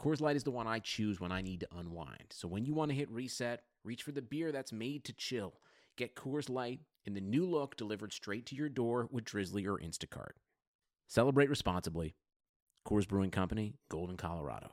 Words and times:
Coors 0.00 0.20
Light 0.20 0.36
is 0.36 0.44
the 0.44 0.52
one 0.52 0.68
I 0.68 0.78
choose 0.78 1.18
when 1.18 1.32
I 1.32 1.42
need 1.42 1.60
to 1.60 1.68
unwind. 1.76 2.26
So 2.30 2.46
when 2.46 2.64
you 2.64 2.72
want 2.72 2.90
to 2.90 2.96
hit 2.96 3.10
reset, 3.10 3.62
reach 3.82 4.04
for 4.04 4.12
the 4.12 4.22
beer 4.22 4.52
that's 4.52 4.72
made 4.72 5.04
to 5.04 5.12
chill. 5.12 5.54
Get 5.96 6.14
Coors 6.14 6.48
Light 6.48 6.80
in 7.04 7.14
the 7.14 7.20
new 7.20 7.44
look 7.44 7.76
delivered 7.76 8.12
straight 8.12 8.46
to 8.46 8.54
your 8.54 8.68
door 8.68 9.08
with 9.10 9.24
Drizly 9.24 9.66
or 9.66 9.76
Instacart. 9.78 10.36
Celebrate 11.08 11.50
responsibly. 11.50 12.14
Coors 12.86 13.08
Brewing 13.08 13.32
Company, 13.32 13.74
Golden, 13.90 14.16
Colorado. 14.16 14.70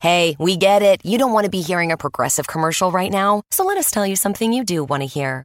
Hey, 0.00 0.34
we 0.40 0.56
get 0.56 0.82
it. 0.82 1.04
You 1.04 1.18
don't 1.18 1.32
want 1.32 1.44
to 1.44 1.50
be 1.50 1.60
hearing 1.60 1.92
a 1.92 1.96
progressive 1.96 2.48
commercial 2.48 2.90
right 2.90 3.12
now. 3.12 3.42
So 3.52 3.64
let 3.64 3.78
us 3.78 3.92
tell 3.92 4.06
you 4.06 4.16
something 4.16 4.52
you 4.52 4.64
do 4.64 4.82
want 4.82 5.02
to 5.02 5.06
hear. 5.06 5.44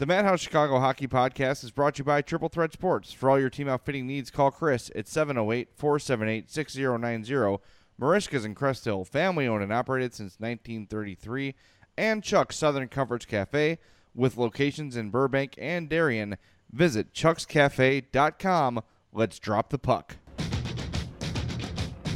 The 0.00 0.06
Madhouse 0.06 0.40
Chicago 0.40 0.80
Hockey 0.80 1.06
Podcast 1.06 1.62
is 1.62 1.72
brought 1.72 1.96
to 1.96 1.98
you 1.98 2.04
by 2.04 2.22
Triple 2.22 2.48
Threat 2.48 2.72
Sports. 2.72 3.12
For 3.12 3.28
all 3.28 3.38
your 3.38 3.50
team 3.50 3.68
outfitting 3.68 4.06
needs, 4.06 4.30
call 4.30 4.50
Chris 4.50 4.90
at 4.96 5.06
708 5.06 5.68
478 5.76 6.50
6090. 6.50 7.62
Merichka's 8.00 8.46
in 8.46 8.54
Crest 8.54 8.86
Hill, 8.86 9.04
family 9.04 9.46
owned 9.46 9.62
and 9.62 9.74
operated 9.74 10.14
since 10.14 10.40
1933. 10.40 11.54
And 11.98 12.24
Chuck's 12.24 12.56
Southern 12.56 12.88
Comforts 12.88 13.26
Cafe 13.26 13.78
with 14.14 14.38
locations 14.38 14.96
in 14.96 15.10
Burbank 15.10 15.56
and 15.58 15.86
Darien. 15.86 16.38
Visit 16.72 17.12
chuckscafe.com. 17.12 18.82
Let's 19.12 19.38
drop 19.38 19.68
the 19.68 19.78
puck. 19.78 20.16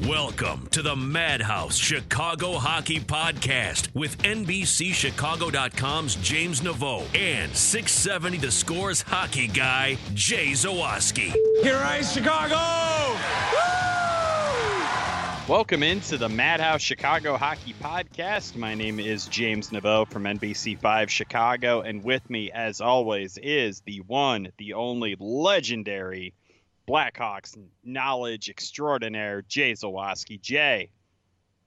Welcome 0.02 0.66
to 0.72 0.82
the 0.82 0.96
Madhouse 0.96 1.76
Chicago 1.76 2.54
Hockey 2.54 2.98
Podcast 2.98 3.94
with 3.94 4.18
NBCChicago.com's 4.18 6.16
James 6.16 6.60
Naveau 6.62 7.02
and 7.16 7.56
670 7.56 8.38
The 8.38 8.50
Scores 8.50 9.02
hockey 9.02 9.46
guy, 9.46 9.96
Jay 10.12 10.48
Zawaski. 10.48 11.32
Here 11.62 11.76
I 11.76 12.02
Chicago! 12.02 12.56
Welcome 15.50 15.84
into 15.84 16.18
the 16.18 16.28
Madhouse 16.28 16.82
Chicago 16.82 17.36
Hockey 17.36 17.74
Podcast. 17.80 18.56
My 18.56 18.74
name 18.74 18.98
is 18.98 19.26
James 19.28 19.70
Naveau 19.70 20.10
from 20.10 20.24
NBC5 20.24 21.08
Chicago, 21.08 21.82
and 21.82 22.02
with 22.02 22.28
me, 22.28 22.50
as 22.50 22.80
always, 22.80 23.38
is 23.38 23.80
the 23.86 24.00
one, 24.00 24.48
the 24.58 24.74
only 24.74 25.16
legendary 25.20 26.34
Blackhawks 26.86 27.56
knowledge 27.82 28.48
extraordinaire, 28.50 29.42
Jay 29.42 29.72
Zawaski. 29.72 30.40
Jay, 30.40 30.90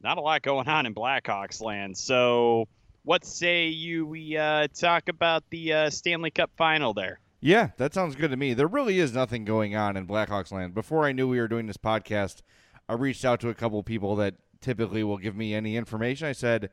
not 0.01 0.17
a 0.17 0.22
lot 0.22 0.41
going 0.44 0.67
on 0.67 0.85
in 0.85 0.94
Blackhawks 0.94 1.61
land. 1.61 1.97
So, 1.97 2.67
what 3.03 3.25
say 3.25 3.67
you 3.67 4.05
we 4.05 4.38
uh, 4.38 4.67
talk 4.67 5.09
about 5.09 5.44
the 5.50 5.73
uh, 5.73 5.89
Stanley 5.89 6.29
Cup 6.29 6.51
final 6.55 6.94
there? 6.94 7.19
Yeah, 7.39 7.69
that 7.78 7.94
sounds 7.94 8.16
good 8.16 8.31
to 8.31 8.38
me. 8.38 8.53
There 8.53 8.67
really 8.67 9.00
is 9.00 9.13
nothing 9.13 9.45
going 9.45 9.75
on 9.75 9.97
in 9.97 10.07
Blackhawks 10.07 10.51
land. 10.51 10.73
Before 10.73 11.05
I 11.05 11.11
knew 11.11 11.28
we 11.28 11.39
were 11.39 11.47
doing 11.47 11.67
this 11.67 11.78
podcast, 11.78 12.41
I 12.89 12.94
reached 12.94 13.25
out 13.25 13.39
to 13.41 13.49
a 13.49 13.53
couple 13.53 13.81
people 13.84 14.16
that 14.17 14.35
typically 14.61 15.03
will 15.03 15.17
give 15.17 15.35
me 15.35 15.53
any 15.53 15.78
information. 15.78 16.28
I 16.28 16.31
said, 16.31 16.69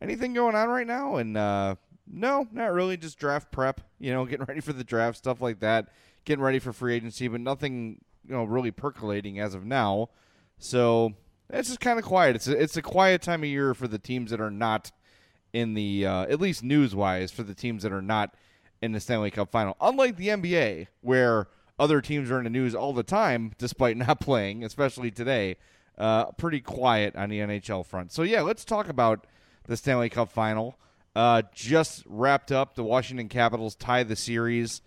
anything 0.00 0.32
going 0.34 0.54
on 0.54 0.68
right 0.68 0.86
now? 0.86 1.16
And 1.16 1.36
uh, 1.36 1.76
no, 2.12 2.46
not 2.52 2.72
really. 2.72 2.96
Just 2.96 3.18
draft 3.18 3.50
prep, 3.50 3.80
you 3.98 4.12
know, 4.12 4.24
getting 4.26 4.46
ready 4.46 4.60
for 4.60 4.72
the 4.72 4.84
draft, 4.84 5.18
stuff 5.18 5.40
like 5.40 5.60
that 5.60 5.88
getting 6.24 6.42
ready 6.42 6.58
for 6.58 6.72
free 6.72 6.94
agency, 6.94 7.28
but 7.28 7.40
nothing 7.40 8.00
you 8.26 8.34
know 8.34 8.44
really 8.44 8.70
percolating 8.70 9.38
as 9.38 9.54
of 9.54 9.64
now. 9.64 10.10
So 10.58 11.14
it's 11.48 11.68
just 11.68 11.80
kind 11.80 11.98
of 11.98 12.04
quiet. 12.04 12.36
It's 12.36 12.48
a, 12.48 12.60
it's 12.60 12.76
a 12.76 12.82
quiet 12.82 13.22
time 13.22 13.42
of 13.42 13.48
year 13.48 13.74
for 13.74 13.88
the 13.88 13.98
teams 13.98 14.30
that 14.30 14.40
are 14.40 14.50
not 14.50 14.92
in 15.52 15.74
the 15.74 16.06
uh, 16.06 16.22
at 16.22 16.40
least 16.40 16.62
news 16.62 16.94
wise 16.94 17.30
for 17.30 17.42
the 17.42 17.54
teams 17.54 17.82
that 17.82 17.92
are 17.92 18.02
not 18.02 18.34
in 18.80 18.92
the 18.92 19.00
Stanley 19.00 19.30
Cup 19.30 19.50
final. 19.50 19.76
Unlike 19.80 20.16
the 20.16 20.28
NBA, 20.28 20.86
where 21.00 21.48
other 21.78 22.00
teams 22.00 22.30
are 22.30 22.38
in 22.38 22.44
the 22.44 22.50
news 22.50 22.74
all 22.74 22.92
the 22.92 23.02
time 23.02 23.52
despite 23.58 23.96
not 23.96 24.20
playing, 24.20 24.64
especially 24.64 25.10
today. 25.10 25.56
Uh, 25.98 26.30
pretty 26.32 26.60
quiet 26.60 27.14
on 27.14 27.28
the 27.28 27.40
NHL 27.40 27.84
front. 27.84 28.10
So 28.10 28.22
yeah, 28.22 28.40
let's 28.40 28.64
talk 28.64 28.88
about 28.88 29.26
the 29.64 29.76
Stanley 29.76 30.08
Cup 30.08 30.30
final. 30.30 30.78
Uh, 31.14 31.42
just 31.52 32.04
wrapped 32.06 32.50
up. 32.50 32.74
The 32.74 32.84
Washington 32.84 33.28
Capitals 33.28 33.74
tie 33.74 34.02
the 34.02 34.16
series 34.16 34.80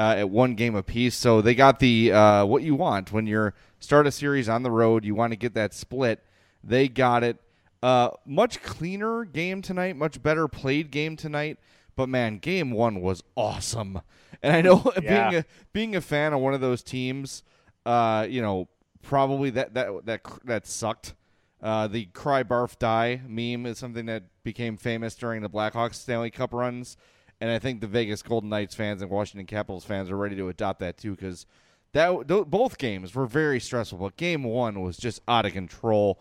uh, 0.00 0.14
at 0.16 0.30
one 0.30 0.54
game 0.54 0.74
apiece. 0.74 1.14
So 1.14 1.42
they 1.42 1.54
got 1.54 1.78
the 1.78 2.12
uh, 2.12 2.44
what 2.46 2.62
you 2.62 2.74
want 2.74 3.12
when 3.12 3.26
you 3.26 3.52
start 3.78 4.06
a 4.06 4.10
series 4.10 4.48
on 4.48 4.62
the 4.62 4.70
road. 4.70 5.04
You 5.04 5.14
want 5.14 5.32
to 5.32 5.36
get 5.36 5.52
that 5.54 5.74
split. 5.74 6.24
They 6.64 6.88
got 6.88 7.22
it. 7.22 7.36
Uh, 7.82 8.10
much 8.26 8.62
cleaner 8.62 9.24
game 9.24 9.62
tonight. 9.62 9.96
Much 9.96 10.22
better 10.22 10.48
played 10.48 10.90
game 10.90 11.16
tonight. 11.16 11.58
But 11.96 12.08
man, 12.08 12.38
game 12.38 12.70
one 12.70 13.00
was 13.02 13.22
awesome. 13.36 14.00
And 14.42 14.56
I 14.56 14.62
know 14.62 14.90
Yeah. 15.02 15.28
being 15.30 15.40
a 15.40 15.44
being 15.72 15.96
a 15.96 16.00
fan 16.00 16.32
of 16.32 16.40
one 16.40 16.54
of 16.54 16.62
those 16.62 16.82
teams, 16.82 17.42
uh, 17.84 18.26
you 18.28 18.40
know, 18.40 18.68
probably 19.02 19.50
that 19.50 19.74
that 19.74 20.06
that 20.06 20.20
that 20.44 20.66
sucked. 20.66 21.14
Uh, 21.62 21.86
the 21.86 22.06
cry 22.06 22.42
barf 22.42 22.78
die 22.78 23.20
meme 23.26 23.66
is 23.66 23.76
something 23.76 24.06
that 24.06 24.22
became 24.44 24.78
famous 24.78 25.14
during 25.14 25.42
the 25.42 25.50
Blackhawks 25.50 25.96
Stanley 25.96 26.30
Cup 26.30 26.54
runs, 26.54 26.96
and 27.40 27.50
I 27.50 27.58
think 27.58 27.80
the 27.80 27.86
Vegas 27.86 28.22
Golden 28.22 28.50
Knights 28.50 28.74
fans 28.74 29.02
and 29.02 29.10
Washington 29.10 29.46
Capitals 29.46 29.84
fans 29.84 30.10
are 30.10 30.16
ready 30.16 30.36
to 30.36 30.48
adopt 30.48 30.80
that 30.80 30.98
too 30.98 31.12
because 31.12 31.46
that 31.92 32.28
th- 32.28 32.46
both 32.46 32.78
games 32.78 33.14
were 33.14 33.26
very 33.26 33.60
stressful, 33.60 33.98
but 33.98 34.16
game 34.16 34.44
one 34.44 34.80
was 34.80 34.96
just 34.96 35.20
out 35.26 35.46
of 35.46 35.52
control. 35.52 36.20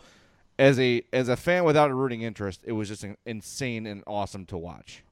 As 0.57 0.79
a 0.79 1.03
as 1.13 1.29
a 1.29 1.37
fan 1.37 1.63
without 1.63 1.89
a 1.89 1.93
rooting 1.93 2.21
interest, 2.21 2.61
it 2.65 2.73
was 2.73 2.87
just 2.87 3.03
in- 3.03 3.17
insane 3.25 3.85
and 3.85 4.03
awesome 4.07 4.45
to 4.47 4.57
watch. 4.57 5.03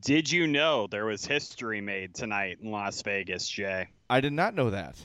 Did 0.00 0.30
you 0.30 0.46
know 0.46 0.86
there 0.86 1.06
was 1.06 1.24
history 1.24 1.80
made 1.80 2.14
tonight 2.14 2.58
in 2.60 2.70
Las 2.70 3.00
Vegas, 3.02 3.48
Jay? 3.48 3.88
I 4.10 4.20
did 4.20 4.32
not 4.32 4.54
know 4.54 4.70
that. 4.70 4.96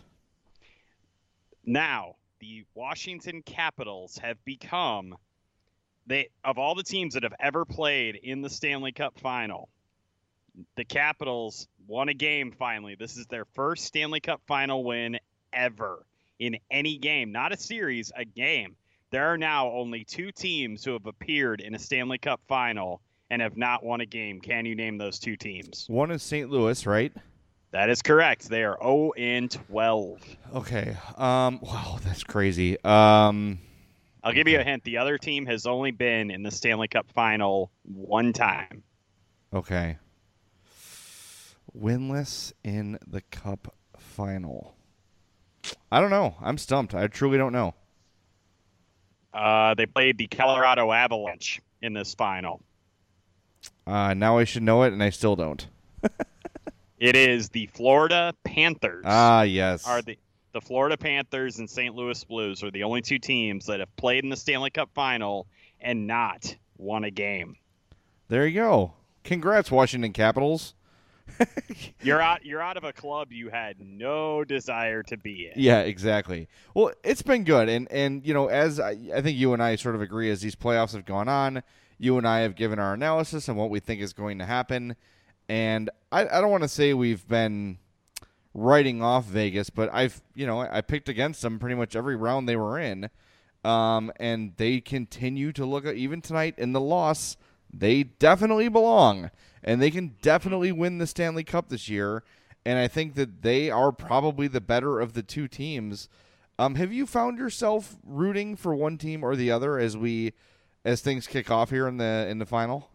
Now, 1.63 2.15
the 2.39 2.65
Washington 2.73 3.43
Capitals 3.43 4.17
have 4.17 4.43
become 4.43 5.15
they 6.07 6.29
of 6.43 6.57
all 6.57 6.73
the 6.73 6.83
teams 6.83 7.13
that 7.13 7.23
have 7.23 7.35
ever 7.39 7.65
played 7.65 8.15
in 8.15 8.41
the 8.41 8.49
Stanley 8.49 8.91
Cup 8.91 9.19
final. 9.19 9.69
The 10.75 10.85
Capitals 10.85 11.67
won 11.87 12.09
a 12.09 12.13
game 12.13 12.51
finally. 12.51 12.95
This 12.95 13.17
is 13.17 13.25
their 13.27 13.45
first 13.53 13.85
Stanley 13.85 14.19
Cup 14.19 14.41
final 14.47 14.83
win 14.83 15.19
ever 15.53 16.05
in 16.39 16.57
any 16.71 16.97
game, 16.97 17.31
not 17.31 17.51
a 17.51 17.57
series, 17.57 18.11
a 18.15 18.25
game. 18.25 18.75
There 19.11 19.27
are 19.33 19.37
now 19.37 19.71
only 19.71 20.03
two 20.03 20.31
teams 20.31 20.83
who 20.83 20.93
have 20.93 21.05
appeared 21.05 21.61
in 21.61 21.73
a 21.73 21.79
Stanley 21.79 22.19
Cup 22.19 22.41
final 22.47 23.01
and 23.29 23.41
have 23.41 23.57
not 23.57 23.83
won 23.83 24.01
a 24.01 24.05
game. 24.05 24.39
Can 24.39 24.65
you 24.65 24.75
name 24.75 24.97
those 24.97 25.19
two 25.19 25.35
teams? 25.35 25.85
One 25.87 26.11
is 26.11 26.23
St. 26.23 26.49
Louis, 26.49 26.85
right? 26.85 27.11
That 27.71 27.89
is 27.89 28.01
correct. 28.01 28.49
They 28.49 28.63
are 28.63 28.77
0 28.81 29.11
and 29.17 29.51
12. 29.51 30.21
Okay. 30.55 30.97
Um. 31.17 31.59
Wow, 31.61 31.99
that's 32.03 32.23
crazy. 32.23 32.81
Um. 32.83 33.59
I'll 34.23 34.33
give 34.33 34.47
you 34.47 34.59
a 34.59 34.63
hint. 34.63 34.83
The 34.83 34.97
other 34.97 35.17
team 35.17 35.45
has 35.45 35.65
only 35.65 35.91
been 35.91 36.29
in 36.29 36.43
the 36.43 36.51
Stanley 36.51 36.87
Cup 36.87 37.09
final 37.13 37.71
one 37.83 38.33
time. 38.33 38.83
Okay. 39.53 39.97
Winless 41.77 42.53
in 42.63 42.97
the 43.05 43.21
Cup 43.21 43.73
final. 43.97 44.75
I 45.91 45.99
don't 46.01 46.09
know. 46.09 46.35
I'm 46.41 46.57
stumped. 46.57 46.93
I 46.95 47.07
truly 47.07 47.37
don't 47.37 47.53
know. 47.53 47.73
Uh, 49.33 49.73
they 49.75 49.85
played 49.85 50.17
the 50.17 50.27
Colorado 50.27 50.91
Avalanche 50.91 51.61
in 51.81 51.93
this 51.93 52.13
final. 52.15 52.61
Uh, 53.85 54.13
now 54.13 54.37
I 54.37 54.43
should 54.45 54.63
know 54.63 54.83
it, 54.83 54.93
and 54.93 55.03
I 55.03 55.09
still 55.09 55.35
don't. 55.35 55.67
It 56.99 57.15
is 57.15 57.47
the 57.47 57.67
Florida 57.67 58.33
Panthers. 58.43 59.05
Ah, 59.07 59.43
yes. 59.43 59.87
Are 59.87 60.01
the 60.01 60.17
the 60.51 60.59
Florida 60.59 60.97
Panthers 60.97 61.57
and 61.57 61.69
St. 61.69 61.95
Louis 61.95 62.21
Blues 62.25 62.61
are 62.61 62.71
the 62.71 62.83
only 62.83 63.01
two 63.01 63.19
teams 63.19 63.67
that 63.67 63.79
have 63.79 63.95
played 63.95 64.25
in 64.25 64.29
the 64.29 64.35
Stanley 64.35 64.69
Cup 64.69 64.89
final 64.93 65.47
and 65.79 66.07
not 66.07 66.53
won 66.77 67.05
a 67.05 67.09
game. 67.11 67.55
there 68.27 68.45
you 68.45 68.55
go. 68.59 68.93
Congrats, 69.23 69.71
Washington 69.71 70.11
Capitals. 70.11 70.73
You're 72.01 72.21
out. 72.21 72.45
You're 72.45 72.61
out 72.61 72.77
of 72.77 72.83
a 72.83 72.93
club 72.93 73.31
you 73.31 73.49
had 73.49 73.77
no 73.79 74.43
desire 74.43 75.03
to 75.03 75.17
be 75.17 75.47
in. 75.47 75.61
Yeah, 75.61 75.81
exactly. 75.81 76.47
Well, 76.73 76.91
it's 77.03 77.21
been 77.21 77.43
good, 77.43 77.69
and 77.69 77.91
and 77.91 78.25
you 78.25 78.33
know, 78.33 78.47
as 78.47 78.79
I, 78.79 78.97
I 79.13 79.21
think 79.21 79.37
you 79.37 79.53
and 79.53 79.61
I 79.61 79.75
sort 79.75 79.95
of 79.95 80.01
agree, 80.01 80.29
as 80.29 80.41
these 80.41 80.55
playoffs 80.55 80.93
have 80.93 81.05
gone 81.05 81.27
on, 81.27 81.63
you 81.97 82.17
and 82.17 82.27
I 82.27 82.39
have 82.41 82.55
given 82.55 82.79
our 82.79 82.93
analysis 82.93 83.49
on 83.49 83.55
what 83.55 83.69
we 83.69 83.79
think 83.79 84.01
is 84.01 84.13
going 84.13 84.39
to 84.39 84.45
happen, 84.45 84.95
and 85.47 85.89
I, 86.11 86.21
I 86.27 86.41
don't 86.41 86.51
want 86.51 86.63
to 86.63 86.69
say 86.69 86.93
we've 86.93 87.27
been 87.27 87.77
writing 88.53 89.01
off 89.01 89.25
Vegas, 89.25 89.69
but 89.69 89.89
I've 89.93 90.21
you 90.35 90.45
know 90.45 90.61
I 90.61 90.81
picked 90.81 91.09
against 91.09 91.41
them 91.41 91.59
pretty 91.59 91.75
much 91.75 91.95
every 91.95 92.15
round 92.15 92.47
they 92.47 92.55
were 92.55 92.79
in, 92.79 93.09
um, 93.63 94.11
and 94.19 94.53
they 94.57 94.79
continue 94.79 95.51
to 95.53 95.65
look 95.65 95.85
at 95.85 95.95
even 95.95 96.21
tonight 96.21 96.55
in 96.57 96.73
the 96.73 96.81
loss, 96.81 97.37
they 97.73 98.03
definitely 98.03 98.69
belong, 98.69 99.31
and 99.63 99.81
they 99.81 99.91
can 99.91 100.15
definitely 100.21 100.71
win 100.71 100.97
the 100.97 101.07
Stanley 101.07 101.43
Cup 101.43 101.69
this 101.69 101.89
year. 101.89 102.23
And 102.65 102.77
I 102.77 102.87
think 102.87 103.15
that 103.15 103.41
they 103.41 103.69
are 103.69 103.91
probably 103.91 104.47
the 104.47 104.61
better 104.61 104.99
of 104.99 105.13
the 105.13 105.23
two 105.23 105.47
teams. 105.47 106.09
Um, 106.57 106.75
have 106.75 106.91
you 106.91 107.05
found 107.05 107.37
yourself 107.37 107.95
rooting 108.03 108.55
for 108.55 108.75
one 108.75 108.97
team 108.97 109.23
or 109.23 109.35
the 109.35 109.49
other 109.51 109.79
as 109.79 109.95
we 109.95 110.33
as 110.83 111.01
things 111.01 111.25
kick 111.25 111.49
off 111.49 111.69
here 111.69 111.87
in 111.87 111.97
the 111.97 112.27
in 112.29 112.37
the 112.37 112.45
final? 112.45 112.89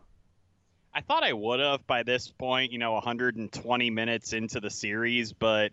I 0.92 1.00
thought 1.00 1.24
I 1.24 1.32
would 1.32 1.60
have 1.60 1.86
by 1.86 2.02
this 2.02 2.28
point, 2.28 2.72
you 2.72 2.78
know, 2.78 2.92
120 2.92 3.90
minutes 3.90 4.32
into 4.32 4.60
the 4.60 4.70
series, 4.70 5.32
but 5.32 5.72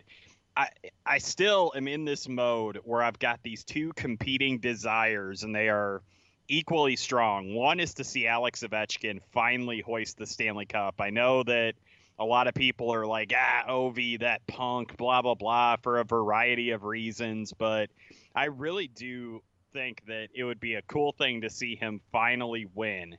I 0.56 0.68
I 1.06 1.18
still 1.18 1.72
am 1.76 1.86
in 1.86 2.04
this 2.04 2.28
mode 2.28 2.80
where 2.84 3.02
I've 3.02 3.18
got 3.18 3.42
these 3.42 3.62
two 3.62 3.92
competing 3.94 4.58
desires 4.58 5.42
and 5.42 5.54
they 5.54 5.68
are 5.68 6.02
equally 6.48 6.96
strong. 6.96 7.54
One 7.54 7.80
is 7.80 7.94
to 7.94 8.04
see 8.04 8.26
Alex 8.26 8.62
Ovechkin 8.62 9.20
finally 9.32 9.80
hoist 9.80 10.18
the 10.18 10.26
Stanley 10.26 10.66
Cup. 10.66 10.96
I 11.00 11.10
know 11.10 11.42
that 11.42 11.74
a 12.18 12.24
lot 12.24 12.46
of 12.46 12.54
people 12.54 12.92
are 12.92 13.06
like, 13.06 13.32
ah, 13.36 13.64
Ovi, 13.68 14.20
that 14.20 14.46
punk, 14.46 14.96
blah 14.96 15.22
blah 15.22 15.34
blah, 15.34 15.76
for 15.82 15.98
a 15.98 16.04
variety 16.04 16.70
of 16.70 16.84
reasons, 16.84 17.52
but 17.52 17.90
I 18.34 18.46
really 18.46 18.88
do 18.88 19.42
think 19.72 20.02
that 20.06 20.28
it 20.34 20.44
would 20.44 20.60
be 20.60 20.74
a 20.74 20.82
cool 20.82 21.12
thing 21.12 21.40
to 21.42 21.50
see 21.50 21.76
him 21.76 22.00
finally 22.12 22.66
win. 22.74 23.16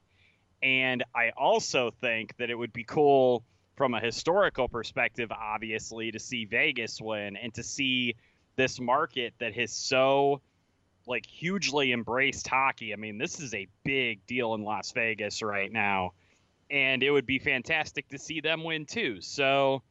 And 0.61 1.03
I 1.13 1.31
also 1.35 1.91
think 2.01 2.37
that 2.37 2.49
it 2.49 2.55
would 2.55 2.71
be 2.71 2.83
cool 2.83 3.43
from 3.75 3.93
a 3.93 3.99
historical 3.99 4.69
perspective, 4.69 5.31
obviously, 5.31 6.11
to 6.11 6.19
see 6.19 6.45
Vegas 6.45 7.01
win 7.01 7.35
and 7.35 7.53
to 7.55 7.63
see 7.63 8.15
this 8.55 8.79
market 8.79 9.33
that 9.39 9.53
has 9.55 9.71
so 9.71 10.41
like 11.07 11.25
hugely 11.25 11.91
embraced 11.91 12.47
hockey. 12.47 12.94
I 12.94 12.95
mean, 12.95 13.17
this 13.17 13.39
is 13.39 13.53
a 13.53 13.67
big 13.83 14.25
deal 14.25 14.53
in 14.53 14.63
Las 14.63 14.91
Vegas 14.91 15.41
right 15.41 15.71
now. 15.71 16.13
And 16.69 17.03
it 17.03 17.11
would 17.11 17.25
be 17.25 17.39
fantastic 17.39 18.07
to 18.09 18.17
see 18.17 18.41
them 18.41 18.63
win 18.63 18.85
too. 18.85 19.21
So 19.21 19.83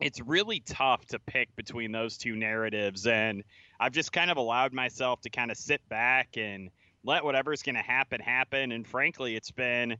it's 0.00 0.20
really 0.20 0.60
tough 0.60 1.04
to 1.06 1.18
pick 1.18 1.54
between 1.56 1.92
those 1.92 2.18
two 2.18 2.36
narratives. 2.36 3.06
And 3.06 3.44
I've 3.80 3.92
just 3.92 4.12
kind 4.12 4.30
of 4.30 4.36
allowed 4.36 4.72
myself 4.72 5.20
to 5.22 5.30
kind 5.30 5.50
of 5.50 5.56
sit 5.56 5.86
back 5.88 6.36
and 6.36 6.70
let 7.04 7.24
whatever's 7.24 7.62
going 7.62 7.76
to 7.76 7.82
happen 7.82 8.20
happen. 8.20 8.72
And 8.72 8.86
frankly, 8.86 9.36
it's 9.36 9.50
been 9.50 9.96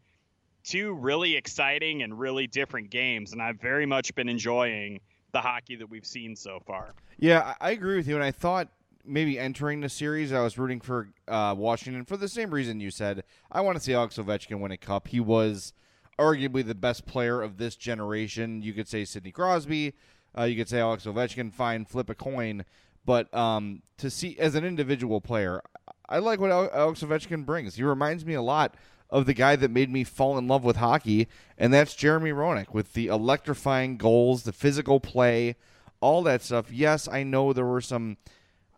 two 0.64 0.92
really 0.92 1.36
exciting 1.36 2.02
and 2.02 2.18
really 2.18 2.46
different 2.46 2.90
games, 2.90 3.32
and 3.32 3.40
I've 3.40 3.60
very 3.60 3.86
much 3.86 4.14
been 4.14 4.28
enjoying 4.28 5.00
the 5.32 5.40
hockey 5.40 5.76
that 5.76 5.88
we've 5.88 6.06
seen 6.06 6.36
so 6.36 6.60
far. 6.66 6.94
Yeah, 7.18 7.54
I 7.60 7.70
agree 7.70 7.96
with 7.96 8.08
you. 8.08 8.14
And 8.14 8.24
I 8.24 8.30
thought 8.30 8.68
maybe 9.08 9.38
entering 9.38 9.80
the 9.80 9.88
series, 9.88 10.32
I 10.32 10.40
was 10.40 10.58
rooting 10.58 10.80
for 10.80 11.08
uh, 11.26 11.54
Washington 11.56 12.04
for 12.04 12.16
the 12.16 12.28
same 12.28 12.50
reason 12.50 12.80
you 12.80 12.90
said. 12.90 13.24
I 13.50 13.60
want 13.60 13.76
to 13.76 13.82
see 13.82 13.94
Alex 13.94 14.18
Ovechkin 14.18 14.60
win 14.60 14.72
a 14.72 14.76
cup. 14.76 15.08
He 15.08 15.20
was 15.20 15.72
arguably 16.18 16.66
the 16.66 16.74
best 16.74 17.06
player 17.06 17.40
of 17.42 17.58
this 17.58 17.76
generation. 17.76 18.62
You 18.62 18.72
could 18.72 18.88
say 18.88 19.04
Sidney 19.04 19.30
Crosby. 19.30 19.94
Uh, 20.36 20.44
you 20.44 20.56
could 20.56 20.68
say 20.68 20.80
Alex 20.80 21.04
Ovechkin. 21.04 21.52
Fine, 21.52 21.86
flip 21.86 22.10
a 22.10 22.14
coin. 22.14 22.64
But 23.04 23.32
um, 23.34 23.82
to 23.96 24.10
see 24.10 24.38
as 24.38 24.54
an 24.54 24.64
individual 24.64 25.20
player, 25.20 25.62
I 26.08 26.18
like 26.18 26.40
what 26.40 26.50
Alex 26.50 27.02
Ovechkin 27.02 27.46
brings. 27.46 27.76
He 27.76 27.82
reminds 27.82 28.24
me 28.24 28.34
a 28.34 28.42
lot 28.42 28.74
of 29.10 29.26
the 29.26 29.34
guy 29.34 29.56
that 29.56 29.70
made 29.70 29.90
me 29.90 30.04
fall 30.04 30.36
in 30.36 30.46
love 30.46 30.64
with 30.64 30.76
hockey, 30.76 31.28
and 31.56 31.72
that's 31.72 31.94
Jeremy 31.94 32.30
Roenick 32.30 32.74
with 32.74 32.92
the 32.92 33.06
electrifying 33.06 33.96
goals, 33.96 34.42
the 34.42 34.52
physical 34.52 35.00
play, 35.00 35.56
all 36.00 36.22
that 36.22 36.42
stuff. 36.42 36.70
Yes, 36.70 37.08
I 37.08 37.22
know 37.22 37.52
there 37.52 37.64
were 37.64 37.80
some, 37.80 38.18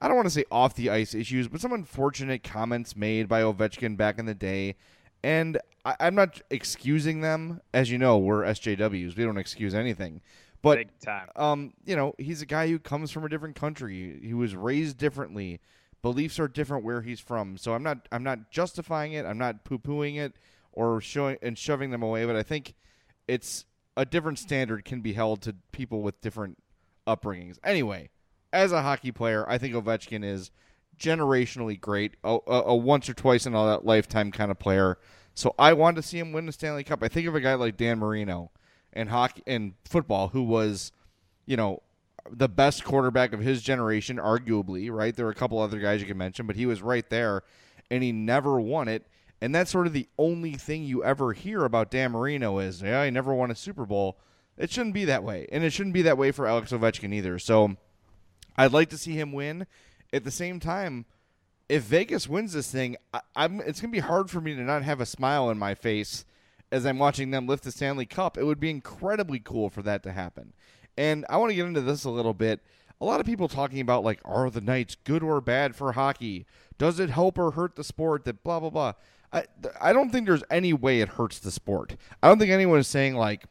I 0.00 0.08
don't 0.08 0.16
want 0.16 0.26
to 0.26 0.34
say 0.34 0.44
off 0.50 0.74
the 0.74 0.90
ice 0.90 1.14
issues, 1.14 1.48
but 1.48 1.60
some 1.60 1.72
unfortunate 1.72 2.42
comments 2.42 2.96
made 2.96 3.28
by 3.28 3.42
Ovechkin 3.42 3.96
back 3.96 4.18
in 4.18 4.26
the 4.26 4.34
day. 4.34 4.76
And 5.22 5.58
I, 5.84 5.96
I'm 6.00 6.14
not 6.14 6.40
excusing 6.50 7.20
them. 7.20 7.60
As 7.74 7.90
you 7.90 7.98
know, 7.98 8.16
we're 8.18 8.42
SJWs. 8.44 9.16
We 9.16 9.24
don't 9.24 9.36
excuse 9.36 9.74
anything. 9.74 10.22
But 10.62 10.78
Big 10.78 11.00
time. 11.00 11.28
um, 11.36 11.72
you 11.84 11.96
know, 11.96 12.14
he's 12.18 12.42
a 12.42 12.46
guy 12.46 12.68
who 12.68 12.78
comes 12.78 13.10
from 13.10 13.24
a 13.24 13.28
different 13.28 13.56
country. 13.56 14.20
He 14.22 14.34
was 14.34 14.54
raised 14.54 14.98
differently. 14.98 15.60
Beliefs 16.02 16.38
are 16.38 16.48
different 16.48 16.84
where 16.84 17.02
he's 17.02 17.20
from. 17.20 17.56
So 17.56 17.74
I'm 17.74 17.82
not 17.82 18.08
I'm 18.12 18.22
not 18.22 18.50
justifying 18.50 19.12
it. 19.12 19.26
I'm 19.26 19.38
not 19.38 19.64
poo 19.64 19.78
pooing 19.78 20.16
it 20.18 20.34
or 20.72 21.00
showing 21.00 21.36
and 21.42 21.58
shoving 21.58 21.90
them 21.90 22.02
away. 22.02 22.24
But 22.24 22.36
I 22.36 22.42
think 22.42 22.74
it's 23.28 23.64
a 23.96 24.04
different 24.06 24.38
standard 24.38 24.84
can 24.84 25.00
be 25.02 25.12
held 25.12 25.42
to 25.42 25.54
people 25.72 26.00
with 26.02 26.20
different 26.20 26.58
upbringings. 27.06 27.58
Anyway, 27.64 28.08
as 28.52 28.72
a 28.72 28.82
hockey 28.82 29.12
player, 29.12 29.48
I 29.48 29.58
think 29.58 29.74
Ovechkin 29.74 30.24
is 30.24 30.50
generationally 30.98 31.80
great, 31.80 32.16
a, 32.24 32.38
a, 32.46 32.62
a 32.62 32.76
once 32.76 33.08
or 33.08 33.14
twice 33.14 33.46
in 33.46 33.54
a 33.54 33.78
lifetime 33.78 34.30
kind 34.30 34.50
of 34.50 34.58
player. 34.58 34.98
So 35.34 35.54
I 35.58 35.72
want 35.72 35.96
to 35.96 36.02
see 36.02 36.18
him 36.18 36.32
win 36.32 36.46
the 36.46 36.52
Stanley 36.52 36.84
Cup. 36.84 37.02
I 37.02 37.08
think 37.08 37.26
of 37.26 37.34
a 37.34 37.40
guy 37.40 37.54
like 37.54 37.76
Dan 37.76 37.98
Marino 37.98 38.50
in 38.92 39.08
hockey 39.08 39.42
and 39.46 39.74
football 39.84 40.28
who 40.28 40.42
was, 40.42 40.92
you 41.46 41.56
know, 41.56 41.82
the 42.30 42.48
best 42.48 42.84
quarterback 42.84 43.32
of 43.32 43.40
his 43.40 43.62
generation, 43.62 44.18
arguably, 44.18 44.90
right? 44.90 45.14
There 45.14 45.24
were 45.24 45.32
a 45.32 45.36
couple 45.36 45.58
other 45.58 45.78
guys 45.78 46.00
you 46.00 46.06
could 46.06 46.16
mention, 46.16 46.46
but 46.46 46.56
he 46.56 46.66
was 46.66 46.82
right 46.82 47.08
there 47.08 47.42
and 47.90 48.02
he 48.02 48.12
never 48.12 48.60
won 48.60 48.88
it. 48.88 49.06
And 49.40 49.54
that's 49.54 49.70
sort 49.70 49.86
of 49.86 49.94
the 49.94 50.08
only 50.18 50.52
thing 50.52 50.84
you 50.84 51.02
ever 51.02 51.32
hear 51.32 51.64
about 51.64 51.90
Dan 51.90 52.12
Marino 52.12 52.58
is, 52.58 52.82
yeah, 52.82 53.04
he 53.04 53.10
never 53.10 53.32
won 53.32 53.50
a 53.50 53.54
Super 53.54 53.86
Bowl. 53.86 54.18
It 54.58 54.70
shouldn't 54.70 54.94
be 54.94 55.06
that 55.06 55.24
way. 55.24 55.46
And 55.50 55.64
it 55.64 55.72
shouldn't 55.72 55.94
be 55.94 56.02
that 56.02 56.18
way 56.18 56.30
for 56.30 56.46
Alex 56.46 56.72
Ovechkin 56.72 57.14
either. 57.14 57.38
So 57.38 57.76
I'd 58.60 58.72
like 58.74 58.90
to 58.90 58.98
see 58.98 59.12
him 59.12 59.32
win. 59.32 59.66
At 60.12 60.24
the 60.24 60.30
same 60.30 60.60
time, 60.60 61.06
if 61.70 61.84
Vegas 61.84 62.28
wins 62.28 62.52
this 62.52 62.70
thing, 62.70 62.96
I, 63.14 63.20
I'm 63.34 63.60
it's 63.60 63.80
gonna 63.80 63.90
be 63.90 64.00
hard 64.00 64.28
for 64.30 64.40
me 64.40 64.54
to 64.54 64.60
not 64.60 64.82
have 64.82 65.00
a 65.00 65.06
smile 65.06 65.44
on 65.46 65.58
my 65.58 65.74
face 65.74 66.26
as 66.70 66.84
I'm 66.84 66.98
watching 66.98 67.30
them 67.30 67.46
lift 67.46 67.64
the 67.64 67.72
Stanley 67.72 68.04
Cup. 68.04 68.36
It 68.36 68.44
would 68.44 68.60
be 68.60 68.68
incredibly 68.68 69.38
cool 69.38 69.70
for 69.70 69.80
that 69.82 70.02
to 70.02 70.12
happen. 70.12 70.52
And 70.98 71.24
I 71.30 71.38
want 71.38 71.50
to 71.50 71.54
get 71.56 71.66
into 71.66 71.80
this 71.80 72.04
a 72.04 72.10
little 72.10 72.34
bit. 72.34 72.60
a 73.00 73.04
lot 73.06 73.18
of 73.18 73.24
people 73.24 73.48
talking 73.48 73.80
about 73.80 74.04
like 74.04 74.20
are 74.26 74.50
the 74.50 74.60
Knights 74.60 74.96
good 75.04 75.22
or 75.22 75.40
bad 75.40 75.74
for 75.74 75.92
hockey? 75.92 76.44
Does 76.76 77.00
it 77.00 77.08
help 77.08 77.38
or 77.38 77.52
hurt 77.52 77.76
the 77.76 77.84
sport? 77.84 78.26
That 78.26 78.42
blah 78.44 78.60
blah 78.60 78.70
blah. 78.70 78.92
I 79.32 79.44
I 79.80 79.94
don't 79.94 80.10
think 80.10 80.26
there's 80.26 80.44
any 80.50 80.74
way 80.74 81.00
it 81.00 81.08
hurts 81.10 81.38
the 81.38 81.50
sport. 81.50 81.96
I 82.22 82.28
don't 82.28 82.38
think 82.38 82.50
anyone 82.50 82.80
is 82.80 82.88
saying 82.88 83.14
like 83.14 83.44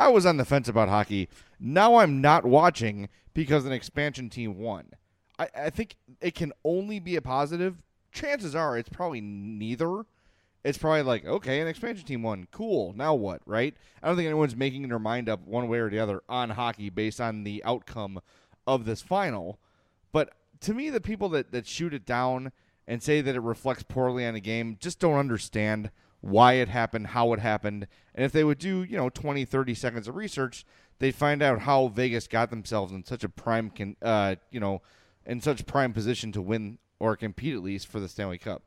I 0.00 0.08
was 0.08 0.24
on 0.24 0.38
the 0.38 0.46
fence 0.46 0.66
about 0.66 0.88
hockey. 0.88 1.28
Now 1.60 1.96
I'm 1.96 2.22
not 2.22 2.46
watching 2.46 3.10
because 3.34 3.66
an 3.66 3.72
expansion 3.72 4.30
team 4.30 4.56
won. 4.56 4.92
I, 5.38 5.48
I 5.54 5.70
think 5.70 5.96
it 6.22 6.34
can 6.34 6.54
only 6.64 6.98
be 7.00 7.16
a 7.16 7.22
positive. 7.22 7.82
Chances 8.10 8.54
are 8.54 8.78
it's 8.78 8.88
probably 8.88 9.20
neither. 9.20 10.06
It's 10.64 10.78
probably 10.78 11.02
like, 11.02 11.26
okay, 11.26 11.60
an 11.60 11.68
expansion 11.68 12.06
team 12.06 12.22
won. 12.22 12.48
Cool. 12.50 12.94
Now 12.96 13.12
what, 13.12 13.42
right? 13.44 13.74
I 14.02 14.06
don't 14.08 14.16
think 14.16 14.24
anyone's 14.24 14.56
making 14.56 14.88
their 14.88 14.98
mind 14.98 15.28
up 15.28 15.46
one 15.46 15.68
way 15.68 15.80
or 15.80 15.90
the 15.90 15.98
other 15.98 16.22
on 16.30 16.48
hockey 16.48 16.88
based 16.88 17.20
on 17.20 17.44
the 17.44 17.62
outcome 17.66 18.20
of 18.66 18.86
this 18.86 19.02
final. 19.02 19.58
But 20.12 20.32
to 20.60 20.72
me, 20.72 20.88
the 20.88 21.02
people 21.02 21.28
that, 21.28 21.52
that 21.52 21.66
shoot 21.66 21.92
it 21.92 22.06
down 22.06 22.52
and 22.88 23.02
say 23.02 23.20
that 23.20 23.36
it 23.36 23.40
reflects 23.40 23.82
poorly 23.82 24.24
on 24.24 24.32
the 24.32 24.40
game 24.40 24.78
just 24.80 24.98
don't 24.98 25.18
understand 25.18 25.90
why 26.20 26.54
it 26.54 26.68
happened, 26.68 27.08
how 27.08 27.32
it 27.32 27.40
happened. 27.40 27.86
And 28.14 28.24
if 28.24 28.32
they 28.32 28.44
would 28.44 28.58
do, 28.58 28.82
you 28.82 28.96
know, 28.96 29.08
20, 29.08 29.44
30 29.44 29.74
seconds 29.74 30.08
of 30.08 30.16
research, 30.16 30.64
they'd 30.98 31.14
find 31.14 31.42
out 31.42 31.60
how 31.60 31.88
Vegas 31.88 32.26
got 32.26 32.50
themselves 32.50 32.92
in 32.92 33.04
such 33.04 33.24
a 33.24 33.28
prime, 33.28 33.70
con- 33.70 33.96
uh, 34.02 34.36
you 34.50 34.60
know, 34.60 34.82
in 35.24 35.40
such 35.40 35.66
prime 35.66 35.92
position 35.92 36.32
to 36.32 36.42
win 36.42 36.78
or 36.98 37.16
compete 37.16 37.54
at 37.54 37.62
least 37.62 37.86
for 37.86 38.00
the 38.00 38.08
Stanley 38.08 38.38
Cup. 38.38 38.62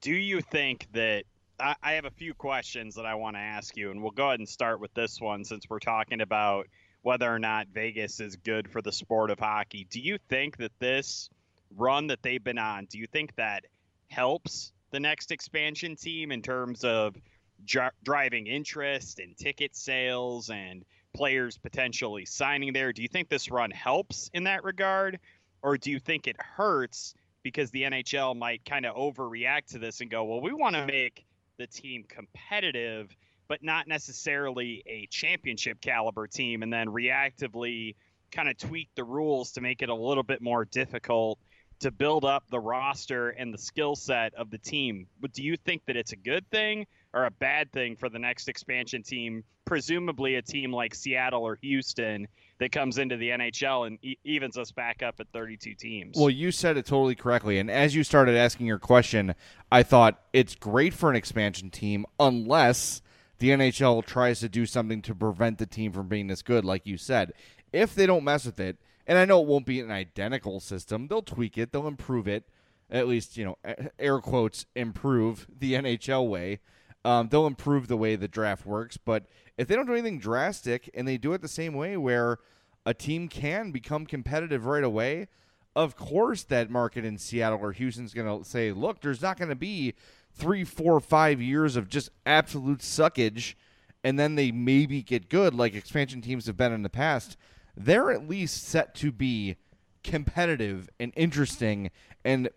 Do 0.00 0.12
you 0.12 0.40
think 0.40 0.86
that 0.92 1.24
I, 1.58 1.74
I 1.82 1.92
have 1.92 2.04
a 2.04 2.10
few 2.10 2.34
questions 2.34 2.94
that 2.94 3.06
I 3.06 3.14
want 3.14 3.36
to 3.36 3.40
ask 3.40 3.76
you, 3.76 3.90
and 3.90 4.00
we'll 4.00 4.12
go 4.12 4.28
ahead 4.28 4.38
and 4.38 4.48
start 4.48 4.80
with 4.80 4.94
this 4.94 5.20
one 5.20 5.44
since 5.44 5.68
we're 5.68 5.78
talking 5.78 6.20
about 6.20 6.66
whether 7.02 7.32
or 7.32 7.38
not 7.38 7.68
Vegas 7.68 8.20
is 8.20 8.36
good 8.36 8.70
for 8.70 8.82
the 8.82 8.92
sport 8.92 9.30
of 9.30 9.38
hockey. 9.38 9.86
Do 9.90 10.00
you 10.00 10.18
think 10.28 10.56
that 10.58 10.72
this 10.78 11.30
run 11.76 12.06
that 12.08 12.22
they've 12.22 12.42
been 12.42 12.58
on, 12.58 12.86
do 12.86 12.98
you 12.98 13.06
think 13.06 13.34
that 13.36 13.64
helps 14.08 14.72
the 14.90 15.00
next 15.00 15.30
expansion 15.30 15.96
team 15.96 16.32
in 16.32 16.42
terms 16.42 16.84
of 16.84 17.16
dri- 17.64 17.90
driving 18.02 18.46
interest 18.46 19.18
and 19.18 19.36
ticket 19.36 19.76
sales 19.76 20.50
and 20.50 20.84
players 21.14 21.58
potentially 21.58 22.24
signing 22.24 22.72
there? 22.72 22.92
Do 22.92 23.02
you 23.02 23.08
think 23.08 23.28
this 23.28 23.50
run 23.50 23.70
helps 23.70 24.30
in 24.34 24.44
that 24.44 24.64
regard? 24.64 25.18
Or 25.62 25.76
do 25.76 25.90
you 25.90 25.98
think 25.98 26.26
it 26.26 26.36
hurts 26.40 27.14
because 27.42 27.70
the 27.70 27.82
NHL 27.82 28.36
might 28.36 28.64
kind 28.64 28.86
of 28.86 28.96
overreact 28.96 29.66
to 29.72 29.78
this 29.78 30.00
and 30.00 30.10
go, 30.10 30.24
well, 30.24 30.40
we 30.40 30.52
want 30.52 30.76
to 30.76 30.86
make 30.86 31.24
the 31.58 31.66
team 31.66 32.04
competitive, 32.08 33.14
but 33.48 33.62
not 33.62 33.88
necessarily 33.88 34.82
a 34.86 35.06
championship 35.06 35.80
caliber 35.80 36.26
team, 36.26 36.62
and 36.62 36.72
then 36.72 36.88
reactively 36.88 37.94
kind 38.30 38.48
of 38.48 38.56
tweak 38.56 38.88
the 38.94 39.04
rules 39.04 39.52
to 39.52 39.60
make 39.60 39.82
it 39.82 39.88
a 39.88 39.94
little 39.94 40.22
bit 40.22 40.40
more 40.40 40.64
difficult 40.64 41.38
to 41.80 41.90
build 41.90 42.24
up 42.24 42.44
the 42.50 42.60
roster 42.60 43.30
and 43.30 43.52
the 43.52 43.58
skill 43.58 43.96
set 43.96 44.34
of 44.34 44.50
the 44.50 44.58
team. 44.58 45.06
But 45.20 45.32
do 45.32 45.42
you 45.42 45.56
think 45.56 45.82
that 45.86 45.96
it's 45.96 46.12
a 46.12 46.16
good 46.16 46.48
thing 46.50 46.86
or 47.12 47.24
a 47.24 47.30
bad 47.30 47.72
thing 47.72 47.96
for 47.96 48.08
the 48.08 48.18
next 48.18 48.48
expansion 48.48 49.02
team, 49.02 49.42
presumably 49.64 50.36
a 50.36 50.42
team 50.42 50.72
like 50.72 50.94
Seattle 50.94 51.42
or 51.42 51.58
Houston 51.62 52.28
that 52.58 52.70
comes 52.70 52.98
into 52.98 53.16
the 53.16 53.30
NHL 53.30 53.86
and 53.86 53.98
e- 54.02 54.18
evens 54.24 54.58
us 54.58 54.70
back 54.70 55.02
up 55.02 55.16
at 55.20 55.28
32 55.32 55.74
teams? 55.74 56.16
Well, 56.18 56.30
you 56.30 56.50
said 56.52 56.76
it 56.76 56.84
totally 56.86 57.14
correctly. 57.14 57.58
And 57.58 57.70
as 57.70 57.94
you 57.94 58.04
started 58.04 58.36
asking 58.36 58.66
your 58.66 58.78
question, 58.78 59.34
I 59.72 59.82
thought 59.82 60.20
it's 60.32 60.54
great 60.54 60.92
for 60.92 61.08
an 61.08 61.16
expansion 61.16 61.70
team 61.70 62.04
unless 62.18 63.00
the 63.38 63.48
NHL 63.48 64.04
tries 64.04 64.40
to 64.40 64.50
do 64.50 64.66
something 64.66 65.00
to 65.02 65.14
prevent 65.14 65.56
the 65.56 65.66
team 65.66 65.92
from 65.92 66.08
being 66.08 66.26
this 66.26 66.42
good, 66.42 66.62
like 66.64 66.86
you 66.86 66.98
said. 66.98 67.32
If 67.72 67.94
they 67.94 68.04
don't 68.04 68.24
mess 68.24 68.44
with 68.44 68.60
it, 68.60 68.76
and 69.10 69.18
I 69.18 69.24
know 69.24 69.40
it 69.40 69.48
won't 69.48 69.66
be 69.66 69.80
an 69.80 69.90
identical 69.90 70.60
system. 70.60 71.08
They'll 71.08 71.20
tweak 71.20 71.58
it. 71.58 71.72
They'll 71.72 71.88
improve 71.88 72.28
it. 72.28 72.44
At 72.88 73.08
least, 73.08 73.36
you 73.36 73.44
know, 73.44 73.58
air 73.98 74.20
quotes, 74.20 74.66
improve 74.76 75.48
the 75.58 75.72
NHL 75.74 76.28
way. 76.28 76.60
Um, 77.04 77.28
they'll 77.28 77.48
improve 77.48 77.88
the 77.88 77.96
way 77.96 78.14
the 78.14 78.28
draft 78.28 78.64
works. 78.64 78.96
But 78.98 79.24
if 79.58 79.66
they 79.66 79.74
don't 79.74 79.86
do 79.86 79.94
anything 79.94 80.20
drastic 80.20 80.88
and 80.94 81.08
they 81.08 81.16
do 81.16 81.32
it 81.32 81.42
the 81.42 81.48
same 81.48 81.74
way 81.74 81.96
where 81.96 82.38
a 82.86 82.94
team 82.94 83.26
can 83.26 83.72
become 83.72 84.06
competitive 84.06 84.64
right 84.64 84.84
away, 84.84 85.26
of 85.74 85.96
course 85.96 86.44
that 86.44 86.70
market 86.70 87.04
in 87.04 87.18
Seattle 87.18 87.58
or 87.60 87.72
Houston's 87.72 88.14
going 88.14 88.38
to 88.38 88.48
say, 88.48 88.70
look, 88.70 89.00
there's 89.00 89.22
not 89.22 89.36
going 89.36 89.48
to 89.48 89.56
be 89.56 89.94
three, 90.32 90.62
four, 90.62 91.00
five 91.00 91.42
years 91.42 91.74
of 91.74 91.88
just 91.88 92.10
absolute 92.24 92.78
suckage, 92.78 93.54
and 94.04 94.20
then 94.20 94.36
they 94.36 94.52
maybe 94.52 95.02
get 95.02 95.28
good 95.28 95.52
like 95.52 95.74
expansion 95.74 96.22
teams 96.22 96.46
have 96.46 96.56
been 96.56 96.72
in 96.72 96.84
the 96.84 96.88
past 96.88 97.36
they're 97.84 98.10
at 98.10 98.28
least 98.28 98.66
set 98.66 98.94
to 98.96 99.12
be 99.12 99.56
competitive 100.02 100.88
and 100.98 101.12
interesting 101.14 101.90
and 102.24 102.48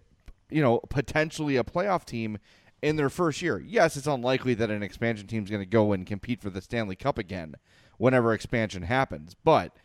you 0.50 0.62
know 0.62 0.80
potentially 0.90 1.58
a 1.58 1.64
playoff 1.64 2.06
team 2.06 2.38
in 2.82 2.98
their 2.98 3.10
first 3.10 3.42
year. 3.42 3.60
Yes, 3.60 3.96
it's 3.96 4.08
unlikely 4.08 4.54
that 4.56 4.70
an 4.70 4.84
expansion 4.84 5.28
team 5.28 5.44
is 5.44 5.50
going 5.50 5.62
to 5.62 5.66
go 5.66 5.94
and 5.94 6.06
compete 6.06 6.42
for 6.42 6.50
the 6.50 6.62
Stanley 6.62 6.96
Cup 6.96 7.18
again 7.18 7.56
whenever 7.98 8.34
expansion 8.34 8.84
happens, 8.84 9.36
but 9.44 9.76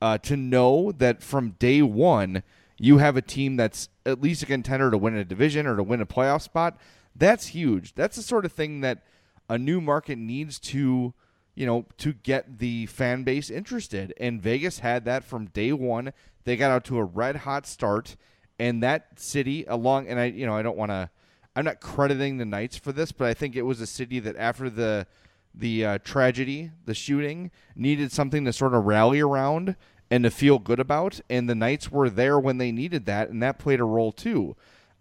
uh, 0.00 0.16
to 0.18 0.36
know 0.36 0.92
that 0.92 1.22
from 1.22 1.50
day 1.58 1.82
one 1.82 2.42
you 2.78 2.98
have 2.98 3.16
a 3.16 3.22
team 3.22 3.56
that's 3.56 3.88
at 4.06 4.20
least 4.20 4.42
a 4.42 4.46
contender 4.46 4.90
to 4.90 4.96
win 4.96 5.16
a 5.16 5.24
division 5.24 5.66
or 5.66 5.76
to 5.76 5.82
win 5.82 6.00
a 6.00 6.06
playoff 6.06 6.42
spot, 6.42 6.78
that's 7.14 7.48
huge. 7.48 7.94
That's 7.94 8.16
the 8.16 8.22
sort 8.22 8.44
of 8.44 8.52
thing 8.52 8.80
that 8.82 9.02
a 9.48 9.58
new 9.58 9.80
market 9.80 10.16
needs 10.16 10.58
to 10.60 11.12
you 11.58 11.66
know, 11.66 11.84
to 11.96 12.12
get 12.12 12.58
the 12.60 12.86
fan 12.86 13.24
base 13.24 13.50
interested. 13.50 14.14
And 14.20 14.40
Vegas 14.40 14.78
had 14.78 15.04
that 15.06 15.24
from 15.24 15.46
day 15.46 15.72
one. 15.72 16.12
They 16.44 16.56
got 16.56 16.70
out 16.70 16.84
to 16.84 16.98
a 16.98 17.04
red 17.04 17.34
hot 17.34 17.66
start, 17.66 18.14
and 18.60 18.80
that 18.84 19.18
city 19.18 19.64
along 19.66 20.06
and 20.06 20.20
I, 20.20 20.26
you 20.26 20.46
know, 20.46 20.54
I 20.54 20.62
don't 20.62 20.76
want 20.76 20.92
to. 20.92 21.10
I'm 21.56 21.64
not 21.64 21.80
crediting 21.80 22.38
the 22.38 22.44
Knights 22.44 22.76
for 22.76 22.92
this, 22.92 23.10
but 23.10 23.26
I 23.26 23.34
think 23.34 23.56
it 23.56 23.62
was 23.62 23.80
a 23.80 23.88
city 23.88 24.20
that 24.20 24.36
after 24.36 24.70
the 24.70 25.08
the 25.52 25.84
uh, 25.84 25.98
tragedy, 26.04 26.70
the 26.84 26.94
shooting, 26.94 27.50
needed 27.74 28.12
something 28.12 28.44
to 28.44 28.52
sort 28.52 28.72
of 28.72 28.84
rally 28.84 29.18
around 29.18 29.74
and 30.12 30.22
to 30.22 30.30
feel 30.30 30.60
good 30.60 30.78
about. 30.78 31.20
And 31.28 31.50
the 31.50 31.56
Knights 31.56 31.90
were 31.90 32.08
there 32.08 32.38
when 32.38 32.58
they 32.58 32.70
needed 32.70 33.04
that, 33.06 33.30
and 33.30 33.42
that 33.42 33.58
played 33.58 33.80
a 33.80 33.84
role 33.84 34.12
too. 34.12 34.54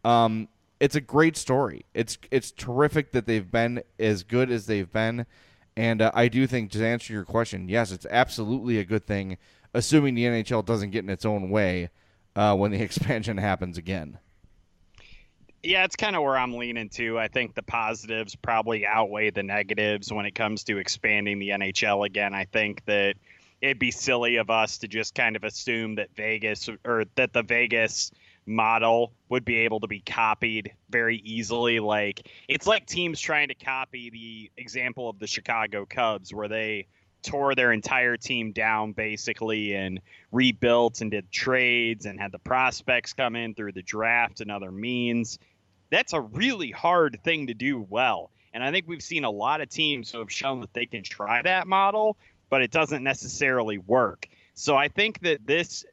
Um, 0.04 0.48
it's 0.80 0.96
a 0.96 1.02
great 1.02 1.38
story. 1.38 1.86
It's 1.94 2.18
it's 2.32 2.50
terrific 2.50 3.12
that 3.12 3.28
they've 3.28 3.52
been 3.52 3.84
as 4.00 4.24
good 4.24 4.50
as 4.50 4.66
they've 4.66 4.92
been. 4.92 5.28
And 5.78 6.02
uh, 6.02 6.10
I 6.16 6.28
do 6.28 6.48
think, 6.48 6.72
to 6.72 6.84
answer 6.84 7.14
your 7.14 7.24
question, 7.24 7.70
yes, 7.70 7.92
it's 7.92 8.08
absolutely 8.10 8.80
a 8.80 8.84
good 8.84 9.06
thing, 9.06 9.38
assuming 9.76 10.16
the 10.16 10.26
NHL 10.26 10.66
doesn't 10.66 10.90
get 10.90 11.04
in 11.04 11.10
its 11.12 11.24
own 11.24 11.52
way 11.52 11.92
uh, 12.36 12.56
when 12.56 12.72
the 12.72 12.82
expansion 12.82 13.38
happens 13.38 13.78
again. 13.78 14.18
Yeah, 15.62 15.84
it's 15.84 15.96
kind 15.96 16.16
of 16.16 16.24
where 16.24 16.36
I'm 16.36 16.56
leaning 16.56 16.90
to. 16.90 17.20
I 17.20 17.28
think 17.28 17.54
the 17.54 17.62
positives 17.62 18.36
probably 18.36 18.88
outweigh 18.88 19.30
the 19.30 19.44
negatives 19.44 20.12
when 20.12 20.26
it 20.26 20.34
comes 20.34 20.64
to 20.64 20.80
expanding 20.80 21.38
the 21.38 21.50
NHL 21.50 22.08
again. 22.08 22.34
I 22.34 22.46
think 22.46 22.84
that 22.86 23.16
it'd 23.62 23.78
be 23.78 23.92
silly 23.92 24.38
of 24.38 24.50
us 24.50 24.80
to 24.80 24.88
just 24.88 25.14
kind 25.14 25.36
of 25.36 25.44
assume 25.44 25.96
that 25.96 26.10
Vegas 26.16 26.70
or 26.86 27.06
that 27.16 27.34
the 27.34 27.44
Vegas 27.44 28.12
model 28.48 29.14
would 29.30 29.46
be 29.46 29.58
able 29.58 29.82
to 29.82 29.88
be 29.88 30.00
copied 30.00 30.72
very 30.90 31.18
easily. 31.18 31.80
Like 31.80 32.30
it's 32.48 32.66
like 32.66 32.86
teams 32.86 33.20
trying 33.20 33.50
to 33.50 33.56
copy 33.56 34.10
the 34.10 34.52
example 34.62 35.10
of 35.10 35.20
the 35.20 35.28
Chicago 35.28 35.86
Cubs 35.86 36.34
where 36.34 36.48
they 36.48 36.88
tore 37.24 37.56
their 37.56 37.72
entire 37.72 38.16
team 38.16 38.54
down 38.54 38.94
basically 38.94 39.74
and 39.74 40.00
rebuilt 40.32 41.02
and 41.02 41.12
did 41.12 41.32
trades 41.32 42.06
and 42.06 42.20
had 42.20 42.32
the 42.32 42.40
prospects 42.40 43.14
come 43.14 43.36
in 43.36 43.54
through 43.54 43.74
the 43.74 43.82
draft 43.82 44.40
and 44.40 44.52
other 44.52 44.72
means. 44.72 45.40
That's 45.90 46.14
a 46.14 46.22
really 46.22 46.72
hard 46.72 47.20
thing 47.24 47.48
to 47.48 47.54
do 47.54 47.86
well. 47.90 48.32
And 48.54 48.64
I 48.64 48.72
think 48.72 48.88
we've 48.88 49.04
seen 49.04 49.24
a 49.24 49.30
lot 49.30 49.62
of 49.62 49.70
teams 49.70 50.12
who 50.12 50.20
have 50.20 50.32
shown 50.32 50.62
that 50.62 50.74
they 50.74 50.86
can 50.86 51.04
try 51.04 51.42
that 51.42 51.68
model, 51.68 52.18
but 52.50 52.62
it 52.62 52.72
doesn't 52.72 53.04
necessarily 53.04 53.78
work. 53.78 54.28
So 54.54 54.76
I 54.76 54.88
think 54.88 55.20
that 55.22 55.46
this 55.46 55.86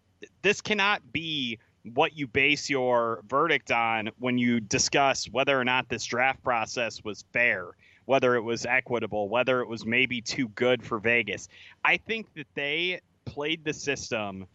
this 0.42 0.61
cannot 0.61 1.12
be 1.12 1.58
what 1.93 2.17
you 2.17 2.26
base 2.26 2.71
your 2.71 3.23
verdict 3.29 3.71
on 3.71 4.11
when 4.19 4.38
you 4.38 4.61
discuss 4.61 5.26
whether 5.26 5.59
or 5.59 5.64
not 5.64 5.88
this 5.88 6.05
draft 6.05 6.43
process 6.43 7.05
was 7.05 7.25
fair, 7.33 7.73
whether 8.07 8.35
it 8.37 8.43
was 8.43 8.64
equitable, 8.64 9.29
whether 9.29 9.61
it 9.61 9.69
was 9.69 9.85
maybe 9.85 10.21
too 10.21 10.49
good 10.49 10.83
for 10.83 10.99
Vegas. 10.99 11.49
I 11.85 11.99
think 11.99 12.33
that 12.35 12.47
they 12.55 13.00
played 13.26 13.64
the 13.64 13.75
system 13.75 14.47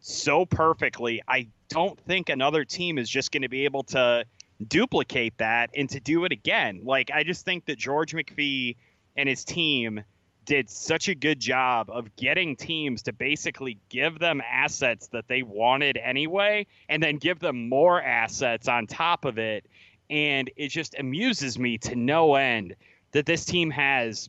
so 0.00 0.46
perfectly. 0.46 1.22
I 1.28 1.48
don't 1.68 1.98
think 2.00 2.28
another 2.28 2.64
team 2.64 2.96
is 2.98 3.08
just 3.08 3.32
going 3.32 3.42
to 3.42 3.48
be 3.48 3.64
able 3.64 3.82
to 3.84 4.24
duplicate 4.66 5.36
that 5.38 5.70
and 5.74 5.90
to 5.90 6.00
do 6.00 6.24
it 6.24 6.32
again. 6.32 6.80
Like, 6.84 7.10
I 7.12 7.22
just 7.22 7.44
think 7.44 7.66
that 7.66 7.76
George 7.76 8.14
McPhee 8.14 8.76
and 9.16 9.28
his 9.28 9.44
team 9.44 10.02
did 10.46 10.70
such 10.70 11.08
a 11.08 11.14
good 11.14 11.40
job 11.40 11.90
of 11.90 12.14
getting 12.16 12.56
teams 12.56 13.02
to 13.02 13.12
basically 13.12 13.78
give 13.88 14.18
them 14.18 14.40
assets 14.40 15.08
that 15.08 15.28
they 15.28 15.42
wanted 15.42 15.98
anyway 15.98 16.66
and 16.88 17.02
then 17.02 17.16
give 17.16 17.40
them 17.40 17.68
more 17.68 18.00
assets 18.00 18.68
on 18.68 18.86
top 18.86 19.24
of 19.24 19.38
it 19.38 19.66
and 20.08 20.50
it 20.56 20.68
just 20.68 20.94
amuses 20.98 21.58
me 21.58 21.78
to 21.78 21.96
no 21.96 22.36
end 22.36 22.76
that 23.12 23.26
this 23.26 23.44
team 23.44 23.70
has 23.70 24.28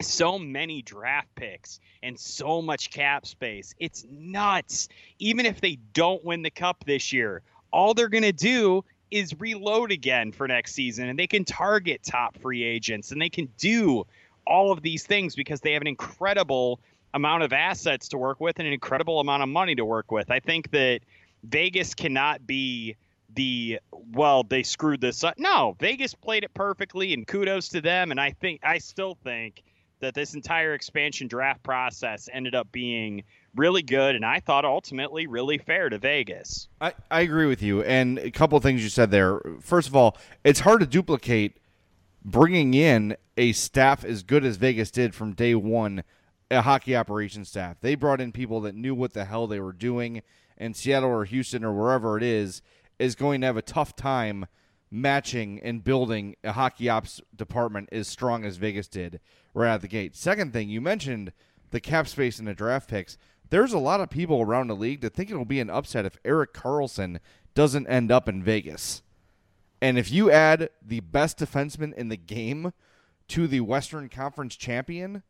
so 0.00 0.38
many 0.38 0.82
draft 0.82 1.28
picks 1.34 1.80
and 2.02 2.18
so 2.18 2.60
much 2.60 2.90
cap 2.90 3.26
space. 3.26 3.74
It's 3.78 4.04
nuts. 4.10 4.88
Even 5.18 5.46
if 5.46 5.60
they 5.60 5.78
don't 5.92 6.24
win 6.24 6.42
the 6.42 6.50
cup 6.50 6.84
this 6.86 7.12
year, 7.12 7.42
all 7.72 7.94
they're 7.94 8.08
going 8.08 8.22
to 8.22 8.32
do 8.32 8.84
is 9.10 9.38
reload 9.38 9.92
again 9.92 10.32
for 10.32 10.48
next 10.48 10.74
season 10.74 11.08
and 11.08 11.18
they 11.18 11.26
can 11.26 11.44
target 11.44 12.02
top 12.02 12.38
free 12.38 12.62
agents 12.62 13.12
and 13.12 13.20
they 13.20 13.28
can 13.28 13.46
do 13.58 14.04
all 14.46 14.72
of 14.72 14.82
these 14.82 15.04
things 15.04 15.34
because 15.34 15.60
they 15.60 15.72
have 15.72 15.82
an 15.82 15.88
incredible 15.88 16.80
amount 17.14 17.42
of 17.42 17.52
assets 17.52 18.08
to 18.08 18.18
work 18.18 18.40
with 18.40 18.58
and 18.58 18.66
an 18.66 18.72
incredible 18.72 19.20
amount 19.20 19.42
of 19.42 19.48
money 19.48 19.74
to 19.74 19.84
work 19.84 20.10
with. 20.10 20.30
I 20.30 20.40
think 20.40 20.70
that 20.70 21.00
Vegas 21.44 21.94
cannot 21.94 22.46
be 22.46 22.96
the 23.34 23.80
well 24.12 24.42
they 24.42 24.62
screwed 24.62 25.00
this 25.00 25.24
up. 25.24 25.38
No, 25.38 25.76
Vegas 25.80 26.14
played 26.14 26.44
it 26.44 26.52
perfectly 26.54 27.14
and 27.14 27.26
kudos 27.26 27.70
to 27.70 27.80
them 27.80 28.10
and 28.10 28.20
I 28.20 28.30
think 28.32 28.60
I 28.62 28.78
still 28.78 29.16
think 29.22 29.62
that 30.00 30.14
this 30.14 30.34
entire 30.34 30.74
expansion 30.74 31.28
draft 31.28 31.62
process 31.62 32.28
ended 32.32 32.54
up 32.54 32.70
being 32.72 33.22
really 33.54 33.82
good 33.82 34.16
and 34.16 34.24
I 34.24 34.40
thought 34.40 34.64
ultimately 34.64 35.26
really 35.26 35.58
fair 35.58 35.88
to 35.88 35.98
Vegas. 35.98 36.68
I, 36.80 36.92
I 37.10 37.20
agree 37.20 37.46
with 37.46 37.62
you. 37.62 37.82
And 37.82 38.18
a 38.18 38.30
couple 38.30 38.56
of 38.56 38.62
things 38.62 38.82
you 38.82 38.88
said 38.88 39.10
there. 39.10 39.40
First 39.60 39.88
of 39.88 39.96
all, 39.96 40.16
it's 40.44 40.60
hard 40.60 40.80
to 40.80 40.86
duplicate 40.86 41.56
bringing 42.24 42.74
in 42.74 43.16
a 43.36 43.52
staff 43.52 44.04
as 44.04 44.22
good 44.22 44.44
as 44.44 44.56
Vegas 44.56 44.90
did 44.90 45.14
from 45.14 45.34
day 45.34 45.54
one, 45.54 46.04
a 46.50 46.62
hockey 46.62 46.94
operations 46.94 47.48
staff. 47.48 47.76
They 47.80 47.94
brought 47.94 48.20
in 48.20 48.32
people 48.32 48.60
that 48.62 48.74
knew 48.74 48.94
what 48.94 49.12
the 49.12 49.24
hell 49.24 49.46
they 49.46 49.60
were 49.60 49.72
doing, 49.72 50.22
and 50.58 50.76
Seattle 50.76 51.10
or 51.10 51.24
Houston 51.24 51.64
or 51.64 51.72
wherever 51.72 52.16
it 52.16 52.22
is 52.22 52.62
is 52.98 53.14
going 53.14 53.40
to 53.40 53.46
have 53.46 53.56
a 53.56 53.62
tough 53.62 53.96
time 53.96 54.46
matching 54.90 55.58
and 55.62 55.82
building 55.82 56.36
a 56.44 56.52
hockey 56.52 56.88
ops 56.88 57.20
department 57.34 57.88
as 57.90 58.06
strong 58.06 58.44
as 58.44 58.58
Vegas 58.58 58.86
did 58.86 59.18
right 59.54 59.70
out 59.70 59.80
the 59.80 59.88
gate. 59.88 60.14
Second 60.14 60.52
thing, 60.52 60.68
you 60.68 60.80
mentioned 60.80 61.32
the 61.70 61.80
cap 61.80 62.06
space 62.06 62.38
and 62.38 62.46
the 62.46 62.54
draft 62.54 62.88
picks. 62.88 63.16
There's 63.48 63.72
a 63.72 63.78
lot 63.78 64.00
of 64.00 64.10
people 64.10 64.40
around 64.40 64.68
the 64.68 64.76
league 64.76 65.00
that 65.00 65.14
think 65.14 65.30
it'll 65.30 65.44
be 65.44 65.60
an 65.60 65.70
upset 65.70 66.04
if 66.04 66.18
Erik 66.24 66.52
Karlsson 66.52 67.18
doesn't 67.54 67.86
end 67.86 68.10
up 68.10 68.28
in 68.28 68.42
Vegas. 68.42 69.02
And 69.82 69.98
if 69.98 70.12
you 70.12 70.30
add 70.30 70.70
the 70.80 71.00
best 71.00 71.38
defenseman 71.38 71.92
in 71.94 72.08
the 72.08 72.16
game 72.16 72.72
to 73.26 73.48
the 73.48 73.62
Western 73.62 74.08
Conference 74.08 74.54
champion, 74.54 75.24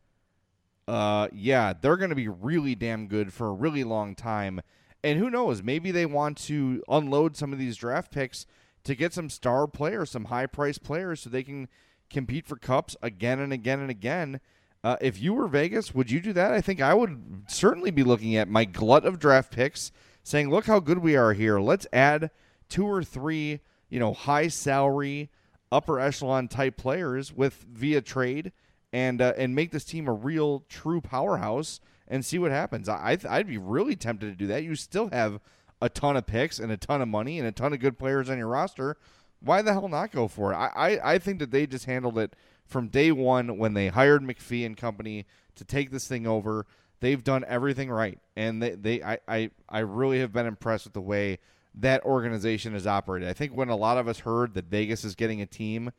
uh, 0.87 1.29
yeah, 1.33 1.73
they're 1.73 1.97
going 1.97 2.11
to 2.11 2.17
be 2.17 2.29
really 2.29 2.75
damn 2.75 3.07
good 3.07 3.33
for 3.33 3.49
a 3.49 3.53
really 3.53 3.83
long 3.83 4.15
time. 4.15 4.61
And 5.03 5.19
who 5.19 5.31
knows? 5.31 5.63
Maybe 5.63 5.91
they 5.91 6.05
want 6.05 6.37
to 6.39 6.83
unload 6.87 7.35
some 7.35 7.55
of 7.55 7.59
these 7.59 7.77
draft 7.77 8.13
picks 8.13 8.45
to 8.85 8.95
get 8.95 9.15
some 9.15 9.31
star 9.31 9.67
players, 9.67 10.11
some 10.11 10.27
high 10.27 10.47
priced 10.47 10.83
players, 10.83 11.21
so 11.21 11.31
they 11.31 11.43
can 11.43 11.67
compete 12.11 12.47
for 12.47 12.57
cups 12.57 12.95
again 13.01 13.41
and 13.41 13.55
again 13.55 13.81
and 13.81 13.91
again. 13.91 14.39
Uh, 14.85 14.97
if 15.01 15.19
you 15.19 15.33
were 15.33 15.49
Vegas, 15.49 15.95
would 15.95 16.11
you 16.11 16.21
do 16.21 16.35
that? 16.35 16.53
I 16.53 16.61
think 16.61 16.83
I 16.83 16.93
would 16.93 17.45
certainly 17.47 17.91
be 17.91 18.03
looking 18.03 18.37
at 18.37 18.49
my 18.49 18.67
glut 18.67 19.07
of 19.07 19.19
draft 19.19 19.51
picks, 19.51 19.93
saying, 20.23 20.51
"Look 20.51 20.67
how 20.67 20.79
good 20.79 20.99
we 20.99 21.17
are 21.17 21.33
here. 21.33 21.59
Let's 21.59 21.87
add 21.91 22.31
two 22.69 22.87
or 22.87 23.03
three, 23.03 23.61
you 23.93 24.01
know, 24.01 24.15
high 24.15 24.49
salary, 24.49 25.29
upper 25.71 26.01
echelon 26.01 26.49
type 26.49 26.79
players 26.79 27.31
with 27.31 27.67
via 27.71 28.01
trade, 28.01 28.53
and 28.91 29.21
uh, 29.21 29.35
and 29.37 29.55
make 29.55 29.71
this 29.71 29.85
team 29.85 30.09
a 30.09 30.13
real, 30.13 30.65
true 30.71 31.03
powerhouse, 31.03 31.79
and 32.09 32.25
see 32.25 32.39
what 32.39 32.51
happens." 32.51 32.89
I 32.89 33.19
I'd 33.29 33.47
be 33.47 33.59
really 33.59 33.95
tempted 33.95 34.31
to 34.31 34.35
do 34.35 34.47
that. 34.47 34.65
You 34.65 34.75
still 34.77 35.11
have 35.13 35.41
a 35.83 35.91
ton 35.91 36.17
of 36.17 36.27
picks 36.27 36.59
and 36.59 36.73
a 36.73 36.77
ton 36.79 37.03
of 37.03 37.09
money 37.09 37.39
and 37.39 37.47
a 37.47 37.53
ton 37.53 37.75
of 37.75 37.81
good 37.81 37.99
players 37.99 38.31
on 38.31 38.39
your 38.39 38.49
roster. 38.49 38.97
Why 39.41 39.61
the 39.61 39.73
hell 39.73 39.89
not 39.89 40.11
go 40.11 40.27
for 40.27 40.53
it? 40.53 40.57
I, 40.57 40.71
I, 40.75 41.15
I 41.15 41.19
think 41.19 41.41
that 41.41 41.51
they 41.51 41.67
just 41.67 41.85
handled 41.85 42.17
it 42.17 42.35
from 42.65 42.89
day 42.89 43.13
one 43.13 43.59
when 43.59 43.75
they 43.75 43.89
hired 43.89 44.23
McPhee 44.23 44.65
and 44.65 44.77
company 44.77 45.27
to 45.57 45.65
take 45.65 45.91
this 45.91 46.07
thing 46.07 46.27
over. 46.27 46.65
They've 47.01 47.23
done 47.23 47.45
everything 47.49 47.91
right, 47.91 48.21
and 48.37 48.63
they, 48.63 48.71
they 48.71 49.03
I, 49.03 49.19
I, 49.27 49.51
I 49.69 49.81
really 49.81 50.21
have 50.21 50.33
been 50.33 50.47
impressed 50.47 50.85
with 50.85 50.95
the 50.95 51.01
way 51.01 51.41
that 51.75 52.05
organization 52.05 52.75
has 52.75 52.87
operated. 52.87 53.29
I 53.29 53.33
think 53.33 53.53
when 53.57 53.69
a 53.69 53.77
lot 53.77 53.99
of 53.99 54.09
us 54.09 54.21
heard 54.21 54.55
that 54.55 54.67
Vegas 54.67 55.05
is 55.05 55.15
getting 55.15 55.41
a 55.41 55.47
team, 55.47 55.93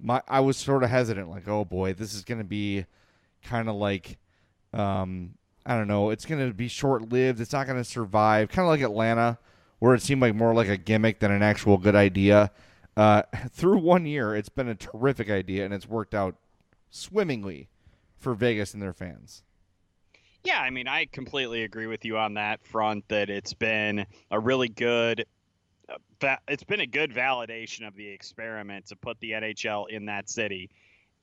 my 0.00 0.20
I 0.26 0.40
was 0.40 0.56
sort 0.56 0.82
of 0.82 0.90
hesitant, 0.90 1.30
like, 1.30 1.48
oh 1.48 1.64
boy, 1.64 1.92
this 1.94 2.14
is 2.14 2.24
going 2.24 2.38
to 2.38 2.44
be 2.44 2.86
kind 3.44 3.68
of 3.68 3.76
like, 3.76 4.18
um, 4.72 5.34
I 5.64 5.76
don't 5.76 5.88
know, 5.88 6.10
it's 6.10 6.24
going 6.24 6.46
to 6.46 6.52
be 6.52 6.68
short 6.68 7.12
lived. 7.12 7.40
It's 7.40 7.52
not 7.52 7.66
going 7.66 7.78
to 7.78 7.84
survive, 7.84 8.48
kind 8.48 8.66
of 8.66 8.70
like 8.70 8.80
Atlanta, 8.80 9.38
where 9.78 9.94
it 9.94 10.02
seemed 10.02 10.20
like 10.20 10.34
more 10.34 10.54
like 10.54 10.68
a 10.68 10.76
gimmick 10.76 11.20
than 11.20 11.30
an 11.30 11.42
actual 11.42 11.78
good 11.78 11.94
idea. 11.94 12.50
Uh, 12.96 13.22
through 13.50 13.78
one 13.78 14.06
year, 14.06 14.34
it's 14.34 14.48
been 14.48 14.68
a 14.68 14.74
terrific 14.74 15.30
idea, 15.30 15.64
and 15.64 15.72
it's 15.72 15.88
worked 15.88 16.14
out 16.14 16.34
swimmingly 16.90 17.68
for 18.16 18.34
Vegas 18.34 18.74
and 18.74 18.82
their 18.82 18.92
fans. 18.92 19.42
Yeah, 20.44 20.60
I 20.60 20.70
mean, 20.70 20.88
I 20.88 21.06
completely 21.06 21.62
agree 21.62 21.86
with 21.86 22.04
you 22.04 22.18
on 22.18 22.34
that 22.34 22.64
front. 22.66 23.08
That 23.08 23.30
it's 23.30 23.54
been 23.54 24.06
a 24.30 24.40
really 24.40 24.68
good, 24.68 25.24
uh, 25.88 26.36
it's 26.48 26.64
been 26.64 26.80
a 26.80 26.86
good 26.86 27.12
validation 27.12 27.86
of 27.86 27.94
the 27.94 28.08
experiment 28.08 28.86
to 28.86 28.96
put 28.96 29.20
the 29.20 29.32
NHL 29.32 29.88
in 29.88 30.06
that 30.06 30.28
city, 30.28 30.70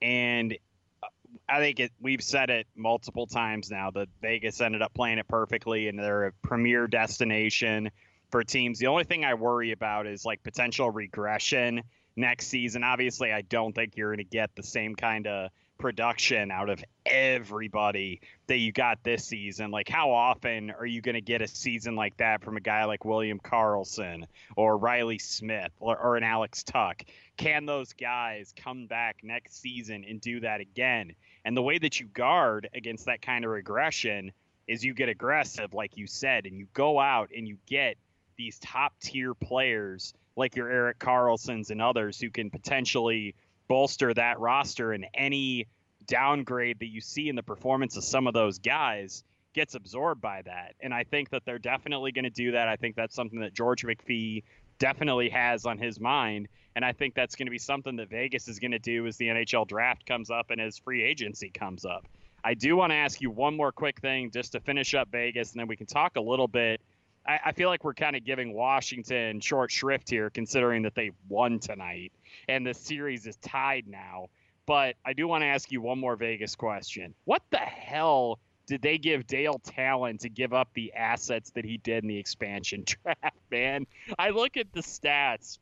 and 0.01 0.57
uh, 1.03 1.07
I 1.49 1.59
think 1.59 1.81
it, 1.81 1.91
we've 1.99 2.23
said 2.23 2.49
it 2.49 2.67
multiple 2.75 3.27
times 3.27 3.69
now 3.69 3.91
that 3.91 4.07
Vegas 4.21 4.61
ended 4.61 4.81
up 4.81 4.93
playing 4.93 5.17
it 5.17 5.27
perfectly, 5.27 5.89
and 5.89 5.99
they're 5.99 6.27
a 6.27 6.31
premier 6.41 6.87
destination 6.87 7.91
for 8.31 8.43
teams. 8.43 8.79
The 8.79 8.87
only 8.87 9.03
thing 9.03 9.25
I 9.25 9.33
worry 9.33 9.71
about 9.71 10.07
is 10.07 10.23
like 10.23 10.43
potential 10.43 10.89
regression 10.89 11.81
next 12.15 12.47
season. 12.47 12.83
Obviously, 12.83 13.33
I 13.33 13.41
don't 13.41 13.73
think 13.73 13.97
you're 13.97 14.09
going 14.09 14.19
to 14.19 14.23
get 14.23 14.55
the 14.55 14.63
same 14.63 14.95
kind 14.95 15.27
of 15.27 15.49
production 15.79 16.51
out 16.51 16.69
of 16.69 16.83
everybody 17.05 18.21
that 18.47 18.57
you 18.57 18.71
got 18.71 19.03
this 19.03 19.25
season. 19.25 19.71
Like, 19.71 19.89
how 19.89 20.11
often 20.11 20.69
are 20.69 20.85
you 20.85 21.01
going 21.01 21.15
to 21.15 21.21
get 21.21 21.41
a 21.41 21.47
season 21.47 21.95
like 21.95 22.17
that 22.17 22.43
from 22.43 22.57
a 22.57 22.59
guy 22.59 22.85
like 22.85 23.05
William 23.05 23.39
Karlsson 23.39 24.25
or 24.55 24.77
Reilly 24.77 25.17
Smith 25.17 25.71
or, 25.79 25.97
or 25.97 26.17
an 26.17 26.23
Alex 26.23 26.63
Tuch? 26.63 27.05
Can 27.37 27.65
those 27.65 27.93
guys 27.93 28.53
come 28.55 28.85
back 28.85 29.17
next 29.23 29.59
season 29.59 30.05
and 30.07 30.21
do 30.21 30.41
that 30.41 30.61
again? 30.61 31.15
And 31.43 31.57
the 31.57 31.63
way 31.63 31.79
that 31.79 31.99
you 31.99 32.05
guard 32.05 32.69
against 32.75 33.05
that 33.05 33.21
kind 33.21 33.45
of 33.45 33.51
regression 33.51 34.33
is 34.67 34.83
you 34.83 34.93
get 34.93 35.09
aggressive, 35.09 35.73
like 35.73 35.97
you 35.97 36.05
said, 36.05 36.45
and 36.45 36.59
you 36.59 36.67
go 36.73 36.99
out 36.99 37.31
and 37.35 37.47
you 37.47 37.57
get 37.65 37.97
these 38.37 38.59
top 38.59 38.93
tier 39.01 39.33
players 39.33 40.13
like 40.35 40.55
your 40.55 40.69
Erik 40.69 40.99
Karlssons 40.99 41.71
and 41.71 41.81
others 41.81 42.19
who 42.19 42.29
can 42.29 42.49
potentially 42.49 43.35
bolster 43.69 44.13
that 44.13 44.39
roster 44.39 44.91
and 44.91 45.05
any 45.13 45.65
downgrade 46.07 46.79
that 46.79 46.87
you 46.87 46.99
see 46.99 47.29
in 47.29 47.35
the 47.35 47.43
performance 47.43 47.95
of 47.95 48.03
some 48.03 48.27
of 48.27 48.33
those 48.33 48.59
guys 48.59 49.23
gets 49.53 49.75
absorbed 49.75 50.21
by 50.21 50.41
that. 50.41 50.75
And 50.81 50.93
I 50.93 51.03
think 51.03 51.29
that 51.29 51.43
they're 51.45 51.59
definitely 51.59 52.11
going 52.11 52.25
to 52.25 52.29
do 52.29 52.51
that. 52.51 52.67
I 52.67 52.75
think 52.75 52.95
that's 52.95 53.15
something 53.15 53.39
that 53.39 53.53
George 53.53 53.85
McPhee 53.85 54.43
definitely 54.79 55.29
has 55.29 55.65
on 55.65 55.77
his 55.77 55.99
mind. 55.99 56.47
And 56.75 56.83
I 56.83 56.91
think 56.91 57.15
that's 57.15 57.35
going 57.35 57.47
to 57.47 57.51
be 57.51 57.59
something 57.59 57.95
that 57.97 58.09
Vegas 58.09 58.47
is 58.47 58.59
going 58.59 58.71
to 58.71 58.79
do 58.79 59.07
as 59.07 59.17
the 59.17 59.27
NHL 59.27 59.67
draft 59.67 60.05
comes 60.05 60.29
up 60.29 60.51
and 60.51 60.59
as 60.59 60.77
free 60.77 61.03
agency 61.03 61.49
comes 61.49 61.85
up. 61.85 62.05
I 62.43 62.53
do 62.53 62.75
want 62.75 62.91
to 62.91 62.95
ask 62.95 63.21
you 63.21 63.31
one 63.31 63.55
more 63.55 63.71
quick 63.71 63.99
thing 63.99 64.31
just 64.31 64.53
to 64.53 64.59
finish 64.61 64.93
up 64.93 65.09
Vegas, 65.11 65.51
and 65.51 65.59
then 65.59 65.67
we 65.67 65.75
can 65.75 65.87
talk 65.87 66.15
a 66.15 66.21
little 66.21 66.47
bit. 66.47 66.79
I, 67.27 67.39
I 67.47 67.51
feel 67.51 67.67
like 67.67 67.83
we're 67.83 67.93
kind 67.93 68.15
of 68.15 68.23
giving 68.23 68.53
Washington 68.53 69.41
short 69.41 69.71
shrift 69.71 70.09
here, 70.09 70.29
considering 70.29 70.83
that 70.83 70.95
they 70.95 71.11
won 71.27 71.59
tonight 71.59 72.13
and 72.47 72.65
the 72.65 72.73
series 72.73 73.25
is 73.25 73.35
tied 73.37 73.87
now. 73.87 74.27
But 74.65 74.95
I 75.03 75.13
do 75.13 75.27
want 75.27 75.41
to 75.41 75.47
ask 75.47 75.71
you 75.71 75.81
one 75.81 75.99
more 75.99 76.15
Vegas 76.15 76.55
question. 76.55 77.15
What 77.25 77.41
the 77.49 77.57
hell 77.57 78.39
did 78.67 78.83
they 78.83 78.99
give 78.99 79.25
Dale 79.25 79.59
Tallon 79.63 80.19
to 80.19 80.29
give 80.29 80.53
up 80.53 80.69
the 80.75 80.93
assets 80.93 81.49
that 81.51 81.65
he 81.65 81.77
did 81.77 82.03
in 82.03 82.07
the 82.07 82.17
expansion 82.17 82.83
draft, 83.03 83.37
man? 83.49 83.87
I 84.19 84.29
look 84.29 84.57
at 84.57 84.71
the 84.71 84.81
stats 84.81 85.57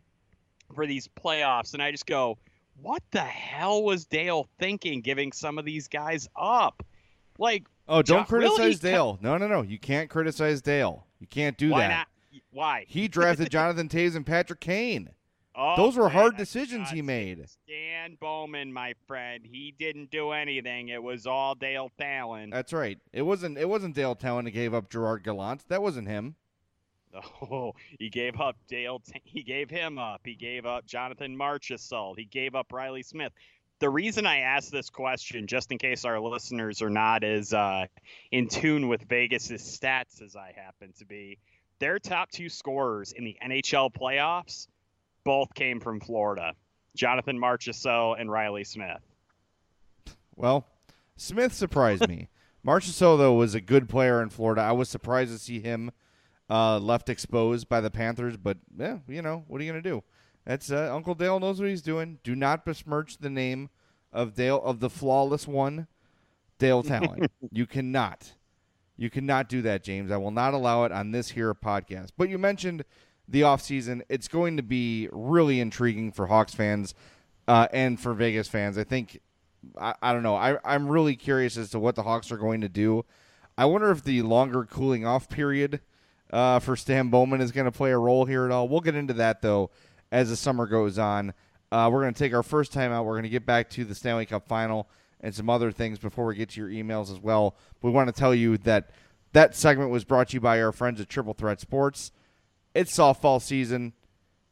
for 0.76 0.86
these 0.86 1.08
playoffs 1.08 1.74
and 1.74 1.82
I 1.82 1.92
just 1.92 2.06
go, 2.06 2.38
what 2.82 3.02
the 3.12 3.22
hell 3.22 3.84
was 3.84 4.06
Dale 4.06 4.48
thinking 4.60 5.02
giving 5.02 5.32
some 5.32 5.58
of 5.58 5.66
these 5.66 5.88
guys 5.88 6.28
up? 6.36 6.86
Like, 7.40 7.66
oh, 7.88 8.02
don't 8.02 8.28
criticize 8.28 8.60
really? 8.60 8.76
Dale. 8.76 9.20
No, 9.22 9.38
no, 9.38 9.48
no. 9.48 9.62
You 9.62 9.80
can't 9.80 10.10
criticize 10.10 10.62
Dale. 10.62 11.06
You 11.20 11.28
can't 11.28 11.58
do 11.58 11.72
Why 11.72 11.88
that. 11.88 11.90
Not? 11.90 12.08
Why? 12.52 12.86
He 12.88 13.08
drafted 13.08 13.50
Jonathan 13.50 13.90
Toews 13.90 14.16
and 14.16 14.26
Patrick 14.26 14.60
Kane. 14.60 15.12
Oh, 15.60 15.76
Those 15.76 15.98
were 15.98 16.08
hard 16.08 16.38
decisions 16.38 16.92
he 16.92 17.02
made. 17.02 17.44
Stan 17.50 18.16
Bowman, 18.20 18.72
my 18.72 18.94
friend, 19.08 19.44
he 19.44 19.74
didn't 19.78 20.12
do 20.12 20.30
anything. 20.30 20.90
It 20.90 21.02
was 21.02 21.26
all 21.26 21.56
Dale 21.56 21.92
Tallon. 21.98 22.52
That's 22.52 22.74
right. 22.74 23.00
It 23.12 23.24
wasn't. 23.24 23.58
It 23.58 23.68
wasn't 23.68 23.96
Dale 23.96 24.14
Tallon 24.14 24.46
who 24.46 24.52
gave 24.52 24.76
up 24.76 24.92
Gerard 24.92 25.24
Gallant. 25.24 25.68
That 25.70 25.82
wasn't 25.82 26.08
him. 26.08 26.36
Oh, 27.42 27.74
he 27.98 28.10
gave 28.10 28.40
up 28.40 28.58
Dale. 28.68 29.02
He 29.24 29.42
gave 29.42 29.72
him 29.72 29.98
up. 29.98 30.22
He 30.24 30.36
gave 30.36 30.68
up 30.68 30.86
Jonathan 30.86 31.36
Marchessault. 31.36 32.16
He 32.18 32.26
gave 32.26 32.54
up 32.54 32.72
Reilly 32.72 33.02
Smith. 33.02 33.32
The 33.80 33.90
reason 33.90 34.28
I 34.28 34.40
ask 34.40 34.70
this 34.70 34.92
question, 34.92 35.48
just 35.48 35.72
in 35.72 35.80
case 35.80 36.06
our 36.06 36.20
listeners 36.20 36.82
are 36.84 36.90
not 36.92 37.24
as 37.24 37.54
uh, 37.54 37.88
in 38.32 38.50
tune 38.50 38.88
with 38.88 39.02
Vegas's 39.04 39.62
stats 39.62 40.22
as 40.22 40.36
I 40.36 40.54
happen 40.56 40.94
to 41.00 41.06
be, 41.06 41.40
their 41.80 41.98
top 41.98 42.30
two 42.30 42.50
scorers 42.50 43.14
in 43.14 43.24
the 43.24 43.38
NHL 43.44 43.92
playoffs 43.92 44.68
both 45.28 45.54
came 45.54 45.82
from 45.82 46.00
Florida. 46.00 46.54
Jonathan 46.96 47.38
Marchessault 47.38 48.16
and 48.18 48.32
Reilly 48.32 48.64
Smith. 48.64 49.02
Well, 50.38 50.66
Smith 51.18 51.54
surprised 51.54 52.08
me. 52.08 52.30
Marchessault, 52.66 53.18
though, 53.18 53.34
was 53.34 53.54
a 53.54 53.60
good 53.60 53.90
player 53.90 54.22
in 54.24 54.30
Florida. 54.30 54.62
I 54.62 54.72
was 54.72 54.88
surprised 54.88 55.34
to 55.34 55.38
see 55.38 55.60
him 55.60 55.92
uh, 56.50 56.80
left 56.80 57.10
exposed 57.10 57.68
by 57.68 57.82
the 57.82 57.92
Panthers, 57.92 58.38
but 58.38 58.58
yeah, 58.78 59.00
you 59.06 59.22
know, 59.22 59.44
what 59.50 59.60
are 59.60 59.66
you 59.66 59.72
going 59.72 59.84
to 59.84 59.90
do? 59.90 60.02
That's 60.46 60.72
uh, 60.72 60.96
Uncle 60.96 61.14
Dale 61.14 61.42
knows 61.42 61.60
what 61.60 61.68
he's 61.70 61.82
doing. 61.82 62.20
Do 62.24 62.34
not 62.34 62.64
besmirch 62.64 63.18
the 63.18 63.30
name 63.30 63.70
of 64.14 64.34
Dale 64.34 64.62
of 64.64 64.80
the 64.80 64.90
flawless 64.90 65.46
one, 65.46 65.88
Dale 66.58 66.84
Tallon. 66.84 67.28
you 67.52 67.66
cannot. 67.66 68.32
You 68.96 69.10
cannot 69.10 69.50
do 69.50 69.62
that, 69.64 69.84
James. 69.84 70.10
I 70.10 70.18
will 70.18 70.32
not 70.32 70.54
allow 70.54 70.86
it 70.86 70.94
on 70.94 71.12
this 71.12 71.32
here 71.32 71.54
podcast. 71.54 72.12
But 72.18 72.30
you 72.30 72.38
mentioned 72.38 72.86
the 73.28 73.42
offseason. 73.42 74.02
It's 74.10 74.28
going 74.28 74.58
to 74.58 74.64
be 74.64 75.10
really 75.12 75.60
intriguing 75.60 76.12
for 76.12 76.28
Hawks 76.28 76.54
fans 76.54 76.94
uh, 77.48 77.68
and 77.72 78.00
for 78.00 78.14
Vegas 78.14 78.48
fans. 78.48 78.78
I 78.78 78.84
think 78.84 79.20
I, 79.80 79.94
I 80.02 80.14
don't 80.14 80.24
know. 80.24 80.36
I, 80.36 80.58
I'm 80.64 80.88
really 80.88 81.16
curious 81.16 81.58
as 81.58 81.72
to 81.72 81.80
what 81.80 81.96
the 81.96 82.04
Hawks 82.04 82.32
are 82.32 82.38
going 82.38 82.62
to 82.62 82.70
do. 82.70 83.06
I 83.58 83.66
wonder 83.66 83.92
if 83.92 84.04
the 84.04 84.22
longer 84.22 84.66
cooling 84.66 85.06
off 85.06 85.30
period 85.30 85.82
uh, 86.32 86.60
for 86.60 86.76
Stan 86.76 87.10
Bowman 87.10 87.42
is 87.42 87.52
going 87.52 87.66
to 87.66 87.72
play 87.72 87.92
a 87.92 87.98
role 87.98 88.26
here 88.26 88.46
at 88.46 88.52
all. 88.52 88.68
We'll 88.68 88.82
get 88.82 88.96
into 88.96 89.14
that 89.16 89.42
though 89.42 89.72
as 90.12 90.30
the 90.30 90.36
summer 90.36 90.68
goes 90.68 90.98
on. 90.98 91.34
Uh, 91.72 91.90
we're 91.92 92.02
going 92.02 92.14
to 92.14 92.20
take 92.20 92.34
our 92.34 92.44
first 92.44 92.72
time 92.72 92.92
out. 92.92 93.06
We're 93.06 93.14
going 93.14 93.24
to 93.24 93.30
get 93.30 93.46
back 93.46 93.70
to 93.72 93.84
the 93.84 93.96
Stanley 93.96 94.26
Cup 94.26 94.48
final 94.48 94.88
and 95.20 95.34
some 95.34 95.50
other 95.50 95.72
things 95.72 96.00
before 96.00 96.26
we 96.26 96.36
get 96.36 96.50
to 96.50 96.62
your 96.62 96.70
emails 96.70 97.12
as 97.12 97.20
well. 97.20 97.56
We 97.82 97.92
want 97.92 98.08
to 98.08 98.18
tell 98.18 98.34
you 98.34 98.58
that 98.60 98.92
that 99.34 99.56
segment 99.56 99.90
was 99.90 100.06
brought 100.06 100.30
to 100.30 100.36
you 100.36 100.40
by 100.40 100.62
our 100.62 100.72
friends 100.72 101.02
at 101.02 101.10
Triple 101.10 101.34
Threat 101.34 101.60
Sports. 101.60 102.12
It's 102.78 102.96
softball 102.96 103.42
season. 103.42 103.94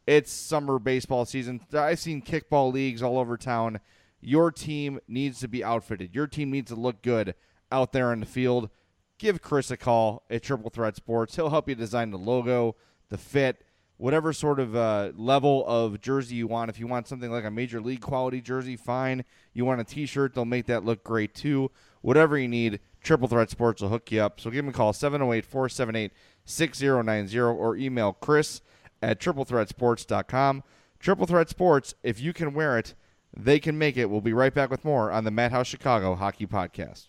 It's 0.07 0.31
summer 0.31 0.79
baseball 0.79 1.25
season. 1.25 1.61
I've 1.71 1.99
seen 1.99 2.23
kickball 2.23 2.73
leagues 2.73 3.03
all 3.03 3.19
over 3.19 3.37
town. 3.37 3.79
Your 4.19 4.49
team 4.51 4.99
needs 5.07 5.39
to 5.41 5.47
be 5.47 5.63
outfitted. 5.63 6.15
Your 6.15 6.25
team 6.25 6.49
needs 6.49 6.71
to 6.71 6.75
look 6.75 7.03
good 7.03 7.35
out 7.71 7.91
there 7.91 8.11
in 8.11 8.21
the 8.21 8.25
field. 8.25 8.71
Give 9.19 9.43
Chris 9.43 9.69
a 9.69 9.77
call 9.77 10.23
at 10.27 10.41
Triple 10.41 10.71
Threat 10.71 10.95
Sports. 10.95 11.35
He'll 11.35 11.51
help 11.51 11.69
you 11.69 11.75
design 11.75 12.09
the 12.09 12.17
logo, 12.17 12.75
the 13.09 13.19
fit, 13.19 13.63
whatever 13.97 14.33
sort 14.33 14.59
of 14.59 14.75
uh, 14.75 15.11
level 15.15 15.63
of 15.67 16.01
jersey 16.01 16.33
you 16.33 16.47
want. 16.47 16.71
If 16.71 16.79
you 16.79 16.87
want 16.87 17.07
something 17.07 17.29
like 17.29 17.45
a 17.45 17.51
major 17.51 17.79
league 17.79 18.01
quality 18.01 18.41
jersey, 18.41 18.75
fine. 18.75 19.23
You 19.53 19.65
want 19.65 19.81
a 19.81 19.83
T-shirt, 19.83 20.33
they'll 20.33 20.45
make 20.45 20.65
that 20.65 20.83
look 20.83 21.03
great 21.03 21.35
too. 21.35 21.69
Whatever 22.05 22.37
you 22.37 22.47
need, 22.47 22.79
Triple 23.01 23.27
Threat 23.27 23.49
Sports 23.49 23.81
will 23.81 23.89
hook 23.89 24.11
you 24.11 24.21
up. 24.21 24.39
So 24.39 24.51
give 24.51 24.63
them 24.63 24.69
a 24.69 24.77
call 24.77 24.93
708-478-6090 24.93 27.57
or 27.57 27.75
email 27.75 28.13
Chris 28.13 28.61
at 29.01 29.19
triplethreatsports.com. 29.19 30.63
Triple 30.99 31.25
Threat 31.25 31.49
Sports, 31.49 31.95
if 32.03 32.21
you 32.21 32.31
can 32.31 32.53
wear 32.53 32.77
it, 32.77 32.93
they 33.35 33.59
can 33.59 33.79
make 33.79 33.97
it. 33.97 34.11
We'll 34.11 34.21
be 34.21 34.33
right 34.33 34.53
back 34.53 34.69
with 34.69 34.85
more 34.85 35.11
on 35.11 35.23
the 35.23 35.31
Madhouse 35.31 35.65
Chicago 35.65 36.13
Hockey 36.13 36.45
Podcast. 36.45 37.07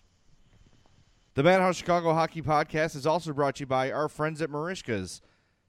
The 1.35 1.43
Madhouse 1.43 1.75
Chicago 1.75 2.15
Hockey 2.15 2.41
Podcast 2.41 2.95
is 2.95 3.05
also 3.05 3.33
brought 3.33 3.57
to 3.57 3.61
you 3.61 3.67
by 3.67 3.91
our 3.91 4.09
friends 4.09 4.41
at 4.41 4.49
Merichka's. 4.49 5.21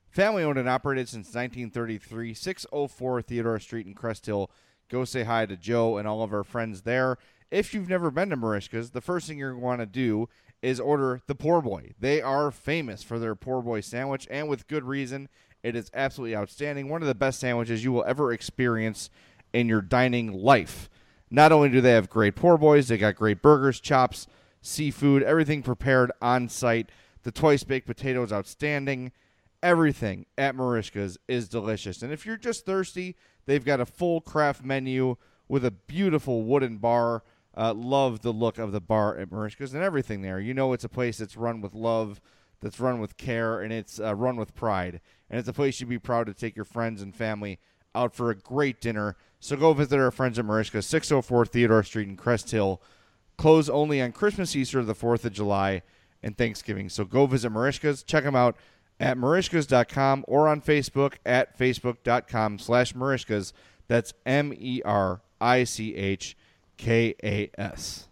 Family 0.09 0.43
owned 0.43 0.57
and 0.57 0.71
operated 0.71 1.07
since 1.07 1.27
1933, 1.27 2.33
604 2.33 3.21
Theodore 3.21 3.61
Street 3.61 3.87
in 3.87 3.93
Crest 3.93 4.25
Hill. 4.25 4.51
Go 4.89 5.05
say 5.05 5.25
hi 5.25 5.45
to 5.45 5.59
Joe 5.59 5.99
and 5.99 6.09
all 6.09 6.23
of 6.23 6.33
our 6.33 6.45
friends 6.45 6.81
there. 6.81 7.19
If 7.51 7.73
you've 7.73 7.89
never 7.89 8.11
been 8.11 8.29
to 8.31 8.37
Merichka's, 8.37 8.91
the 8.91 9.01
first 9.01 9.27
thing 9.27 9.39
you're 9.39 9.53
going 9.53 9.61
to 9.61 9.67
want 9.67 9.81
to 9.81 9.87
do 9.87 10.29
is 10.61 10.79
order 10.79 11.23
the 11.27 11.35
Poor 11.35 11.63
Boy. 11.63 11.93
They 11.99 12.21
are 12.21 12.51
famous 12.51 13.03
for 13.03 13.19
their 13.19 13.35
Poor 13.35 13.63
Boy 13.63 13.81
sandwich, 13.81 14.27
and 14.31 14.49
with 14.49 14.69
good 14.69 14.85
reason. 14.85 15.29
It 15.63 15.75
is 15.75 15.91
absolutely 15.95 16.37
outstanding. 16.37 16.89
One 16.89 17.03
of 17.03 17.09
the 17.09 17.15
best 17.15 17.41
sandwiches 17.41 17.83
you 17.83 17.93
will 17.93 18.05
ever 18.05 18.33
experience 18.33 19.09
in 19.53 19.67
your 19.67 19.81
dining 19.81 20.33
life. 20.33 20.91
Not 21.31 21.53
only 21.53 21.69
do 21.69 21.81
they 21.81 21.93
have 21.93 22.11
great 22.11 22.37
poor 22.37 22.59
boys, 22.59 22.89
they 22.89 22.99
got 22.99 23.17
great 23.17 23.43
burgers, 23.43 23.81
chops, 23.81 24.27
seafood, 24.61 25.23
everything 25.23 25.63
prepared 25.63 26.13
on 26.21 26.49
site. 26.49 26.91
The 27.23 27.33
twice 27.33 27.65
baked 27.65 27.87
potato 27.87 28.23
is 28.23 28.33
outstanding. 28.33 29.13
Everything 29.63 30.27
at 30.37 30.55
Merichka's 30.55 31.19
is 31.27 31.49
delicious. 31.49 32.03
And 32.03 32.13
if 32.13 32.25
you're 32.25 32.37
just 32.37 32.65
thirsty, 32.65 33.17
they've 33.47 33.65
got 33.65 33.81
a 33.81 33.87
full 33.87 34.21
craft 34.21 34.65
menu 34.65 35.17
with 35.49 35.65
a 35.65 35.71
beautiful 35.71 36.45
wooden 36.45 36.77
bar. 36.77 37.23
Uh, 37.59 37.75
love 37.75 38.21
the 38.21 38.33
look 38.33 38.57
of 38.57 38.71
the 38.71 38.81
bar 38.81 39.19
at 39.19 39.31
Merichka's 39.31 39.75
and 39.75 39.83
everything 39.83 40.23
there. 40.23 40.39
You 40.39 40.55
know, 40.55 40.73
it's 40.73 40.85
a 40.85 40.89
place 40.89 41.19
that's 41.19 41.37
run 41.37 41.61
with 41.61 41.75
love, 41.75 42.21
that's 42.61 42.79
run 42.79 43.01
with 43.01 43.17
care, 43.17 43.61
and 43.61 43.73
it's 43.73 43.99
uh, 43.99 44.15
run 44.15 44.37
with 44.37 44.55
pride. 44.55 45.01
And 45.29 45.41
it's 45.41 45.49
a 45.49 45.53
place 45.53 45.81
you'd 45.81 45.89
be 45.89 45.99
proud 45.99 46.29
to 46.29 46.35
take 46.35 46.55
your 46.55 46.65
friends 46.65 47.03
and 47.03 47.13
family 47.13 47.59
out 47.97 48.15
for 48.15 48.31
a 48.31 48.37
great 48.37 48.81
dinner. 48.81 49.17
So 49.41 49.57
go 49.57 49.73
visit 49.73 49.99
our 49.99 50.13
friends 50.13 50.39
at 50.39 50.45
Merichka, 50.45 50.85
604 50.85 51.47
Theodore 51.47 51.83
Street 51.83 52.07
in 52.07 52.17
Crest 52.17 52.53
Hill. 52.53 52.81
Close 53.37 53.69
only 53.69 54.01
on 54.01 54.13
Christmas, 54.13 54.55
Easter, 54.55 54.85
the 54.85 54.95
4th 54.95 55.25
of 55.25 55.33
July, 55.33 55.83
and 56.23 56.39
Thanksgiving. 56.39 56.89
So 56.89 57.05
go 57.05 57.27
visit 57.27 57.51
Merichka's. 57.51 58.05
Check 58.05 58.23
them 58.23 58.37
out 58.37 58.57
at 59.01 59.17
merichkas.com 59.17 60.25
or 60.29 60.47
on 60.47 60.61
Facebook 60.61 61.15
at 61.27 61.59
facebook.com 61.59 62.61
slash 62.61 62.93
Merichkas. 62.93 63.53
That's 63.89 64.15
M 64.25 64.53
E 64.57 64.81
R 64.85 65.23
I 65.41 65.65
C 65.65 65.97
H 65.97 66.37
K 66.79 67.15
A 67.23 67.51
S. 67.59 68.09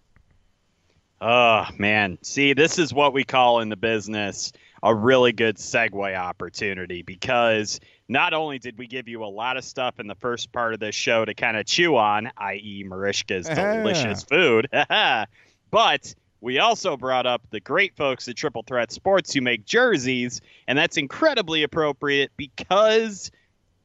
Oh, 1.20 1.66
man. 1.78 2.18
See, 2.22 2.52
this 2.52 2.78
is 2.78 2.92
what 2.92 3.14
we 3.14 3.24
call 3.24 3.60
in 3.60 3.70
the 3.70 3.76
business 3.76 4.52
a 4.82 4.94
really 4.94 5.32
good 5.32 5.56
segue 5.56 6.16
opportunity 6.16 7.02
because 7.02 7.80
not 8.08 8.34
only 8.34 8.58
did 8.58 8.78
we 8.78 8.86
give 8.86 9.08
you 9.08 9.24
a 9.24 9.26
lot 9.26 9.56
of 9.56 9.64
stuff 9.64 9.98
in 9.98 10.06
the 10.06 10.14
first 10.14 10.52
part 10.52 10.74
of 10.74 10.80
this 10.80 10.94
show 10.94 11.24
to 11.24 11.34
kind 11.34 11.56
of 11.56 11.66
chew 11.66 11.96
on, 11.96 12.30
i.e., 12.36 12.84
Merichka's 12.86 13.48
delicious 13.48 14.22
food, 14.22 14.68
but 15.70 16.14
we 16.40 16.58
also 16.58 16.96
brought 16.96 17.26
up 17.26 17.42
the 17.50 17.60
great 17.60 17.96
folks 17.96 18.28
at 18.28 18.36
Triple 18.36 18.62
Threat 18.62 18.92
Sports 18.92 19.32
who 19.32 19.40
make 19.40 19.64
jerseys, 19.64 20.40
and 20.68 20.78
that's 20.78 20.96
incredibly 20.96 21.62
appropriate 21.62 22.30
because 22.36 23.30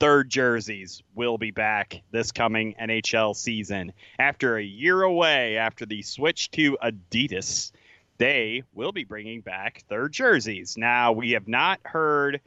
third 0.01 0.31
jerseys 0.31 1.03
will 1.13 1.37
be 1.37 1.51
back 1.51 2.01
this 2.09 2.31
coming 2.31 2.73
NHL 2.81 3.35
season. 3.35 3.93
After 4.17 4.57
a 4.57 4.63
year 4.63 5.03
away 5.03 5.57
after 5.57 5.85
the 5.85 6.01
switch 6.01 6.49
to 6.51 6.75
Adidas, 6.83 7.71
they 8.17 8.63
will 8.73 8.91
be 8.91 9.03
bringing 9.03 9.41
back 9.41 9.83
third 9.87 10.11
jerseys. 10.11 10.75
Now, 10.75 11.11
we 11.11 11.33
have 11.33 11.47
not 11.47 11.81
heard 11.85 12.41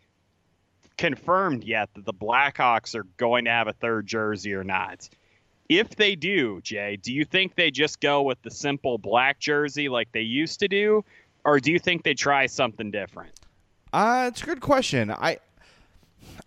confirmed 0.98 1.62
yet 1.62 1.90
that 1.94 2.04
the 2.04 2.12
Blackhawks 2.12 2.96
are 2.96 3.06
going 3.18 3.44
to 3.44 3.52
have 3.52 3.68
a 3.68 3.72
third 3.72 4.08
jersey 4.08 4.52
or 4.52 4.64
not. 4.64 5.08
If 5.68 5.90
they 5.90 6.16
do, 6.16 6.60
Jay, 6.60 6.98
do 7.00 7.12
you 7.12 7.24
think 7.24 7.54
they 7.54 7.70
just 7.70 8.00
go 8.00 8.22
with 8.22 8.42
the 8.42 8.50
simple 8.50 8.98
black 8.98 9.38
jersey 9.38 9.88
like 9.88 10.10
they 10.10 10.22
used 10.22 10.58
to 10.58 10.66
do, 10.66 11.04
or 11.44 11.60
do 11.60 11.70
you 11.70 11.78
think 11.78 12.02
they 12.02 12.14
try 12.14 12.46
something 12.46 12.90
different? 12.90 13.30
Uh, 13.92 14.24
it's 14.26 14.42
a 14.42 14.46
good 14.46 14.60
question. 14.60 15.12
I, 15.12 15.38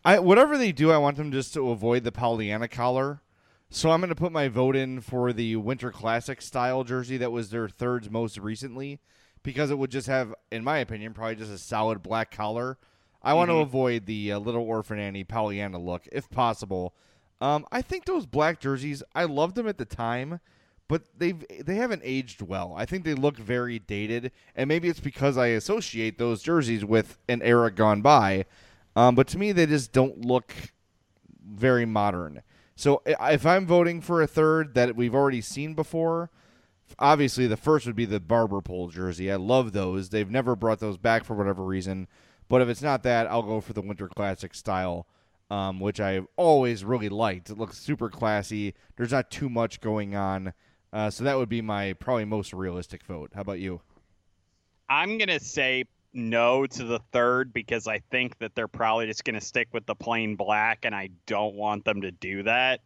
I 0.06 0.20
whatever 0.20 0.58
they 0.58 0.72
do, 0.72 0.92
I 0.92 0.98
want 0.98 1.18
them 1.18 1.32
just 1.32 1.54
to 1.54 1.70
avoid 1.70 2.04
the 2.04 2.12
Pollyanna 2.12 2.68
collar. 2.68 3.22
So 3.70 3.92
I'm 3.92 4.00
going 4.00 4.10
to 4.10 4.16
put 4.16 4.32
my 4.32 4.48
vote 4.48 4.76
in 4.78 5.02
for 5.02 5.34
the 5.34 5.58
Winter 5.58 5.92
Classic 5.92 6.42
style 6.42 6.84
jersey 6.86 7.18
that 7.18 7.34
was 7.34 7.50
their 7.50 7.68
third 7.68 8.10
most 8.12 8.38
recently, 8.38 9.00
because 9.44 9.72
it 9.72 9.78
would 9.78 9.92
just 9.92 10.08
have, 10.08 10.34
in 10.52 10.64
my 10.64 10.78
opinion, 10.78 11.14
probably 11.14 11.36
just 11.36 11.52
a 11.52 11.58
solid 11.58 12.02
black 12.02 12.32
collar 12.32 12.78
I 13.22 13.34
want 13.34 13.50
Mm-hmm. 13.50 13.58
to 13.58 13.62
avoid 13.64 14.06
the 14.06 14.32
uh, 14.32 14.40
Little 14.40 14.64
Orphan 14.64 15.00
Annie 15.00 15.26
Pollyanna 15.26 15.80
look 15.80 16.08
if 16.12 16.30
possible. 16.30 16.94
Um, 17.42 17.66
I 17.72 17.82
think 17.82 18.06
those 18.06 18.26
black 18.26 18.60
jerseys, 18.62 19.04
I 19.14 19.26
loved 19.26 19.56
them 19.56 19.68
at 19.68 19.78
the 19.78 19.86
time, 19.86 20.40
but 20.88 21.04
they've 21.18 21.44
they 21.64 21.76
haven't 21.76 22.04
aged 22.06 22.42
well. 22.42 22.74
I 22.78 22.86
think 22.86 23.04
they 23.04 23.16
look 23.16 23.38
very 23.38 23.80
dated, 23.80 24.32
and 24.56 24.68
maybe 24.68 24.88
it's 24.88 25.02
because 25.02 25.38
I 25.38 25.48
associate 25.48 26.18
those 26.18 26.42
jerseys 26.42 26.86
with 26.86 27.18
an 27.28 27.42
era 27.42 27.70
gone 27.70 28.02
by. 28.02 28.46
Um, 28.98 29.14
but 29.14 29.28
to 29.28 29.38
me, 29.38 29.52
they 29.52 29.68
just 29.68 29.92
don't 29.92 30.26
look 30.26 30.52
very 31.48 31.86
modern. 31.86 32.42
So 32.76 33.04
if 33.06 33.46
I'm 33.46 33.68
voting 33.68 34.02
for 34.02 34.24
a 34.24 34.28
third 34.28 34.74
that 34.74 34.96
we've 34.96 35.14
already 35.14 35.40
seen 35.40 35.76
before, 35.76 36.32
obviously 36.98 37.46
the 37.46 37.58
first 37.58 37.86
would 37.86 37.96
be 37.96 38.06
the 38.06 38.20
barber 38.20 38.60
pole 38.60 38.88
jersey. 38.88 39.32
I 39.32 39.36
love 39.36 39.72
those. 39.72 40.10
They've 40.10 40.32
never 40.32 40.56
brought 40.56 40.80
those 40.80 40.98
back 40.98 41.26
for 41.26 41.36
whatever 41.36 41.64
reason. 41.64 42.08
But 42.50 42.64
if 42.64 42.70
it's 42.70 42.82
not 42.82 43.04
that, 43.04 43.28
I'll 43.28 43.44
go 43.44 43.62
for 43.62 43.74
the 43.74 43.84
winter 43.84 44.08
classic 44.08 44.56
style, 44.56 45.06
um, 45.52 45.80
which 45.80 46.00
I've 46.00 46.26
always 46.36 46.84
really 46.84 47.10
liked. 47.10 47.52
It 47.52 47.60
looks 47.60 47.78
super 47.78 48.10
classy. 48.10 48.74
There's 48.96 49.12
not 49.12 49.30
too 49.30 49.48
much 49.48 49.80
going 49.80 50.16
on. 50.16 50.54
Uh, 50.92 51.12
so 51.12 51.24
that 51.24 51.38
would 51.38 51.50
be 51.50 51.62
my 51.62 51.94
probably 51.94 52.26
most 52.26 52.52
realistic 52.52 53.04
vote. 53.04 53.30
How 53.36 53.42
about 53.42 53.60
you? 53.60 53.80
I'm 54.90 55.20
going 55.20 55.30
to 55.30 55.40
say 55.40 55.86
no 56.18 56.66
to 56.66 56.84
the 56.84 57.00
third 57.12 57.54
because 57.54 57.88
I 57.88 58.00
think 58.00 58.38
that 58.40 58.56
they're 58.56 58.68
probably 58.68 59.06
just 59.08 59.24
going 59.24 59.40
to 59.40 59.46
stick 59.46 59.70
with 59.72 59.86
the 59.86 59.96
plain 59.96 60.36
black, 60.36 60.84
and 60.84 60.94
I 60.94 61.10
don't 61.26 61.56
want 61.56 61.86
them 61.86 62.02
to 62.02 62.12
do 62.12 62.44
that. 62.44 62.82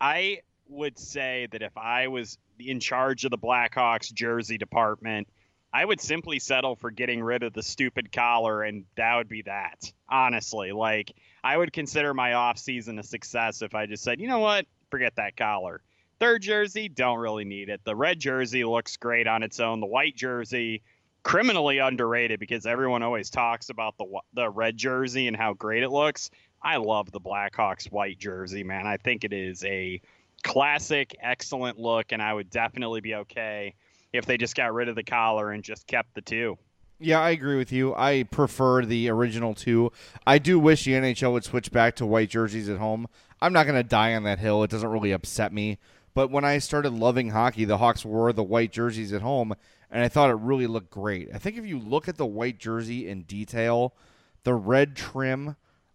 I 0.00 0.40
would 0.68 0.98
say 0.98 1.48
that 1.50 1.62
if 1.62 1.76
I 1.76 2.08
was 2.08 2.38
in 2.58 2.80
charge 2.80 3.24
of 3.24 3.30
the 3.30 3.38
Blackhawks 3.38 4.12
jersey 4.12 4.58
department, 4.58 5.28
I 5.72 5.84
would 5.84 6.00
simply 6.00 6.38
settle 6.38 6.76
for 6.76 6.92
getting 6.92 7.20
rid 7.20 7.42
of 7.42 7.52
the 7.52 7.62
stupid 7.62 8.12
collar, 8.12 8.62
and 8.62 8.84
that 8.96 9.16
would 9.16 9.28
be 9.28 9.42
that. 9.42 9.92
Honestly, 10.08 10.70
like 10.70 11.12
I 11.42 11.56
would 11.56 11.72
consider 11.72 12.14
my 12.14 12.34
off 12.34 12.58
season 12.58 12.98
a 12.98 13.02
success 13.02 13.60
if 13.60 13.74
I 13.74 13.86
just 13.86 14.04
said, 14.04 14.20
you 14.20 14.28
know 14.28 14.38
what, 14.38 14.66
forget 14.90 15.16
that 15.16 15.36
collar. 15.36 15.82
Third 16.20 16.42
jersey, 16.42 16.88
don't 16.88 17.18
really 17.18 17.44
need 17.44 17.68
it. 17.70 17.80
The 17.84 17.96
red 17.96 18.20
jersey 18.20 18.62
looks 18.64 18.96
great 18.96 19.26
on 19.26 19.42
its 19.42 19.58
own. 19.58 19.80
The 19.80 19.86
white 19.86 20.14
jersey, 20.14 20.82
criminally 21.24 21.78
underrated 21.78 22.38
because 22.38 22.66
everyone 22.66 23.02
always 23.02 23.30
talks 23.30 23.70
about 23.70 23.96
the 23.98 24.06
the 24.34 24.48
red 24.48 24.76
jersey 24.76 25.26
and 25.26 25.36
how 25.36 25.54
great 25.54 25.82
it 25.82 25.90
looks. 25.90 26.30
I 26.62 26.76
love 26.76 27.10
the 27.10 27.20
Blackhawks 27.20 27.90
white 27.90 28.18
jersey, 28.18 28.62
man. 28.62 28.86
I 28.86 28.96
think 28.98 29.24
it 29.24 29.32
is 29.32 29.64
a 29.64 30.00
classic, 30.42 31.16
excellent 31.20 31.78
look, 31.78 32.12
and 32.12 32.22
I 32.22 32.32
would 32.32 32.50
definitely 32.50 33.00
be 33.00 33.16
okay 33.16 33.74
if 34.12 34.24
they 34.26 34.36
just 34.36 34.54
got 34.54 34.72
rid 34.72 34.88
of 34.88 34.94
the 34.94 35.02
collar 35.02 35.50
and 35.50 35.64
just 35.64 35.86
kept 35.86 36.14
the 36.14 36.22
two. 36.22 36.56
Yeah, 37.00 37.20
I 37.20 37.30
agree 37.30 37.56
with 37.56 37.72
you. 37.72 37.94
I 37.94 38.22
prefer 38.30 38.84
the 38.84 39.10
original 39.10 39.54
two. 39.54 39.90
I 40.26 40.38
do 40.38 40.58
wish 40.58 40.84
the 40.84 40.92
NHL 40.92 41.32
would 41.32 41.44
switch 41.44 41.72
back 41.72 41.96
to 41.96 42.06
white 42.06 42.30
jerseys 42.30 42.68
at 42.68 42.78
home. 42.78 43.08
I'm 43.42 43.52
not 43.52 43.64
going 43.64 43.74
to 43.74 43.82
die 43.82 44.14
on 44.14 44.22
that 44.22 44.38
hill. 44.38 44.62
It 44.62 44.70
doesn't 44.70 44.88
really 44.88 45.10
upset 45.10 45.52
me. 45.52 45.78
But 46.14 46.30
when 46.30 46.44
I 46.44 46.58
started 46.58 46.92
loving 46.92 47.30
hockey, 47.30 47.64
the 47.64 47.78
Hawks 47.78 48.04
wore 48.04 48.32
the 48.32 48.44
white 48.44 48.70
jerseys 48.70 49.12
at 49.12 49.22
home, 49.22 49.54
and 49.94 50.02
I 50.02 50.08
thought 50.08 50.28
it 50.28 50.34
really 50.34 50.66
looked 50.66 50.90
great. 50.90 51.30
I 51.32 51.38
think 51.38 51.56
if 51.56 51.64
you 51.64 51.78
look 51.78 52.08
at 52.08 52.16
the 52.16 52.26
white 52.26 52.58
jersey 52.58 53.08
in 53.08 53.22
detail, 53.22 53.94
the 54.42 54.52
red 54.52 54.96
trim 54.96 55.54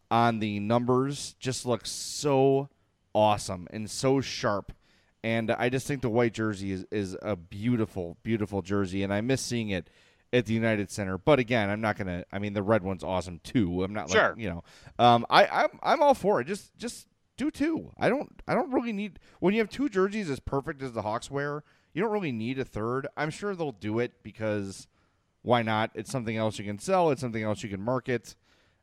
on 0.10 0.40
the 0.40 0.62
numbers 0.62 1.36
just 1.38 1.66
looks 1.66 1.92
so 1.92 2.70
awesome 3.14 3.68
and 3.72 3.92
so 3.92 4.22
sharp. 4.22 4.72
And 5.22 5.52
I 5.52 5.68
just 5.68 5.86
think 5.86 6.02
the 6.02 6.10
white 6.10 6.34
jersey 6.34 6.72
is, 6.72 6.86
is 6.92 7.18
a 7.22 7.36
beautiful, 7.36 8.16
beautiful 8.24 8.62
jersey, 8.62 9.04
and 9.04 9.14
I 9.14 9.20
miss 9.20 9.42
seeing 9.42 9.70
it 9.70 9.90
at 10.32 10.46
the 10.46 10.54
United 10.54 10.90
Center. 10.90 11.18
But 11.18 11.40
again, 11.40 11.70
I'm 11.70 11.82
not 11.82 11.98
gonna. 11.98 12.24
I 12.32 12.40
mean, 12.40 12.54
the 12.54 12.64
red 12.64 12.84
one's 12.84 13.04
awesome 13.04 13.42
too. 13.44 13.84
I'm 13.84 13.92
not 13.92 14.10
sure. 14.10 14.30
like 14.30 14.40
you 14.40 14.50
know. 14.50 14.64
Um, 14.98 15.26
I 15.30 15.46
I'm 15.46 15.80
I'm 15.84 16.02
all 16.02 16.14
for 16.14 16.40
it. 16.40 16.46
Just 16.46 16.74
just 16.78 17.08
do 17.36 17.52
two. 17.52 17.92
I 17.98 18.08
don't 18.08 18.42
I 18.48 18.56
don't 18.56 18.72
really 18.72 18.94
need 18.94 19.20
when 19.42 19.54
you 19.54 19.60
have 19.60 19.70
two 19.70 19.90
jerseys 19.90 20.30
as 20.30 20.40
perfect 20.40 20.82
as 20.82 20.94
the 20.94 21.02
Hawks 21.02 21.30
wear. 21.30 21.66
You 21.94 22.04
don't 22.04 22.12
really 22.12 22.32
need 22.32 22.60
a 22.60 22.66
third. 22.66 23.08
I'm 23.18 23.30
sure 23.30 23.56
they'll 23.56 23.72
do 23.72 24.00
it 24.00 24.24
because 24.24 24.88
why 25.42 25.62
not? 25.62 25.92
It's 25.96 26.12
something 26.12 26.38
else 26.38 26.60
you 26.60 26.66
can 26.66 26.80
sell. 26.80 27.12
It's 27.12 27.22
something 27.22 27.44
else 27.44 27.64
you 27.64 27.70
can 27.70 27.82
market. 27.82 28.36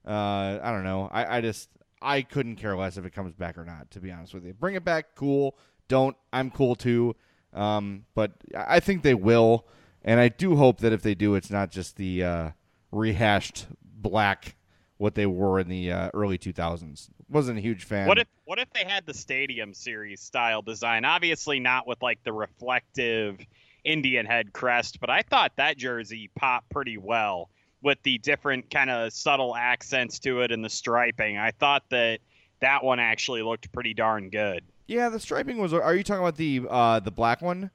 Uh, 0.06 0.58
I 0.62 0.70
don't 0.72 0.84
know. 0.84 1.08
I, 1.12 1.38
I 1.38 1.40
just 1.40 1.68
I 2.00 2.22
couldn't 2.22 2.56
care 2.56 2.76
less 2.76 2.96
if 2.96 3.04
it 3.04 3.10
comes 3.12 3.34
back 3.34 3.58
or 3.58 3.64
not. 3.64 3.90
To 3.92 4.00
be 4.00 4.10
honest 4.10 4.34
with 4.34 4.44
you, 4.44 4.54
bring 4.54 4.74
it 4.74 4.84
back. 4.84 5.14
Cool. 5.14 5.56
Don't. 5.88 6.16
I'm 6.32 6.50
cool 6.50 6.74
too. 6.74 7.14
Um, 7.52 8.04
but 8.14 8.32
I 8.54 8.80
think 8.80 9.02
they 9.02 9.14
will, 9.14 9.66
and 10.02 10.20
I 10.20 10.28
do 10.28 10.56
hope 10.56 10.80
that 10.80 10.92
if 10.92 11.02
they 11.02 11.14
do, 11.14 11.34
it's 11.34 11.50
not 11.50 11.70
just 11.70 11.96
the 11.96 12.22
uh, 12.22 12.50
rehashed 12.92 13.66
black 13.82 14.56
what 14.98 15.14
they 15.14 15.26
were 15.26 15.60
in 15.60 15.68
the 15.68 15.92
uh, 15.92 16.10
early 16.14 16.38
2000s. 16.38 17.08
Wasn't 17.28 17.58
a 17.58 17.60
huge 17.60 17.84
fan. 17.84 18.06
What 18.06 18.18
if 18.18 18.28
what 18.44 18.58
if 18.58 18.72
they 18.72 18.84
had 18.84 19.04
the 19.06 19.14
Stadium 19.14 19.74
Series 19.74 20.20
style 20.20 20.62
design? 20.62 21.04
Obviously 21.04 21.60
not 21.60 21.86
with 21.86 22.00
like 22.02 22.22
the 22.24 22.32
reflective 22.32 23.38
Indian 23.84 24.26
head 24.26 24.52
crest, 24.52 25.00
but 25.00 25.10
I 25.10 25.22
thought 25.22 25.52
that 25.56 25.76
jersey 25.76 26.30
popped 26.34 26.70
pretty 26.70 26.98
well 26.98 27.50
with 27.82 28.02
the 28.02 28.18
different 28.18 28.70
kind 28.70 28.90
of 28.90 29.12
subtle 29.12 29.54
accents 29.54 30.18
to 30.20 30.40
it 30.40 30.50
and 30.50 30.64
the 30.64 30.70
striping. 30.70 31.36
I 31.36 31.50
thought 31.50 31.84
that 31.90 32.20
that 32.60 32.82
one 32.82 33.00
actually 33.00 33.42
looked 33.42 33.70
pretty 33.72 33.94
darn 33.94 34.30
good. 34.30 34.64
Yeah, 34.86 35.08
the 35.08 35.20
striping 35.20 35.58
was. 35.58 35.72
Are 35.72 35.94
you 35.94 36.04
talking 36.04 36.22
about 36.22 36.36
the 36.36 36.62
uh, 36.68 37.00
the 37.00 37.10
black 37.10 37.42
one? 37.42 37.70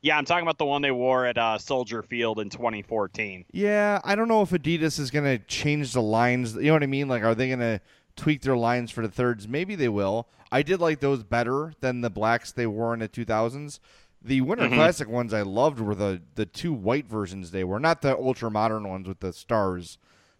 Yeah, 0.00 0.16
I'm 0.16 0.24
talking 0.24 0.42
about 0.42 0.58
the 0.58 0.64
one 0.64 0.82
they 0.82 0.90
wore 0.92 1.26
at 1.26 1.36
uh, 1.38 1.58
Soldier 1.58 2.02
Field 2.02 2.38
in 2.38 2.50
2014. 2.50 3.46
Yeah, 3.52 4.00
I 4.04 4.14
don't 4.14 4.28
know 4.28 4.42
if 4.42 4.50
Adidas 4.50 4.98
is 5.00 5.10
going 5.10 5.24
to 5.24 5.44
change 5.46 5.92
the 5.92 6.02
lines. 6.02 6.54
You 6.54 6.62
know 6.62 6.74
what 6.74 6.82
I 6.84 6.86
mean? 6.86 7.08
Like, 7.08 7.24
are 7.24 7.34
they 7.34 7.48
going 7.48 7.58
to 7.58 7.80
tweak 8.16 8.42
their 8.42 8.56
lines 8.56 8.90
for 8.92 9.02
the 9.02 9.10
thirds? 9.12 9.48
Maybe 9.48 9.74
they 9.74 9.88
will. 9.88 10.28
I 10.52 10.62
did 10.62 10.80
like 10.80 11.00
those 11.00 11.24
better 11.24 11.72
than 11.80 12.00
the 12.00 12.10
blacks 12.10 12.52
they 12.52 12.66
wore 12.66 12.94
in 12.94 13.00
the 13.00 13.08
2000s. 13.08 13.80
The 14.22 14.40
Winter 14.40 14.64
Mhm. 14.68 14.74
Classic 14.74 15.08
ones 15.08 15.32
I 15.32 15.42
loved 15.42 15.78
were 15.78 15.94
the 15.94 16.20
the 16.34 16.44
two 16.46 16.72
white 16.72 17.06
versions 17.06 17.52
they 17.52 17.62
were, 17.62 17.78
not 17.78 18.02
the 18.02 18.16
ultra 18.16 18.50
modern 18.50 18.88
ones 18.88 19.06
with 19.06 19.20
the 19.20 19.32
stars, 19.32 19.96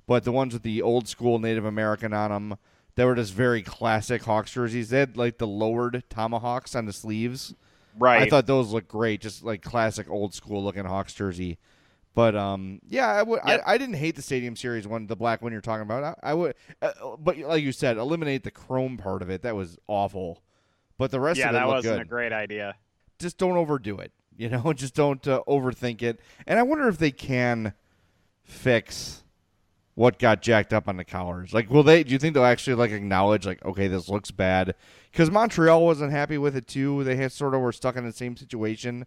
but 0.06 0.24
the 0.24 0.32
ones 0.32 0.52
with 0.52 0.64
the 0.64 0.82
old 0.82 1.06
school 1.06 1.38
Native 1.38 1.64
American 1.64 2.12
on 2.12 2.30
them. 2.30 2.58
They 2.96 3.04
were 3.04 3.14
just 3.14 3.32
very 3.34 3.62
classic 3.62 4.24
Hawks 4.24 4.52
jerseys. 4.52 4.90
They 4.90 4.98
had 4.98 5.16
like 5.16 5.38
the 5.38 5.46
lowered 5.46 6.02
tomahawks 6.10 6.74
on 6.74 6.86
the 6.86 6.92
sleeves. 6.92 7.54
Right. 7.98 8.22
I 8.22 8.28
thought 8.28 8.46
those 8.46 8.72
looked 8.72 8.88
great, 8.88 9.20
just 9.20 9.42
like 9.42 9.62
classic 9.62 10.08
old 10.08 10.34
school 10.34 10.62
looking 10.62 10.84
Hawks 10.84 11.14
jersey. 11.14 11.58
But 12.14 12.34
um, 12.34 12.80
yeah, 12.88 13.06
I 13.06 13.22
would. 13.22 13.40
Yep. 13.46 13.62
I, 13.66 13.74
I 13.74 13.78
didn't 13.78 13.94
hate 13.94 14.16
the 14.16 14.22
Stadium 14.22 14.56
Series 14.56 14.88
one, 14.88 15.06
the 15.06 15.16
black 15.16 15.40
one 15.40 15.52
you're 15.52 15.60
talking 15.60 15.82
about. 15.82 16.18
I, 16.22 16.30
I 16.30 16.34
would, 16.34 16.54
uh, 16.82 16.90
but 17.18 17.38
like 17.38 17.62
you 17.62 17.70
said, 17.72 17.96
eliminate 17.96 18.42
the 18.42 18.50
chrome 18.50 18.96
part 18.96 19.22
of 19.22 19.30
it. 19.30 19.42
That 19.42 19.54
was 19.54 19.78
awful. 19.86 20.42
But 20.96 21.12
the 21.12 21.20
rest 21.20 21.38
yeah, 21.38 21.50
of 21.50 21.54
it 21.54 21.58
that 21.58 21.68
wasn't 21.68 21.98
good. 21.98 22.02
a 22.02 22.08
great 22.08 22.32
idea. 22.32 22.74
Just 23.18 23.38
don't 23.38 23.56
overdo 23.56 23.98
it. 23.98 24.12
You 24.36 24.48
know, 24.48 24.72
just 24.76 24.94
don't 24.94 25.26
uh, 25.28 25.42
overthink 25.46 26.02
it. 26.02 26.20
And 26.46 26.58
I 26.58 26.62
wonder 26.62 26.88
if 26.88 26.98
they 26.98 27.12
can 27.12 27.74
fix 28.42 29.22
what 29.98 30.16
got 30.20 30.40
jacked 30.40 30.72
up 30.72 30.86
on 30.86 30.96
the 30.96 31.04
collars. 31.04 31.52
Like, 31.52 31.68
will 31.68 31.82
they? 31.82 32.04
Do 32.04 32.12
you 32.12 32.20
think 32.20 32.32
they'll 32.34 32.44
actually 32.44 32.76
like 32.76 32.92
acknowledge, 32.92 33.44
like, 33.44 33.64
okay, 33.64 33.88
this 33.88 34.08
looks 34.08 34.30
bad? 34.30 34.76
Because 35.10 35.28
Montreal 35.28 35.84
wasn't 35.84 36.12
happy 36.12 36.38
with 36.38 36.54
it 36.54 36.68
too. 36.68 37.02
They 37.02 37.16
had 37.16 37.32
sort 37.32 37.52
of 37.52 37.60
were 37.62 37.72
stuck 37.72 37.96
in 37.96 38.04
the 38.04 38.12
same 38.12 38.36
situation. 38.36 39.06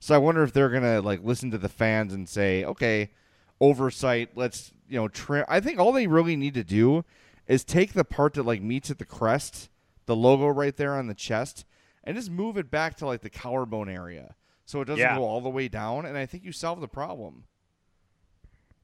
So 0.00 0.16
I 0.16 0.18
wonder 0.18 0.42
if 0.42 0.52
they're 0.52 0.68
gonna 0.68 1.00
like 1.00 1.22
listen 1.22 1.52
to 1.52 1.58
the 1.58 1.68
fans 1.68 2.12
and 2.12 2.28
say, 2.28 2.64
okay, 2.64 3.12
oversight. 3.60 4.30
Let's 4.34 4.72
you 4.88 4.96
know 4.96 5.06
trim. 5.06 5.44
I 5.48 5.60
think 5.60 5.78
all 5.78 5.92
they 5.92 6.08
really 6.08 6.34
need 6.34 6.54
to 6.54 6.64
do 6.64 7.04
is 7.46 7.62
take 7.62 7.92
the 7.92 8.02
part 8.04 8.34
that 8.34 8.42
like 8.42 8.60
meets 8.62 8.90
at 8.90 8.98
the 8.98 9.04
crest, 9.04 9.70
the 10.06 10.16
logo 10.16 10.48
right 10.48 10.76
there 10.76 10.94
on 10.96 11.06
the 11.06 11.14
chest, 11.14 11.64
and 12.02 12.16
just 12.16 12.32
move 12.32 12.56
it 12.56 12.68
back 12.68 12.96
to 12.96 13.06
like 13.06 13.20
the 13.20 13.30
collarbone 13.30 13.88
area, 13.88 14.34
so 14.64 14.80
it 14.80 14.86
doesn't 14.86 14.98
Yeah. 14.98 15.16
go 15.16 15.22
all 15.24 15.40
the 15.40 15.48
way 15.50 15.68
down. 15.68 16.04
And 16.04 16.18
I 16.18 16.26
think 16.26 16.42
you 16.44 16.50
solve 16.50 16.80
the 16.80 16.88
problem. 16.88 17.44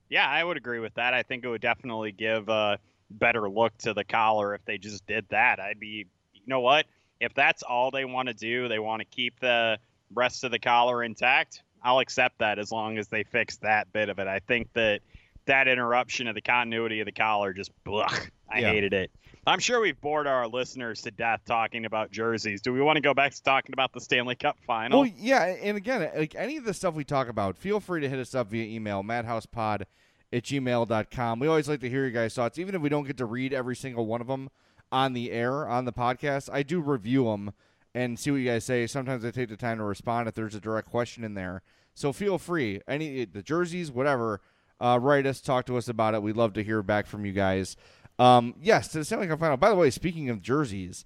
Yeah, 0.09 0.29
I 0.29 0.43
would 0.43 0.57
agree 0.57 0.79
with 0.81 0.95
that. 0.95 1.15
I 1.15 1.23
think 1.23 1.45
it 1.45 1.49
would 1.49 1.61
definitely 1.61 2.13
give 2.13 2.49
a 2.49 2.79
better 3.11 3.49
look 3.49 3.77
to 3.79 3.95
the 3.95 4.05
collar 4.05 4.55
if 4.55 4.65
they 4.65 4.79
just 4.79 5.07
did 5.07 5.27
that. 5.31 5.61
I'd 5.61 5.81
be, 5.81 6.07
you 6.35 6.41
know 6.47 6.61
what? 6.61 6.87
If 7.21 7.35
that's 7.35 7.63
all 7.63 7.91
they 7.91 8.05
want 8.05 8.29
to 8.29 8.35
do, 8.35 8.69
they 8.69 8.79
want 8.79 9.01
to 9.01 9.05
keep 9.07 9.41
the 9.41 9.79
rest 10.15 10.45
of 10.45 10.51
the 10.51 10.59
collar 10.59 11.03
intact. 11.03 11.63
I'll 11.83 11.99
accept 12.01 12.39
that 12.39 12.59
as 12.59 12.73
long 12.73 12.99
as 12.99 13.09
they 13.09 13.25
fix 13.25 13.57
that 13.59 13.93
bit 13.93 14.09
of 14.09 14.19
it. 14.19 14.27
I 14.27 14.39
think 14.41 14.73
that 14.75 15.01
that 15.47 15.69
interruption 15.69 16.27
of 16.27 16.35
the 16.35 16.41
continuity 16.43 17.01
of 17.01 17.07
the 17.07 17.13
collar 17.13 17.53
just, 17.53 17.71
I 17.87 18.61
Yeah. 18.61 18.71
hated 18.73 18.93
it. 18.93 19.11
I'm 19.49 19.61
sure 19.61 19.81
we've 19.81 19.99
bored 19.99 20.27
our 20.27 20.47
listeners 20.47 21.01
to 21.03 21.11
death 21.11 21.41
talking 21.47 21.87
about 21.87 22.11
jerseys. 22.11 22.61
Do 22.61 22.71
we 22.73 22.83
want 22.83 22.97
to 22.97 23.01
go 23.01 23.15
back 23.15 23.33
to 23.33 23.43
talking 23.43 23.73
about 23.73 23.95
the 23.95 24.01
Stanley 24.01 24.35
Cup 24.35 24.59
final? 24.67 25.01
Well, 25.01 25.11
yeah, 25.17 25.45
and 25.45 25.77
again, 25.79 26.11
like 26.15 26.35
any 26.35 26.59
of 26.59 26.65
the 26.65 26.75
stuff 26.75 26.93
we 26.93 27.03
talk 27.03 27.29
about, 27.29 27.57
feel 27.57 27.81
free 27.81 28.03
to 28.03 28.09
hit 28.11 28.19
us 28.19 28.35
up 28.35 28.51
via 28.51 28.65
email, 28.65 29.03
madhousepod 29.03 29.85
at 30.33 30.43
gmail.com. 30.43 31.41
We 31.41 31.47
always 31.47 31.67
like 31.67 31.81
to 31.81 31.89
hear 31.89 32.03
your 32.03 32.11
guys' 32.11 32.35
thoughts, 32.35 32.59
even 32.59 32.75
if 32.75 32.83
we 32.83 32.91
don't 32.91 33.07
get 33.07 33.17
to 33.17 33.25
read 33.25 33.55
every 33.55 33.75
single 33.75 34.05
one 34.05 34.21
of 34.21 34.27
them 34.27 34.51
on 34.93 35.15
the 35.15 35.33
air, 35.33 35.67
on 35.67 35.87
the 35.87 35.93
podcast. 35.95 36.51
I 36.53 36.63
do 36.63 36.81
review 36.81 37.25
them 37.25 37.53
and 37.95 38.19
see 38.19 38.31
what 38.31 38.37
you 38.39 38.51
guys 38.51 38.67
say. 38.67 38.87
Sometimes 38.87 39.25
I 39.25 39.31
take 39.31 39.49
the 39.49 39.57
time 39.57 39.79
to 39.79 39.85
respond 39.85 40.29
if 40.29 40.35
there's 40.35 40.55
a 40.55 40.61
direct 40.61 40.91
question 40.91 41.25
in 41.25 41.33
there. 41.33 41.63
So 41.95 42.13
feel 42.13 42.37
free, 42.37 42.83
any 42.87 43.25
the 43.25 43.43
jerseys, 43.43 43.91
whatever, 43.91 44.43
uh, 44.81 44.99
write 45.01 45.27
us, 45.27 45.41
talk 45.41 45.67
to 45.67 45.77
us 45.77 45.89
about 45.89 46.15
it. 46.15 46.23
We'd 46.23 46.37
love 46.37 46.53
to 46.53 46.63
hear 46.63 46.83
back 46.83 47.07
from 47.07 47.25
you 47.25 47.33
guys. 47.33 47.77
Um, 48.19 48.55
yes, 48.61 48.89
to 48.89 48.99
the 48.99 49.05
Stanley 49.05 49.29
Cup 49.29 49.41
final. 49.41 49.57
By 49.57 49.71
the 49.71 49.77
way, 49.77 49.91
speaking 49.91 50.29
of 50.29 50.43
jerseys, 50.43 51.05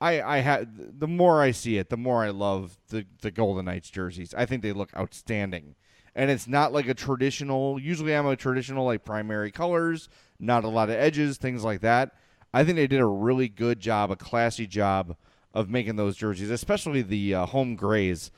I 0.00 0.20
I 0.20 0.38
had 0.38 1.00
the 1.00 1.08
more 1.08 1.40
I 1.40 1.52
see 1.52 1.78
it, 1.78 1.88
the 1.88 1.96
more 1.96 2.24
I 2.24 2.30
love 2.30 2.76
the 2.88 3.06
the 3.20 3.30
Golden 3.30 3.64
Knights 3.64 3.90
jerseys. 3.90 4.34
I 4.34 4.46
think 4.46 4.62
they 4.62 4.72
look 4.72 4.90
outstanding, 4.96 5.76
and 6.14 6.30
it's 6.30 6.48
not 6.48 6.72
like 6.72 6.88
a 6.88 6.94
traditional. 6.94 7.78
Usually, 7.78 8.14
I'm 8.14 8.26
a 8.26 8.36
traditional 8.36 8.84
like 8.84 9.04
primary 9.04 9.50
colors, 9.50 10.08
not 10.38 10.64
a 10.64 10.68
lot 10.68 10.90
of 10.90 10.96
edges, 10.96 11.38
things 11.38 11.64
like 11.64 11.80
that. 11.80 12.14
I 12.52 12.64
think 12.64 12.76
they 12.76 12.86
did 12.86 13.00
a 13.00 13.06
really 13.06 13.48
good 13.48 13.80
job, 13.80 14.10
a 14.10 14.16
classy 14.16 14.66
job 14.66 15.16
of 15.54 15.70
making 15.70 15.96
those 15.96 16.16
jerseys, 16.16 16.50
especially 16.50 17.02
the 17.02 17.34
uh, 17.34 17.46
home 17.46 17.76
grays. 17.76 18.30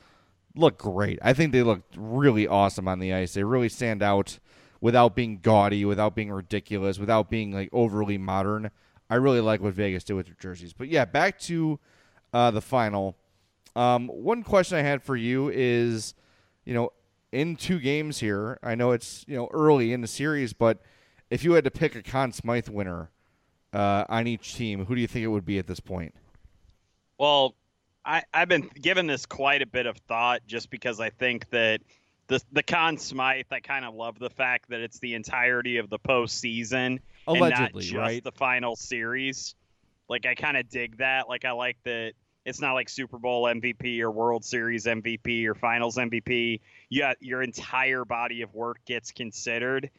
Look 0.55 0.77
great. 0.77 1.19
I 1.21 1.33
think 1.33 1.51
they 1.51 1.63
look 1.63 1.81
really 1.97 2.47
awesome 2.47 2.87
on 2.87 2.99
the 2.99 3.13
ice. 3.13 3.33
They 3.33 3.43
really 3.43 3.67
stand 3.67 4.01
out 4.01 4.39
without 4.81 5.15
being 5.15 5.39
gaudy, 5.39 5.85
without 5.85 6.15
being 6.15 6.31
ridiculous, 6.31 6.99
without 6.99 7.29
being 7.29 7.51
like 7.51 7.69
overly 7.71 8.17
modern. 8.17 8.71
I 9.09 9.15
really 9.15 9.41
like 9.41 9.61
what 9.61 9.73
Vegas 9.73 10.03
did 10.03 10.13
with 10.13 10.25
their 10.25 10.35
jerseys. 10.39 10.73
But 10.73 10.87
yeah, 10.87 11.05
back 11.05 11.39
to 11.41 11.79
uh, 12.33 12.51
the 12.51 12.61
final. 12.61 13.15
Um, 13.75 14.07
one 14.07 14.43
question 14.43 14.77
I 14.77 14.81
had 14.81 15.03
for 15.03 15.15
you 15.15 15.49
is, 15.53 16.15
you 16.65 16.73
know, 16.73 16.91
in 17.31 17.55
two 17.55 17.79
games 17.79 18.19
here, 18.19 18.57
I 18.63 18.75
know 18.75 18.91
it's 18.91 19.25
you 19.27 19.35
know 19.35 19.49
early 19.51 19.93
in 19.93 20.01
the 20.01 20.07
series, 20.07 20.53
but 20.53 20.79
if 21.29 21.43
you 21.43 21.53
had 21.53 21.63
to 21.65 21.71
pick 21.71 21.95
a 21.95 22.01
Conn 22.01 22.31
Smythe 22.31 22.69
winner 22.69 23.09
uh, 23.73 24.05
on 24.07 24.27
each 24.27 24.55
team, 24.55 24.85
who 24.85 24.95
do 24.95 25.01
you 25.01 25.07
think 25.07 25.23
it 25.23 25.27
would 25.27 25.45
be 25.45 25.59
at 25.59 25.67
this 25.67 25.79
point? 25.79 26.15
Well, 27.17 27.55
I, 28.05 28.23
I've 28.33 28.47
been 28.47 28.69
given 28.81 29.07
this 29.07 29.25
quite 29.25 29.61
a 29.61 29.65
bit 29.65 29.85
of 29.85 29.97
thought 29.97 30.41
just 30.47 30.69
because 30.69 30.99
I 30.99 31.09
think 31.09 31.49
that 31.49 31.81
the 32.27 32.41
the 32.51 32.63
Conn 32.63 32.97
Smythe, 32.97 33.45
I 33.51 33.59
kind 33.59 33.85
of 33.85 33.93
love 33.93 34.19
the 34.19 34.29
fact 34.29 34.69
that 34.69 34.81
it's 34.81 34.99
the 34.99 35.13
entirety 35.13 35.77
of 35.77 35.89
the 35.89 35.99
postseason 35.99 36.75
and 36.75 36.99
not 37.27 37.37
Allegedly, 37.37 37.83
just 37.83 37.95
right? 37.95 38.23
the 38.23 38.31
final 38.31 38.75
series. 38.75 39.55
Like 40.09 40.25
I 40.25 40.35
kind 40.35 40.57
of 40.57 40.69
dig 40.69 40.97
that. 40.97 41.27
Like 41.29 41.45
I 41.45 41.51
like 41.51 41.77
that 41.83 42.13
It's 42.45 42.61
not 42.61 42.73
like 42.73 42.89
Super 42.89 43.17
Bowl 43.17 43.43
MVP 43.45 43.99
or 44.01 44.11
World 44.11 44.45
Series 44.45 44.85
MVP 44.85 45.45
or 45.47 45.55
Finals 45.55 45.97
MVP. 45.97 46.61
Yeah, 46.89 47.13
your 47.19 47.41
entire 47.41 48.05
body 48.05 48.41
of 48.43 48.53
work 48.53 48.77
gets 48.85 49.11
considered. 49.11 49.89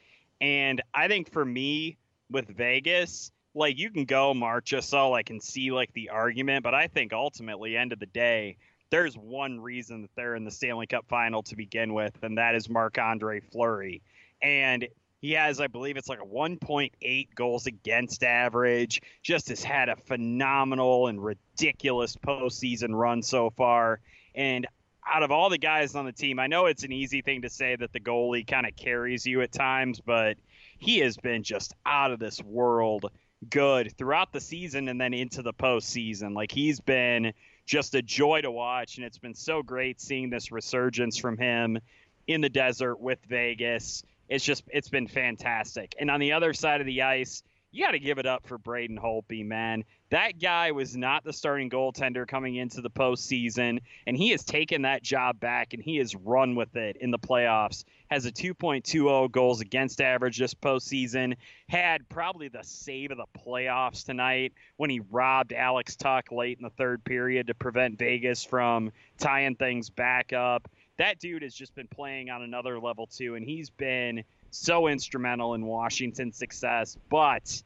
And 0.41 0.83
I 0.95 1.09
think 1.09 1.33
for 1.33 1.45
me 1.45 1.97
with 2.31 2.49
Vegas, 2.49 3.33
like 3.55 3.79
you 3.79 3.91
can 3.91 4.05
go 4.05 4.35
Marchessault, 4.35 5.17
I 5.17 5.23
can 5.23 5.41
see 5.41 5.73
like 5.73 5.93
the 5.95 6.11
argument, 6.11 6.63
but 6.63 6.75
I 6.75 6.87
think 6.89 7.13
ultimately, 7.13 7.77
end 7.77 7.93
of 7.93 7.99
the 7.99 8.07
day, 8.07 8.59
there's 8.91 9.17
one 9.17 9.61
reason 9.61 10.03
that 10.03 10.11
they're 10.17 10.35
in 10.35 10.45
the 10.45 10.51
Stanley 10.51 10.87
Cup 10.87 11.07
final 11.09 11.43
to 11.45 11.57
begin 11.57 11.95
with, 11.95 12.15
and 12.23 12.39
that 12.39 12.55
is 12.55 12.69
Marc 12.69 12.99
Andre 12.99 13.41
Fleury. 13.41 14.03
And 14.43 14.87
he 15.21 15.33
has, 15.33 15.61
I 15.61 15.67
believe 15.67 15.97
it's 15.97 16.09
like 16.09 16.21
a 16.21 16.27
1.8 16.27 17.35
goals 17.35 17.67
against 17.67 18.23
average. 18.23 19.01
Just 19.23 19.49
has 19.49 19.65
had 19.65 19.89
a 19.89 19.97
phenomenal 19.97 21.09
and 21.09 21.23
ridiculous 21.23 22.17
postseason 22.17 22.95
run 22.95 23.23
so 23.23 23.51
far. 23.51 24.01
And 24.35 24.67
out 25.09 25.23
of 25.23 25.31
all 25.31 25.51
the 25.51 25.59
guys 25.59 25.95
on 25.95 26.05
the 26.05 26.13
team, 26.13 26.39
I 26.39 26.47
know 26.47 26.67
it's 26.67 26.85
an 26.85 26.93
easy 26.93 27.23
thing 27.23 27.43
to 27.43 27.49
say 27.49 27.77
that 27.77 27.93
the 27.93 28.01
goalie 28.01 28.47
kind 28.47 28.67
of 28.67 28.77
carries 28.77 29.27
you 29.27 29.41
at 29.41 29.53
times, 29.53 30.01
but 30.01 30.37
he 30.79 30.99
has 30.99 31.17
been 31.17 31.43
just 31.43 31.75
out 31.87 32.11
of 32.11 32.19
this 32.19 32.43
world 32.43 33.11
good 33.49 33.97
throughout 33.97 34.33
the 34.33 34.41
season 34.41 34.89
and 34.89 35.01
then 35.01 35.15
into 35.15 35.43
the 35.43 35.53
postseason. 35.53 36.35
Like 36.35 36.53
he's 36.53 36.81
been 36.81 37.33
just 37.67 37.95
a 37.95 38.03
joy 38.03 38.41
to 38.41 38.51
watch, 38.51 38.97
and 38.97 39.05
it's 39.05 39.19
been 39.19 39.35
so 39.35 39.63
great 39.63 40.01
seeing 40.01 40.31
this 40.31 40.53
resurgence 40.53 41.19
from 41.19 41.37
him 41.37 41.79
in 42.27 42.41
the 42.41 42.49
desert 42.49 43.01
with 43.01 43.19
Vegas. 43.29 44.05
It's 44.29 44.45
just 44.45 44.65
it's 44.69 44.89
been 44.89 45.09
fantastic. 45.09 45.95
And 45.99 46.11
on 46.11 46.21
the 46.21 46.33
other 46.33 46.53
side 46.53 46.81
of 46.81 46.87
the 46.87 47.03
ice, 47.03 47.43
you 47.73 47.85
got 47.85 47.93
to 47.93 47.99
give 47.99 48.19
it 48.19 48.27
up 48.27 48.47
for 48.47 48.57
Braden 48.57 48.99
Holtby, 48.99 49.45
man. 49.45 49.85
That 50.11 50.39
guy 50.41 50.71
was 50.71 50.97
not 50.97 51.25
the 51.25 51.33
starting 51.33 51.69
goaltender 51.69 52.29
coming 52.29 52.55
into 52.55 52.81
the 52.81 52.91
postseason, 52.91 53.81
and 54.07 54.17
he 54.17 54.31
has 54.31 54.45
taken 54.45 54.83
that 54.83 55.03
job 55.03 55.41
back 55.41 55.75
and 55.75 55.83
he 55.83 55.97
has 55.97 56.15
run 56.15 56.55
with 56.55 56.77
it 56.77 56.97
in 57.01 57.11
the 57.11 57.19
playoffs. 57.19 57.83
Has 58.09 58.25
a 58.25 58.31
2.20 58.31 59.33
goals 59.33 59.61
against 59.61 60.01
average 60.01 60.39
this 60.39 60.55
postseason. 60.55 61.37
Had 61.69 62.09
probably 62.09 62.47
the 62.47 62.63
save 62.63 63.11
of 63.11 63.17
the 63.17 63.27
playoffs 63.37 64.05
tonight 64.05 64.53
when 64.77 64.91
he 64.91 65.01
robbed 65.11 65.53
Alex 65.53 65.97
Tuch 65.97 66.31
late 66.31 66.59
in 66.59 66.63
the 66.63 66.71
third 66.71 67.05
period 67.05 67.49
to 67.49 67.55
prevent 67.55 67.99
Vegas 67.99 68.45
from 68.45 68.93
tying 69.19 69.57
things 69.57 69.91
back 69.91 70.33
up. 70.33 70.69
That 70.99 71.19
dude 71.19 71.43
has 71.43 71.55
just 71.55 71.75
been 71.75 71.89
playing 71.89 72.31
on 72.31 72.43
another 72.43 72.79
level 72.79 73.09
too, 73.09 73.35
and 73.35 73.45
he's 73.45 73.71
been 73.71 74.23
so 74.53 74.87
instrumental 74.87 75.55
in 75.55 75.67
Washington's 75.67 76.37
success. 76.37 76.97
But 77.11 77.61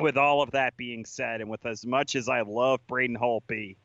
with 0.00 0.16
all 0.16 0.42
of 0.42 0.52
that 0.52 0.76
being 0.76 1.04
said, 1.04 1.40
and 1.40 1.50
with 1.50 1.64
as 1.66 1.84
much 1.84 2.16
as 2.16 2.28
I 2.28 2.42
love 2.42 2.80
Braden 2.86 3.16
Holtby, 3.16 3.76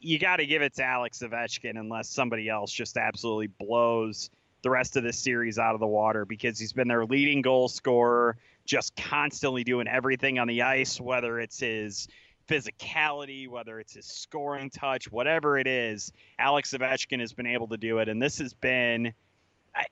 you 0.00 0.18
got 0.18 0.36
to 0.36 0.46
give 0.46 0.62
it 0.62 0.74
to 0.74 0.84
Alex 0.84 1.22
Ovechkin 1.22 1.78
unless 1.78 2.08
somebody 2.08 2.48
else 2.48 2.72
just 2.72 2.96
absolutely 2.96 3.48
blows 3.48 4.30
the 4.62 4.70
rest 4.70 4.96
of 4.96 5.02
this 5.02 5.18
series 5.18 5.58
out 5.58 5.74
of 5.74 5.80
the 5.80 5.86
water 5.86 6.24
because 6.24 6.58
he's 6.58 6.72
been 6.72 6.88
their 6.88 7.04
leading 7.04 7.42
goal 7.42 7.68
scorer, 7.68 8.36
just 8.64 8.96
constantly 8.96 9.64
doing 9.64 9.86
everything 9.86 10.38
on 10.38 10.48
the 10.48 10.62
ice, 10.62 11.00
whether 11.00 11.38
it's 11.38 11.60
his 11.60 12.08
physicality, 12.48 13.48
whether 13.48 13.78
it's 13.80 13.94
his 13.94 14.06
scoring 14.06 14.70
touch, 14.70 15.10
whatever 15.10 15.58
it 15.58 15.66
is. 15.66 16.12
Alex 16.38 16.72
Ovechkin 16.72 17.20
has 17.20 17.32
been 17.32 17.46
able 17.46 17.68
to 17.68 17.76
do 17.76 17.98
it, 17.98 18.08
and 18.08 18.22
this 18.22 18.38
has 18.38 18.54
been 18.54 19.12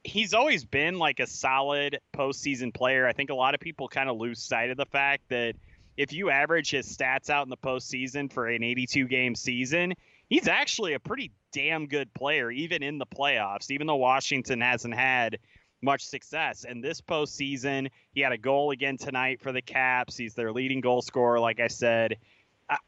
he's 0.03 0.35
always 0.35 0.64
been 0.64 0.99
like 0.99 1.20
a 1.20 1.27
solid 1.27 1.99
postseason 2.14 2.73
player. 2.73 3.07
I 3.07 3.12
think 3.12 3.31
a 3.31 3.35
lot 3.35 3.55
of 3.55 3.61
people 3.61 3.88
kind 3.88 4.09
of 4.09 4.16
lose 4.16 4.42
sight 4.42 4.70
of 4.70 4.77
the 4.77 4.87
fact 4.87 5.29
that 5.29 5.55
if 5.97 6.12
you 6.12 6.31
average 6.31 6.70
his 6.70 6.94
stats 6.94 7.31
out 7.31 7.47
in 7.47 7.51
the 7.51 7.57
postseason 7.57 8.33
for 8.33 8.49
an 8.49 8.62
82 8.62 9.07
game 9.07 9.35
season, 9.35 9.94
he's 10.29 10.49
actually 10.49 10.94
a 10.94 10.99
pretty 10.99 11.31
damn 11.53 11.87
good 11.87 12.12
player, 12.14 12.51
even 12.51 12.83
in 12.83 12.99
the 12.99 13.07
playoffs, 13.07 13.70
even 13.70 13.87
though 13.87 13.97
Washington 13.97 14.61
hasn't 14.61 14.94
had 14.94 15.38
much 15.83 16.05
success. 16.05 16.64
And 16.68 16.83
this 16.83 17.01
postseason, 17.01 17.90
he 18.12 18.20
had 18.23 18.33
a 18.33 18.38
goal 18.38 18.70
again 18.70 18.97
tonight 18.97 19.40
for 19.40 19.53
the 19.53 19.62
Caps. 19.62 20.16
He's 20.16 20.35
their 20.35 20.53
leading 20.53 20.81
goal 20.81 21.03
scorer, 21.03 21.38
like 21.38 21.61
I 21.61 21.68
said. 21.68 22.16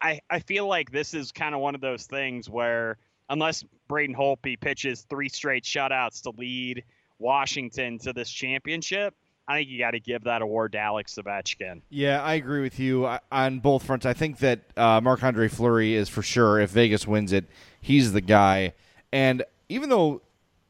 I, 0.00 0.20
I 0.30 0.38
feel 0.40 0.66
like 0.66 0.90
this 0.90 1.12
is 1.12 1.32
kind 1.32 1.54
of 1.54 1.60
one 1.60 1.74
of 1.74 1.82
those 1.82 2.06
things 2.06 2.48
where 2.48 2.96
unless 3.28 3.64
Braden 3.88 4.14
Holtby 4.14 4.60
pitches 4.60 5.02
three 5.08 5.28
straight 5.28 5.64
shutouts 5.64 6.22
to 6.22 6.30
lead 6.30 6.84
Washington 7.18 7.98
to 8.00 8.12
this 8.12 8.30
championship, 8.30 9.14
I 9.48 9.58
think 9.58 9.68
you 9.68 9.78
got 9.78 9.92
to 9.92 10.00
give 10.00 10.24
that 10.24 10.42
award 10.42 10.72
to 10.72 10.78
Alex 10.78 11.14
Ovechkin. 11.14 11.82
Yeah, 11.88 12.22
I 12.22 12.34
agree 12.34 12.62
with 12.62 12.80
you 12.80 13.08
on 13.30 13.60
both 13.60 13.84
fronts. 13.84 14.04
I 14.04 14.12
think 14.12 14.38
that 14.38 14.60
uh, 14.76 15.00
Marc 15.00 15.22
Andre 15.22 15.48
Fleury 15.48 15.94
is 15.94 16.08
for 16.08 16.22
sure. 16.22 16.58
If 16.58 16.70
Vegas 16.70 17.06
wins 17.06 17.32
it, 17.32 17.44
he's 17.80 18.12
the 18.12 18.20
guy. 18.20 18.74
And 19.12 19.44
even 19.68 19.88
though 19.88 20.22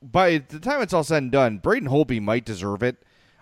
by 0.02 0.38
the 0.38 0.60
time 0.60 0.82
it's 0.82 0.92
all 0.92 1.04
said 1.04 1.22
and 1.22 1.32
done, 1.32 1.58
Braden 1.58 1.88
Holtby 1.88 2.20
might 2.20 2.44
deserve 2.44 2.82
it. 2.82 2.96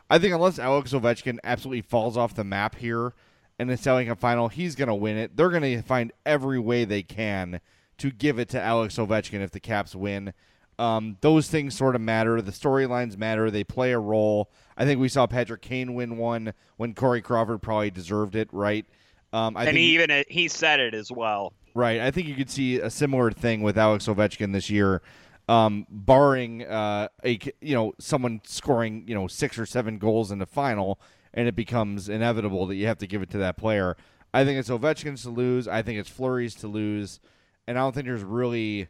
I 0.09 0.19
think 0.19 0.35
unless 0.35 0.59
Alex 0.59 0.93
Ovechkin 0.93 1.39
absolutely 1.43 1.83
falls 1.83 2.17
off 2.17 2.35
the 2.35 2.45
map 2.45 2.77
here 2.77 3.15
in 3.59 3.69
the 3.69 3.77
Stanley 3.77 4.07
Cup 4.07 4.21
final, 4.21 4.49
he's 4.49 4.77
going 4.77 4.89
to 4.89 4.95
win 4.95 5.17
it. 5.17 5.37
They're 5.37 5.51
going 5.51 5.63
to 5.63 5.83
find 5.83 6.13
every 6.25 6.59
way 6.59 6.85
they 6.85 7.03
can 7.03 7.61
to 7.99 8.11
give 8.11 8.39
it 8.39 8.49
to 8.51 8.61
Alex 8.61 8.97
Ovechkin 8.97 9.41
if 9.41 9.51
the 9.51 9.61
Caps 9.61 9.95
win. 9.95 10.33
Um, 10.79 11.19
those 11.21 11.49
things 11.49 11.77
sort 11.77 11.95
of 11.95 12.01
matter. 12.01 12.41
The 12.43 12.53
storylines 12.53 13.17
matter. 13.17 13.51
They 13.51 13.65
play 13.65 13.93
a 13.93 13.99
role. 13.99 14.51
I 14.77 14.85
think 14.85 15.01
we 15.01 15.09
saw 15.09 15.27
Patrick 15.27 15.63
Kane 15.63 15.95
win 15.95 16.17
one 16.17 16.53
when 16.77 16.95
Corey 16.95 17.23
Crawford 17.23 17.63
probably 17.63 17.91
deserved 17.91 18.35
it, 18.35 18.49
right? 18.53 18.85
Um, 19.33 19.57
I 19.57 19.67
and 19.67 19.77
he 19.77 19.95
even 19.95 20.25
he 20.29 20.49
said 20.49 20.81
it 20.81 20.95
as 20.95 21.11
well. 21.11 21.53
Right. 21.75 22.01
I 22.01 22.11
think 22.11 22.29
you 22.29 22.35
could 22.35 22.51
see 22.51 22.79
a 22.79 22.91
similar 22.91 23.31
thing 23.33 23.63
with 23.63 23.77
Alex 23.77 24.07
Ovechkin 24.07 24.53
this 24.53 24.71
year, 24.71 25.03
um, 25.49 25.87
barring 25.91 26.65
uh, 26.65 27.09
a 27.25 27.39
you 27.61 27.75
know 27.75 27.95
someone 27.99 28.41
scoring 28.45 29.05
you 29.07 29.15
know 29.15 29.27
six 29.27 29.59
or 29.59 29.67
seven 29.67 29.99
goals 29.99 30.31
in 30.31 30.39
the 30.39 30.47
final, 30.47 31.01
and 31.33 31.49
it 31.49 31.57
becomes 31.57 32.09
inevitable 32.09 32.67
that 32.67 32.77
you 32.77 32.87
have 32.87 32.99
to 32.99 33.07
give 33.07 33.23
it 33.23 33.31
to 33.31 33.39
that 33.39 33.57
player. 33.57 33.97
I 34.33 34.45
think 34.45 34.59
it's 34.59 34.71
Ovechkin's 34.71 35.23
to 35.23 35.31
lose. 35.31 35.69
I 35.69 35.83
think 35.83 35.99
it's 35.99 36.11
Fleury's 36.11 36.55
to 36.57 36.69
lose 36.69 37.21
and 37.67 37.79
I 37.79 37.83
don't 37.83 37.95
think 37.95 38.07
there's 38.07 38.23
really, 38.23 38.89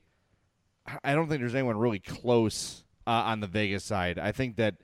I 1.02 1.14
don't 1.14 1.28
think 1.28 1.40
there's 1.40 1.54
anyone 1.54 1.76
really 1.76 1.98
close 1.98 2.84
uh, 3.06 3.10
on 3.10 3.40
the 3.40 3.46
Vegas 3.46 3.84
side. 3.84 4.18
I 4.18 4.32
think 4.32 4.56
that 4.56 4.76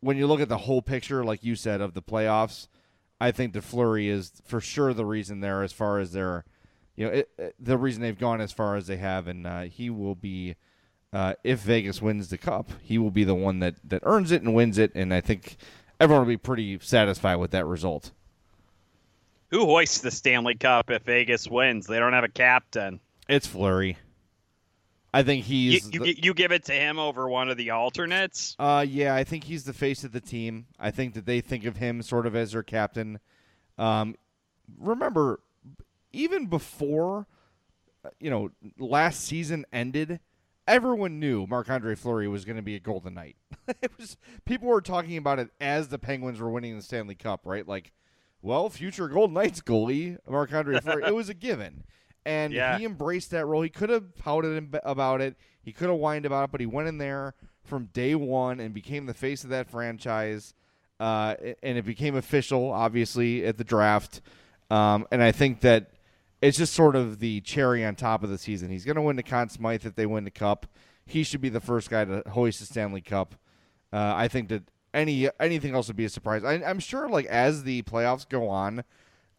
when 0.00 0.16
you 0.16 0.26
look 0.26 0.40
at 0.40 0.48
the 0.48 0.58
whole 0.58 0.82
picture, 0.82 1.24
like 1.24 1.44
you 1.44 1.56
said, 1.56 1.80
of 1.80 1.94
the 1.94 2.02
playoffs, 2.02 2.68
I 3.20 3.32
think 3.32 3.52
the 3.52 3.62
Fleury 3.62 4.08
is 4.08 4.32
for 4.44 4.60
sure 4.60 4.92
the 4.92 5.06
reason 5.06 5.40
there 5.40 5.62
as 5.62 5.72
far 5.72 5.98
as 5.98 6.12
their, 6.12 6.44
you 6.96 7.06
know, 7.06 7.12
it, 7.12 7.30
it, 7.38 7.54
the 7.58 7.78
reason 7.78 8.02
they've 8.02 8.18
gone 8.18 8.40
as 8.40 8.52
far 8.52 8.76
as 8.76 8.86
they 8.86 8.98
have, 8.98 9.26
and 9.26 9.46
uh, 9.46 9.62
he 9.62 9.90
will 9.90 10.14
be. 10.14 10.56
Uh, 11.12 11.34
if 11.44 11.60
Vegas 11.60 12.02
wins 12.02 12.28
the 12.28 12.36
cup, 12.36 12.68
he 12.82 12.98
will 12.98 13.12
be 13.12 13.24
the 13.24 13.34
one 13.34 13.60
that, 13.60 13.76
that 13.84 14.02
earns 14.02 14.32
it 14.32 14.42
and 14.42 14.54
wins 14.54 14.76
it, 14.76 14.92
and 14.94 15.14
I 15.14 15.22
think 15.22 15.56
everyone 15.98 16.26
will 16.26 16.32
be 16.32 16.36
pretty 16.36 16.78
satisfied 16.80 17.36
with 17.36 17.52
that 17.52 17.64
result. 17.64 18.10
Who 19.50 19.64
hoists 19.64 20.00
the 20.00 20.10
Stanley 20.10 20.56
Cup 20.56 20.90
if 20.90 21.04
Vegas 21.04 21.48
wins? 21.48 21.86
They 21.86 21.98
don't 21.98 22.12
have 22.12 22.24
a 22.24 22.28
captain. 22.28 23.00
It's 23.28 23.46
Fleury. 23.46 23.98
I 25.12 25.22
think 25.22 25.44
he's. 25.44 25.86
You, 25.86 25.90
you, 25.92 26.00
the, 26.00 26.22
you, 26.24 26.34
give 26.34 26.52
it 26.52 26.66
to 26.66 26.72
him 26.72 26.98
over 26.98 27.28
one 27.28 27.48
of 27.48 27.56
the 27.56 27.70
alternates. 27.70 28.54
Uh, 28.58 28.84
yeah, 28.86 29.14
I 29.14 29.24
think 29.24 29.44
he's 29.44 29.64
the 29.64 29.72
face 29.72 30.04
of 30.04 30.12
the 30.12 30.20
team. 30.20 30.66
I 30.78 30.90
think 30.90 31.14
that 31.14 31.24
they 31.24 31.40
think 31.40 31.64
of 31.64 31.78
him 31.78 32.02
sort 32.02 32.26
of 32.26 32.36
as 32.36 32.52
their 32.52 32.62
captain. 32.62 33.18
Um, 33.78 34.16
remember, 34.78 35.40
even 36.12 36.46
before, 36.46 37.26
uh, 38.04 38.10
you 38.20 38.28
know, 38.30 38.50
last 38.78 39.24
season 39.24 39.64
ended, 39.72 40.20
everyone 40.68 41.18
knew 41.18 41.46
Marc 41.46 41.70
Andre 41.70 41.94
Fleury 41.94 42.28
was 42.28 42.44
going 42.44 42.56
to 42.56 42.62
be 42.62 42.74
a 42.74 42.80
Golden 42.80 43.14
Knight. 43.14 43.36
it 43.80 43.92
was 43.98 44.18
people 44.44 44.68
were 44.68 44.82
talking 44.82 45.16
about 45.16 45.38
it 45.38 45.48
as 45.60 45.88
the 45.88 45.98
Penguins 45.98 46.40
were 46.40 46.50
winning 46.50 46.76
the 46.76 46.82
Stanley 46.82 47.14
Cup, 47.14 47.40
right? 47.44 47.66
Like, 47.66 47.92
well, 48.42 48.68
future 48.68 49.08
Golden 49.08 49.34
Knights 49.34 49.62
goalie 49.62 50.18
Marc 50.28 50.52
Andre 50.52 50.78
Fleury. 50.80 51.04
it 51.04 51.14
was 51.14 51.30
a 51.30 51.34
given 51.34 51.84
and 52.26 52.52
yeah. 52.52 52.76
he 52.76 52.84
embraced 52.84 53.30
that 53.30 53.46
role. 53.46 53.62
He 53.62 53.70
could 53.70 53.88
have 53.88 54.16
pouted 54.16 54.76
about 54.82 55.20
it. 55.20 55.36
He 55.62 55.72
could 55.72 55.88
have 55.88 55.98
whined 55.98 56.26
about 56.26 56.44
it, 56.44 56.50
but 56.50 56.60
he 56.60 56.66
went 56.66 56.88
in 56.88 56.98
there 56.98 57.34
from 57.64 57.86
day 57.86 58.14
one 58.14 58.60
and 58.60 58.74
became 58.74 59.06
the 59.06 59.14
face 59.14 59.44
of 59.44 59.50
that 59.50 59.70
franchise. 59.70 60.52
Uh, 60.98 61.36
and 61.62 61.78
it 61.78 61.84
became 61.84 62.16
official, 62.16 62.72
obviously, 62.72 63.44
at 63.44 63.58
the 63.58 63.64
draft. 63.64 64.20
Um, 64.70 65.06
and 65.12 65.22
I 65.22 65.30
think 65.30 65.60
that 65.60 65.92
it's 66.42 66.58
just 66.58 66.74
sort 66.74 66.96
of 66.96 67.20
the 67.20 67.40
cherry 67.42 67.84
on 67.84 67.94
top 67.94 68.24
of 68.24 68.30
the 68.30 68.38
season. 68.38 68.70
He's 68.70 68.84
going 68.84 68.96
to 68.96 69.02
win 69.02 69.16
the 69.16 69.22
Conn 69.22 69.48
Smythe 69.48 69.86
if 69.86 69.94
they 69.94 70.06
win 70.06 70.24
the 70.24 70.30
Cup. 70.30 70.66
He 71.04 71.22
should 71.22 71.40
be 71.40 71.48
the 71.48 71.60
first 71.60 71.90
guy 71.90 72.04
to 72.04 72.22
hoist 72.30 72.58
the 72.58 72.66
Stanley 72.66 73.02
Cup. 73.02 73.36
Uh, 73.92 74.14
I 74.16 74.26
think 74.26 74.48
that 74.48 74.64
any 74.92 75.28
anything 75.38 75.74
else 75.74 75.86
would 75.86 75.96
be 75.96 76.06
a 76.06 76.08
surprise. 76.08 76.42
I, 76.42 76.54
I'm 76.54 76.80
sure, 76.80 77.08
like 77.08 77.26
as 77.26 77.62
the 77.62 77.82
playoffs 77.82 78.28
go 78.28 78.48
on, 78.48 78.82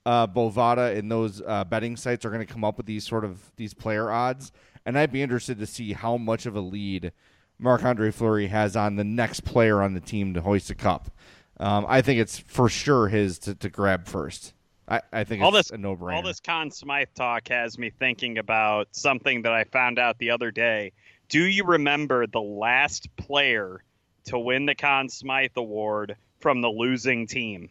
uh, 0.08 0.26
Bovada 0.26 0.98
and 0.98 1.12
those 1.12 1.42
uh, 1.46 1.66
betting 1.66 1.98
sites 1.98 2.24
are 2.24 2.30
going 2.30 2.46
to 2.46 2.52
come 2.52 2.64
up 2.64 2.78
with 2.78 2.86
these 2.86 3.06
sort 3.06 3.26
of 3.26 3.52
these 3.58 3.74
player 3.74 4.10
odds, 4.10 4.54
and 4.86 4.98
I'd 4.98 5.12
be 5.12 5.22
interested 5.22 5.60
to 5.60 5.66
see 5.66 5.92
how 5.92 6.16
much 6.16 6.46
of 6.46 6.56
a 6.56 6.62
lead 6.62 7.12
Marc 7.60 7.84
Andre 7.84 8.12
Fleury 8.12 8.48
has 8.48 8.76
on 8.78 8.96
the 8.96 9.04
next 9.04 9.42
player 9.44 9.82
on 9.84 9.94
the 9.94 10.00
team 10.00 10.34
to 10.34 10.42
hoist 10.42 10.70
a 10.70 10.76
cup. 10.76 11.12
Um, 11.60 11.86
I 11.90 12.02
think 12.02 12.20
it's 12.22 12.40
for 12.40 12.70
sure 12.70 13.10
his 13.10 13.38
to, 13.40 13.56
to 13.56 13.70
grab 13.70 14.08
first. 14.08 14.54
I, 14.88 15.02
I 15.12 15.24
think 15.26 15.44
All 15.44 15.54
it's 15.56 15.70
this- 15.70 15.76
a 15.76 15.78
no-brainer. 15.78 16.14
All 16.16 16.22
this 16.22 16.40
Conn 16.40 16.72
Smythe 16.72 17.10
talk 17.14 17.50
has 17.50 17.78
me 17.78 17.90
thinking 17.90 18.38
about 18.38 18.88
something 18.92 19.42
that 19.42 19.52
I 19.52 19.66
found 19.66 20.00
out 20.00 20.18
the 20.20 20.32
other 20.32 20.52
day. 20.52 20.94
Do 21.28 21.44
you 21.44 21.66
remember 21.66 22.28
the 22.28 22.40
last 22.42 23.14
player 23.18 23.84
to 24.28 24.40
win 24.40 24.66
the 24.66 24.76
Conn 24.76 25.10
Smythe 25.10 25.58
Award 25.58 26.16
from 26.40 26.62
the 26.62 26.70
losing 26.70 27.28
team? 27.28 27.70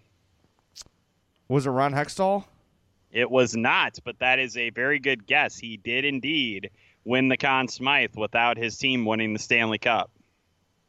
Was 1.48 1.66
it 1.66 1.70
Ron 1.70 1.92
Hextall? 1.92 2.44
It 3.12 3.30
was 3.30 3.56
not, 3.56 3.98
but 4.04 4.18
that 4.18 4.38
is 4.38 4.56
a 4.56 4.70
very 4.70 4.98
good 4.98 5.26
guess. 5.26 5.56
He 5.56 5.76
did 5.76 6.04
indeed 6.04 6.70
win 7.04 7.28
the 7.28 7.36
Conn 7.36 7.68
Smythe 7.68 8.16
without 8.16 8.56
his 8.56 8.76
team 8.76 9.04
winning 9.04 9.32
the 9.32 9.38
Stanley 9.38 9.78
Cup. 9.78 10.10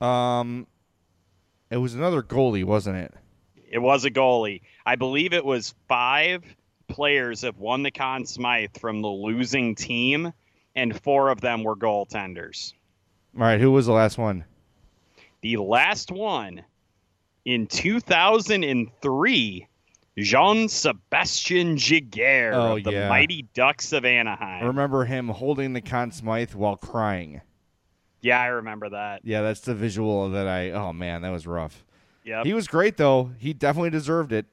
Um, 0.01 0.67
it 1.69 1.77
was 1.77 1.95
another 1.95 2.23
goalie, 2.23 2.63
wasn't 2.63 2.97
it? 2.97 3.13
It 3.69 3.79
was 3.79 4.05
a 4.05 4.11
goalie. 4.11 4.61
I 4.85 4.95
believe 4.95 5.33
it 5.33 5.45
was 5.45 5.75
five 5.87 6.43
players 6.87 7.41
have 7.41 7.59
won 7.59 7.83
the 7.83 7.91
Conn 7.91 8.25
Smythe 8.25 8.77
from 8.79 9.01
the 9.01 9.09
losing 9.09 9.75
team, 9.75 10.33
and 10.75 10.99
four 11.01 11.29
of 11.29 11.41
them 11.41 11.63
were 11.63 11.75
goaltenders. 11.75 12.73
All 13.35 13.43
right, 13.43 13.59
who 13.59 13.71
was 13.71 13.85
the 13.85 13.93
last 13.93 14.17
one? 14.17 14.45
The 15.41 15.57
last 15.57 16.11
one 16.11 16.63
in 17.45 17.67
2003, 17.67 19.67
Jean 20.17 20.67
Sebastien 20.67 21.75
Giguere 21.77 22.53
Oh, 22.53 22.77
of 22.77 22.83
the 22.83 22.91
yeah. 22.91 23.09
Mighty 23.09 23.43
Ducks 23.53 23.93
of 23.93 24.03
Anaheim. 24.05 24.63
I 24.63 24.67
remember 24.67 25.05
him 25.05 25.27
holding 25.29 25.73
the 25.73 25.81
Conn 25.81 26.11
Smythe 26.11 26.53
while 26.53 26.75
crying. 26.75 27.41
yeah, 28.21 28.39
I 28.41 28.47
remember 28.47 28.89
that. 28.89 29.21
Yeah, 29.23 29.41
that's 29.41 29.61
the 29.61 29.75
visual 29.75 30.29
that 30.31 30.47
I. 30.47 30.71
Oh 30.71 30.91
man, 30.93 31.21
that 31.21 31.29
was 31.29 31.45
rough. 31.45 31.83
Yeah, 32.23 32.43
He 32.43 32.53
was 32.53 32.67
great 32.67 32.97
though. 32.97 33.31
He 33.37 33.53
definitely 33.53 33.91
deserved 33.91 34.33
it. 34.33 34.45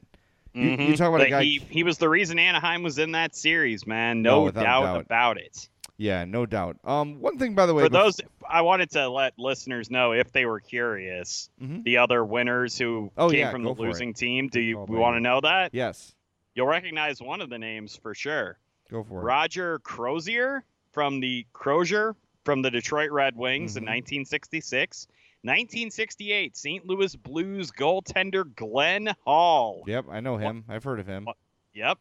You, 0.53 0.63
you 0.63 0.77
mm-hmm. 0.77 0.93
talk 0.95 1.09
about 1.09 1.19
But 1.19 1.27
a 1.27 1.31
guy. 1.31 1.43
he, 1.43 1.59
he 1.69 1.83
was 1.83 1.99
the 1.99 2.09
reason 2.09 2.39
Anaheim 2.39 2.85
was 2.85 2.99
in 3.01 3.11
that 3.13 3.35
series, 3.35 3.87
man. 3.89 4.23
No, 4.23 4.45
No, 4.45 4.51
doubt, 4.53 4.63
doubt. 4.85 5.01
about 5.01 5.37
it. 5.39 5.69
Yeah, 5.97 6.25
no 6.25 6.47
doubt. 6.47 6.77
Um, 6.85 7.21
one 7.21 7.39
thing 7.39 7.55
by 7.55 7.67
the 7.67 7.75
way, 7.75 7.85
For 7.85 7.89
those, 7.89 8.21
I 8.49 8.63
wanted 8.63 8.91
to 8.93 9.09
let 9.09 9.39
listeners 9.39 9.91
know 9.91 10.13
if 10.13 10.33
they 10.33 10.45
were 10.47 10.61
curious, 10.61 11.49
Mhm. 11.63 11.85
the 11.85 11.99
other 11.99 12.25
winners 12.25 12.77
who 12.79 13.11
Oh, 13.17 13.31
came 13.31 13.39
yeah, 13.41 13.51
from 13.51 13.63
the 13.63 13.75
for 13.75 13.85
it. 13.85 13.89
losing 13.89 14.15
team. 14.15 14.49
Do 14.49 14.61
you 14.61 14.81
Oh, 14.81 14.87
we 14.89 14.97
want 14.99 15.17
to 15.17 15.21
know 15.21 15.41
that? 15.41 15.73
yes, 15.75 16.15
You'll 16.55 16.67
recognize 16.69 17.21
one 17.21 17.41
of 17.41 17.51
the 17.51 17.59
names 17.59 17.97
for 17.97 18.15
sure. 18.15 18.59
go 18.91 19.03
for 19.03 19.21
it. 19.23 19.25
Roger 19.25 19.79
Crozier 19.81 20.63
from 20.93 21.19
the 21.21 21.47
Crozier 21.53 22.15
from 22.45 22.63
the 22.63 22.71
Detroit 22.71 23.11
Red 23.11 23.35
Wings 23.37 23.75
Mhm. 23.75 23.79
in 23.79 23.85
1966. 23.87 25.09
1968, 25.43 26.57
St. 26.57 26.87
Louis 26.87 27.15
Blues 27.17 27.71
goaltender 27.71 28.55
Glenn 28.55 29.15
Hall. 29.25 29.83
Yep, 29.87 30.07
I 30.11 30.21
know 30.21 30.37
him. 30.37 30.65
I've 30.69 30.85
heard 30.85 31.01
of 31.01 31.07
him. 31.07 31.27
Yep. 31.75 31.99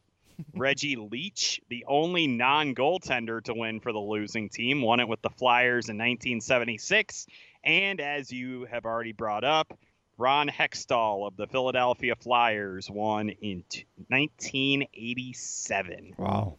Reggie 0.53 0.95
Leach, 0.95 1.61
the 1.69 1.85
only 1.87 2.27
non 2.27 2.75
goaltender 2.75 3.41
to 3.43 3.53
win 3.53 3.79
for 3.79 3.91
the 3.91 3.99
losing 3.99 4.49
team, 4.49 4.81
won 4.81 4.99
it 4.99 5.07
with 5.07 5.21
the 5.21 5.29
Flyers 5.29 5.89
in 5.89 5.97
1976. 5.97 7.27
And 7.63 8.01
as 8.01 8.31
you 8.31 8.65
have 8.65 8.85
already 8.85 9.13
brought 9.13 9.43
up, 9.43 9.77
Ron 10.17 10.47
Hextall 10.47 11.27
of 11.27 11.35
the 11.37 11.47
Philadelphia 11.47 12.15
Flyers 12.15 12.89
won 12.89 13.29
in 13.29 13.63
t- 13.69 13.85
1987. 14.09 16.15
Wow. 16.17 16.57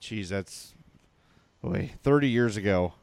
Jeez, 0.00 0.28
that's 0.28 0.74
boy, 1.62 1.90
30 2.02 2.28
years 2.28 2.56
ago. 2.56 2.94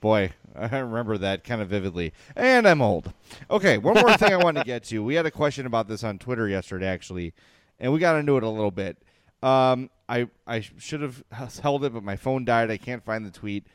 Boy, 0.00 0.32
I 0.56 0.78
remember 0.78 1.16
that 1.18 1.44
kind 1.44 1.62
of 1.62 1.68
vividly. 1.68 2.12
And 2.34 2.66
I'm 2.66 2.82
old. 2.82 3.12
Okay, 3.50 3.78
one 3.78 3.94
more 3.94 4.16
thing 4.16 4.32
I 4.32 4.36
wanted 4.36 4.60
to 4.60 4.66
get 4.66 4.84
to. 4.84 5.02
We 5.02 5.14
had 5.14 5.26
a 5.26 5.30
question 5.30 5.64
about 5.64 5.88
this 5.88 6.02
on 6.02 6.18
Twitter 6.18 6.48
yesterday, 6.48 6.86
actually, 6.86 7.32
and 7.78 7.92
we 7.92 8.00
got 8.00 8.16
into 8.16 8.36
it 8.36 8.42
a 8.42 8.48
little 8.48 8.70
bit. 8.70 8.98
Um, 9.42 9.90
I 10.08 10.28
I 10.46 10.60
should 10.60 11.00
have 11.00 11.24
held 11.62 11.84
it, 11.84 11.92
but 11.92 12.04
my 12.04 12.16
phone 12.16 12.44
died. 12.44 12.70
I 12.70 12.76
can't 12.76 13.04
find 13.04 13.26
the 13.26 13.30
tweet. 13.30 13.66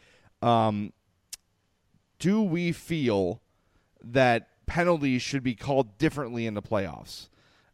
Um, 0.41 0.93
do 2.19 2.41
we 2.41 2.71
feel 2.71 3.41
that 4.03 4.47
penalties 4.65 5.21
should 5.21 5.43
be 5.43 5.55
called 5.55 5.97
differently 5.97 6.45
in 6.45 6.53
the 6.53 6.61
playoffs? 6.61 7.29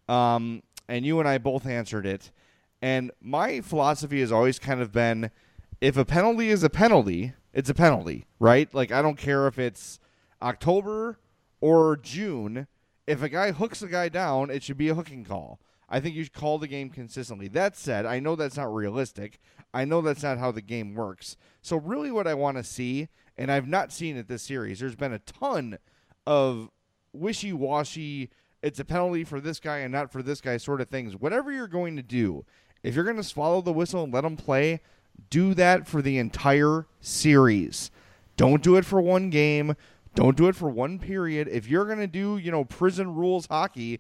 Um, 0.07 0.63
and 0.87 1.05
you 1.05 1.19
and 1.19 1.27
I 1.27 1.37
both 1.37 1.65
answered 1.65 2.05
it. 2.05 2.31
And 2.81 3.11
my 3.21 3.61
philosophy 3.61 4.19
has 4.19 4.31
always 4.31 4.59
kind 4.59 4.81
of 4.81 4.91
been 4.91 5.31
if 5.79 5.97
a 5.97 6.05
penalty 6.05 6.49
is 6.49 6.63
a 6.63 6.69
penalty, 6.69 7.33
it's 7.53 7.69
a 7.69 7.73
penalty, 7.73 8.25
right? 8.39 8.73
Like, 8.73 8.91
I 8.91 9.01
don't 9.01 9.17
care 9.17 9.47
if 9.47 9.59
it's 9.59 9.99
October 10.41 11.19
or 11.61 11.97
June. 11.97 12.67
If 13.05 13.21
a 13.21 13.29
guy 13.29 13.51
hooks 13.51 13.81
a 13.81 13.87
guy 13.87 14.09
down, 14.09 14.49
it 14.49 14.63
should 14.63 14.77
be 14.77 14.89
a 14.89 14.95
hooking 14.95 15.25
call. 15.25 15.59
I 15.93 15.99
think 15.99 16.15
you 16.15 16.23
should 16.23 16.33
call 16.33 16.57
the 16.57 16.67
game 16.67 16.89
consistently. 16.89 17.47
That 17.49 17.77
said, 17.77 18.07
I 18.07 18.19
know 18.19 18.35
that's 18.35 18.57
not 18.57 18.73
realistic. 18.73 19.39
I 19.75 19.85
know 19.85 20.01
that's 20.01 20.23
not 20.23 20.39
how 20.39 20.51
the 20.51 20.59
game 20.59 20.95
works. 20.95 21.37
So, 21.61 21.77
really, 21.77 22.09
what 22.09 22.25
I 22.25 22.33
want 22.33 22.57
to 22.57 22.63
see, 22.63 23.09
and 23.37 23.51
I've 23.51 23.67
not 23.67 23.91
seen 23.91 24.17
it 24.17 24.27
this 24.27 24.41
series, 24.41 24.79
there's 24.79 24.95
been 24.95 25.13
a 25.13 25.19
ton 25.19 25.77
of 26.25 26.71
wishy 27.13 27.53
washy, 27.53 28.31
it's 28.63 28.79
a 28.79 28.85
penalty 28.85 29.23
for 29.23 29.39
this 29.39 29.59
guy 29.59 29.77
and 29.77 29.93
not 29.93 30.11
for 30.11 30.23
this 30.23 30.41
guy 30.41 30.57
sort 30.57 30.81
of 30.81 30.89
things. 30.89 31.15
Whatever 31.15 31.51
you're 31.51 31.67
going 31.67 31.95
to 31.97 32.01
do, 32.01 32.43
if 32.81 32.95
you're 32.95 33.03
going 33.03 33.17
to 33.17 33.23
swallow 33.23 33.61
the 33.61 33.71
whistle 33.71 34.03
and 34.03 34.11
let 34.11 34.21
them 34.21 34.35
play, 34.35 34.81
do 35.29 35.53
that 35.53 35.87
for 35.87 36.01
the 36.01 36.17
entire 36.17 36.87
series. 37.01 37.91
Don't 38.35 38.63
do 38.63 38.77
it 38.77 38.85
for 38.85 38.99
one 38.99 39.29
game. 39.29 39.75
Don't 40.15 40.37
do 40.37 40.47
it 40.47 40.55
for 40.55 40.69
one 40.69 40.97
period. 40.97 41.47
If 41.49 41.67
you're 41.67 41.85
going 41.85 41.99
to 41.99 42.07
do, 42.07 42.37
you 42.37 42.49
know, 42.49 42.65
prison 42.65 43.13
rules 43.13 43.45
hockey, 43.45 43.99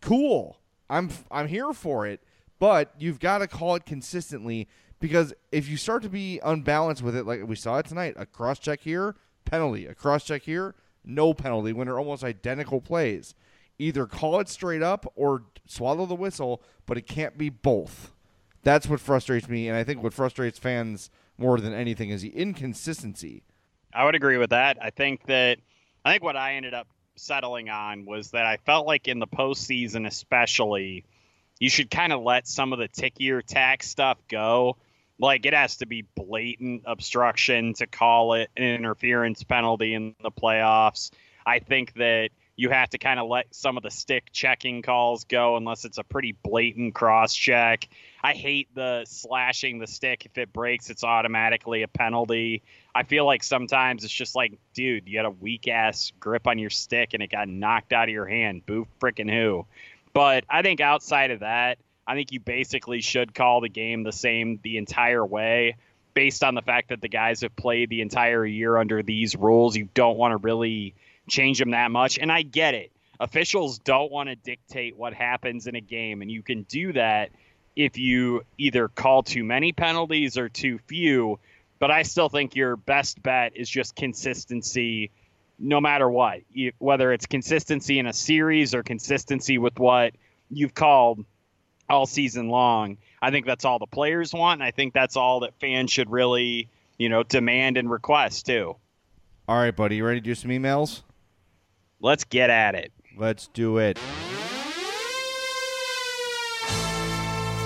cool. 0.00 0.56
I'm 0.90 1.10
I'm 1.30 1.48
here 1.48 1.72
for 1.72 2.06
it, 2.06 2.20
but 2.58 2.94
you've 2.98 3.20
got 3.20 3.38
to 3.38 3.46
call 3.46 3.74
it 3.74 3.86
consistently 3.86 4.68
because 5.00 5.32
if 5.52 5.68
you 5.68 5.76
start 5.76 6.02
to 6.02 6.08
be 6.08 6.40
unbalanced 6.42 7.02
with 7.02 7.16
it, 7.16 7.26
like 7.26 7.46
we 7.46 7.56
saw 7.56 7.78
it 7.78 7.86
tonight, 7.86 8.14
a 8.16 8.26
cross 8.26 8.58
check 8.58 8.80
here, 8.80 9.14
penalty, 9.44 9.86
a 9.86 9.94
cross 9.94 10.24
check 10.24 10.42
here, 10.42 10.74
no 11.04 11.34
penalty 11.34 11.72
when 11.72 11.86
they're 11.86 11.98
almost 11.98 12.24
identical 12.24 12.80
plays. 12.80 13.34
Either 13.78 14.06
call 14.06 14.40
it 14.40 14.48
straight 14.48 14.82
up 14.82 15.10
or 15.14 15.44
swallow 15.66 16.04
the 16.04 16.14
whistle, 16.14 16.62
but 16.84 16.98
it 16.98 17.06
can't 17.06 17.38
be 17.38 17.48
both. 17.48 18.12
That's 18.62 18.88
what 18.88 18.98
frustrates 18.98 19.48
me, 19.48 19.68
and 19.68 19.76
I 19.76 19.84
think 19.84 20.02
what 20.02 20.12
frustrates 20.12 20.58
fans 20.58 21.10
more 21.38 21.60
than 21.60 21.72
anything 21.72 22.10
is 22.10 22.22
the 22.22 22.36
inconsistency. 22.36 23.44
I 23.94 24.04
would 24.04 24.16
agree 24.16 24.36
with 24.36 24.50
that. 24.50 24.78
I 24.82 24.90
think 24.90 25.26
that 25.26 25.58
I 26.04 26.12
think 26.12 26.24
what 26.24 26.36
I 26.36 26.54
ended 26.54 26.74
up 26.74 26.88
settling 27.18 27.68
on 27.68 28.04
was 28.04 28.30
that 28.30 28.46
I 28.46 28.56
felt 28.58 28.86
like 28.86 29.08
in 29.08 29.18
the 29.18 29.26
postseason, 29.26 30.06
especially, 30.06 31.04
you 31.58 31.70
should 31.70 31.90
kind 31.90 32.12
of 32.12 32.22
let 32.22 32.46
some 32.46 32.72
of 32.72 32.78
the 32.78 32.88
tickier 32.88 33.42
tack 33.42 33.82
stuff 33.82 34.18
go. 34.28 34.76
Like 35.18 35.46
it 35.46 35.54
has 35.54 35.78
to 35.78 35.86
be 35.86 36.06
blatant 36.14 36.82
obstruction 36.86 37.74
to 37.74 37.86
call 37.86 38.34
it 38.34 38.50
an 38.56 38.62
interference 38.62 39.42
penalty 39.42 39.94
in 39.94 40.14
the 40.22 40.30
playoffs. 40.30 41.10
I 41.44 41.58
think 41.58 41.94
that 41.94 42.30
you 42.58 42.70
have 42.70 42.90
to 42.90 42.98
kind 42.98 43.20
of 43.20 43.28
let 43.28 43.54
some 43.54 43.76
of 43.76 43.84
the 43.84 43.90
stick 43.90 44.32
checking 44.32 44.82
calls 44.82 45.22
go 45.22 45.56
unless 45.56 45.84
it's 45.84 45.98
a 45.98 46.02
pretty 46.02 46.32
blatant 46.42 46.92
cross 46.92 47.32
check. 47.32 47.88
I 48.20 48.32
hate 48.32 48.68
the 48.74 49.04
slashing 49.06 49.78
the 49.78 49.86
stick. 49.86 50.26
If 50.26 50.36
it 50.38 50.52
breaks, 50.52 50.90
it's 50.90 51.04
automatically 51.04 51.84
a 51.84 51.88
penalty. 51.88 52.64
I 52.92 53.04
feel 53.04 53.24
like 53.24 53.44
sometimes 53.44 54.02
it's 54.02 54.12
just 54.12 54.34
like, 54.34 54.58
dude, 54.74 55.06
you 55.06 55.18
had 55.18 55.24
a 55.24 55.30
weak 55.30 55.68
ass 55.68 56.12
grip 56.18 56.48
on 56.48 56.58
your 56.58 56.70
stick 56.70 57.14
and 57.14 57.22
it 57.22 57.30
got 57.30 57.48
knocked 57.48 57.92
out 57.92 58.08
of 58.08 58.12
your 58.12 58.26
hand. 58.26 58.66
Boo 58.66 58.88
freaking 59.00 59.32
who. 59.32 59.64
But 60.12 60.42
I 60.50 60.62
think 60.62 60.80
outside 60.80 61.30
of 61.30 61.40
that, 61.40 61.78
I 62.08 62.16
think 62.16 62.32
you 62.32 62.40
basically 62.40 63.02
should 63.02 63.36
call 63.36 63.60
the 63.60 63.68
game 63.68 64.02
the 64.02 64.10
same 64.10 64.58
the 64.64 64.78
entire 64.78 65.24
way 65.24 65.76
based 66.12 66.42
on 66.42 66.56
the 66.56 66.62
fact 66.62 66.88
that 66.88 67.00
the 67.00 67.08
guys 67.08 67.42
have 67.42 67.54
played 67.54 67.88
the 67.88 68.00
entire 68.00 68.44
year 68.44 68.76
under 68.76 69.00
these 69.04 69.36
rules. 69.36 69.76
You 69.76 69.88
don't 69.94 70.18
want 70.18 70.32
to 70.32 70.38
really 70.38 70.96
change 71.28 71.58
them 71.58 71.70
that 71.70 71.90
much. 71.90 72.18
And 72.18 72.30
I 72.30 72.42
get 72.42 72.74
it. 72.74 72.92
Officials 73.20 73.78
don't 73.78 74.12
want 74.12 74.28
to 74.28 74.36
dictate 74.36 74.96
what 74.96 75.12
happens 75.12 75.66
in 75.66 75.74
a 75.74 75.80
game, 75.80 76.22
and 76.22 76.30
you 76.30 76.42
can 76.42 76.62
do 76.64 76.92
that 76.92 77.30
if 77.74 77.98
you 77.98 78.42
either 78.58 78.88
call 78.88 79.22
too 79.22 79.44
many 79.44 79.72
penalties 79.72 80.38
or 80.38 80.48
too 80.48 80.78
few. 80.86 81.38
But 81.78 81.90
I 81.90 82.02
still 82.02 82.28
think 82.28 82.56
your 82.56 82.76
best 82.76 83.22
bet 83.22 83.56
is 83.56 83.68
just 83.68 83.96
consistency 83.96 85.10
no 85.58 85.80
matter 85.80 86.08
what, 86.08 86.40
whether 86.78 87.12
it's 87.12 87.26
consistency 87.26 87.98
in 87.98 88.06
a 88.06 88.12
series 88.12 88.74
or 88.74 88.82
consistency 88.82 89.58
with 89.58 89.78
what 89.78 90.14
you've 90.50 90.74
called 90.74 91.24
all 91.90 92.06
season 92.06 92.48
long. 92.48 92.98
I 93.20 93.30
think 93.32 93.46
that's 93.46 93.64
all 93.64 93.78
the 93.78 93.86
players 93.86 94.32
want, 94.32 94.60
and 94.60 94.66
I 94.66 94.70
think 94.70 94.94
that's 94.94 95.16
all 95.16 95.40
that 95.40 95.58
fans 95.58 95.90
should 95.90 96.10
really, 96.10 96.68
you 96.98 97.08
know, 97.08 97.24
demand 97.24 97.76
and 97.76 97.90
request 97.90 98.46
too. 98.46 98.76
All 99.48 99.56
right, 99.56 99.74
buddy, 99.74 99.96
you 99.96 100.06
ready 100.06 100.20
to 100.20 100.24
do 100.24 100.34
some 100.34 100.50
emails? 100.50 101.02
Let's 102.00 102.24
get 102.24 102.48
at 102.50 102.74
it. 102.74 102.92
Let's 103.16 103.48
do 103.48 103.78
it. 103.78 103.98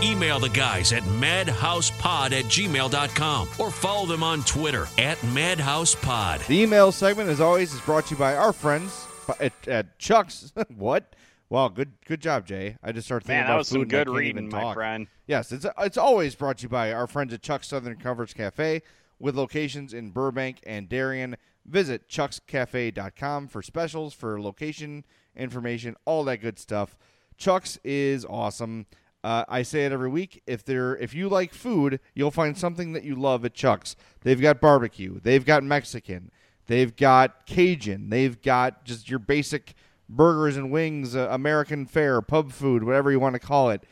Email 0.03 0.41
the 0.41 0.49
guys 0.49 0.93
at 0.93 1.03
madhousepod 1.03 2.33
at 2.33 2.45
gmail.com 2.47 3.49
or 3.59 3.70
follow 3.70 4.07
them 4.07 4.22
on 4.22 4.43
Twitter 4.43 4.89
at 4.99 5.18
madhousepod. 5.18 6.47
The 6.47 6.61
email 6.62 6.91
segment, 6.91 7.28
as 7.28 7.41
always, 7.41 7.72
is 7.72 7.80
brought 7.83 8.07
to 8.07 8.14
you 8.14 8.18
by 8.18 8.35
our 8.35 8.53
friends 8.53 9.07
at, 9.39 9.53
at 9.68 9.99
Chuck's. 9.99 10.53
what? 10.74 11.14
Well, 11.51 11.68
good 11.68 11.93
good 12.07 12.20
job, 12.20 12.47
Jay. 12.47 12.78
I 12.83 12.93
just 12.93 13.07
started 13.07 13.26
thinking 13.26 13.43
Man, 13.43 13.45
about 13.45 13.53
that 13.53 13.59
was 13.59 13.68
food 13.68 13.80
some 13.83 13.89
good 13.89 14.09
reading, 14.09 14.49
my 14.49 14.61
talk. 14.61 14.74
friend. 14.74 15.07
Yes, 15.26 15.53
it's 15.53 15.66
it's 15.78 15.99
always 15.99 16.35
brought 16.35 16.59
to 16.59 16.62
you 16.64 16.68
by 16.70 16.93
our 16.93 17.07
friends 17.07 17.33
at 17.35 17.43
Chuck's 17.43 17.68
Southern 17.68 17.97
Comforts 17.97 18.33
Cafe 18.33 18.80
with 19.20 19.37
locations 19.37 19.93
in 19.95 20.11
Burbank 20.11 20.59
and 20.66 20.89
Darien. 20.89 21.37
Visit 21.65 22.09
chuckscafe.com 22.09 23.49
for 23.49 23.63
specials, 23.63 24.15
for 24.15 24.41
location 24.41 25.05
information, 25.37 25.97
all 26.05 26.25
that 26.25 26.39
good 26.39 26.59
stuff. 26.59 26.97
Chuck's 27.37 27.79
is 27.85 28.25
awesome. 28.25 28.87
Uh, 29.25 29.45
I 29.49 29.63
say 29.63 29.85
it 29.85 29.93
every 29.93 30.09
week. 30.09 30.43
If 30.47 30.65
they're 30.65 30.97
if 30.97 31.15
you 31.15 31.29
like 31.29 31.55
food, 31.55 32.01
you'll 32.15 32.33
find 32.33 32.59
something 32.59 32.93
that 32.93 33.05
you 33.05 33.15
love 33.15 33.45
at 33.45 33.55
Chuck's. 33.55 33.95
They've 34.23 34.41
got 34.41 34.61
barbecue. 34.61 35.21
They've 35.21 35.45
got 35.45 35.63
Mexican. 35.63 36.33
They've 36.67 36.95
got 36.95 37.47
Cajun. 37.47 38.11
They've 38.11 38.41
got 38.41 38.85
just 38.85 39.09
your 39.09 39.19
basic 39.19 39.75
burgers 40.09 40.57
and 40.57 40.71
wings, 40.71 41.15
uh, 41.15 41.29
American 41.31 41.87
fare, 41.87 42.21
pub 42.21 42.53
food, 42.53 42.83
whatever 42.85 43.11
you 43.11 43.21
want 43.21 43.35
to 43.35 43.41
call 43.41 43.71
it. 43.71 43.85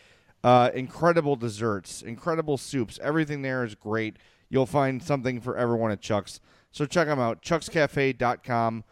Uh, 0.42 0.70
incredible 0.74 1.36
desserts, 1.36 2.02
incredible 2.02 2.56
soups. 2.56 2.98
Everything 3.02 3.42
there 3.42 3.62
is 3.64 3.74
great. 3.74 4.16
You'll 4.48 4.66
find 4.66 5.02
something 5.02 5.40
for 5.40 5.56
everyone 5.56 5.90
at 5.90 6.00
Chuck's. 6.00 6.40
So 6.70 6.86
check 6.86 7.08
them 7.08 7.18
out, 7.18 7.42
chuckscafe.com. 7.42 8.84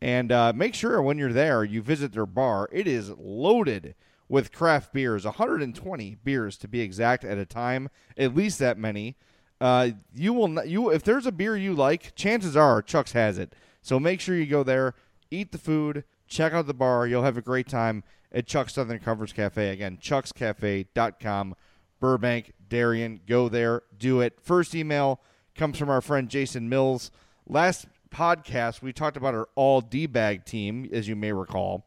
And 0.00 0.32
uh, 0.32 0.52
make 0.54 0.74
sure 0.74 1.00
when 1.00 1.18
you're 1.18 1.32
there, 1.32 1.64
you 1.64 1.80
visit 1.80 2.12
their 2.12 2.26
bar. 2.26 2.68
It 2.72 2.86
is 2.86 3.10
loaded 3.10 3.94
with 4.28 4.52
craft 4.52 4.92
beers, 4.92 5.24
120 5.24 6.16
beers 6.24 6.56
to 6.58 6.68
be 6.68 6.80
exact 6.80 7.24
at 7.24 7.38
a 7.38 7.46
time, 7.46 7.88
at 8.16 8.34
least 8.34 8.58
that 8.58 8.78
many. 8.78 9.16
Uh, 9.60 9.90
you 10.14 10.32
will 10.32 10.48
not, 10.48 10.68
you 10.68 10.90
if 10.90 11.02
there's 11.04 11.26
a 11.26 11.32
beer 11.32 11.56
you 11.56 11.72
like, 11.72 12.14
chances 12.14 12.56
are 12.56 12.82
Chuck's 12.82 13.12
has 13.12 13.38
it. 13.38 13.54
So 13.80 14.00
make 14.00 14.20
sure 14.20 14.36
you 14.36 14.46
go 14.46 14.62
there, 14.62 14.94
eat 15.30 15.52
the 15.52 15.58
food, 15.58 16.04
check 16.26 16.52
out 16.52 16.66
the 16.66 16.74
bar. 16.74 17.06
You'll 17.06 17.22
have 17.22 17.36
a 17.36 17.42
great 17.42 17.68
time 17.68 18.02
at 18.32 18.46
Chuck's 18.46 18.74
Southern 18.74 18.98
Comforts 18.98 19.32
Cafe. 19.32 19.68
Again, 19.70 19.98
chuckscafe.com, 19.98 21.54
Burbank, 22.00 22.52
Darien. 22.68 23.20
Go 23.26 23.48
there, 23.48 23.82
do 23.96 24.20
it. 24.20 24.38
First 24.40 24.74
email 24.74 25.20
comes 25.54 25.78
from 25.78 25.88
our 25.88 26.00
friend 26.00 26.28
Jason 26.28 26.68
Mills. 26.68 27.10
Last 27.48 27.86
podcast, 28.10 28.80
we 28.82 28.92
talked 28.92 29.16
about 29.16 29.34
our 29.34 29.48
all 29.54 29.80
D 29.80 30.06
bag 30.06 30.44
team, 30.44 30.88
as 30.92 31.08
you 31.08 31.16
may 31.16 31.32
recall. 31.32 31.86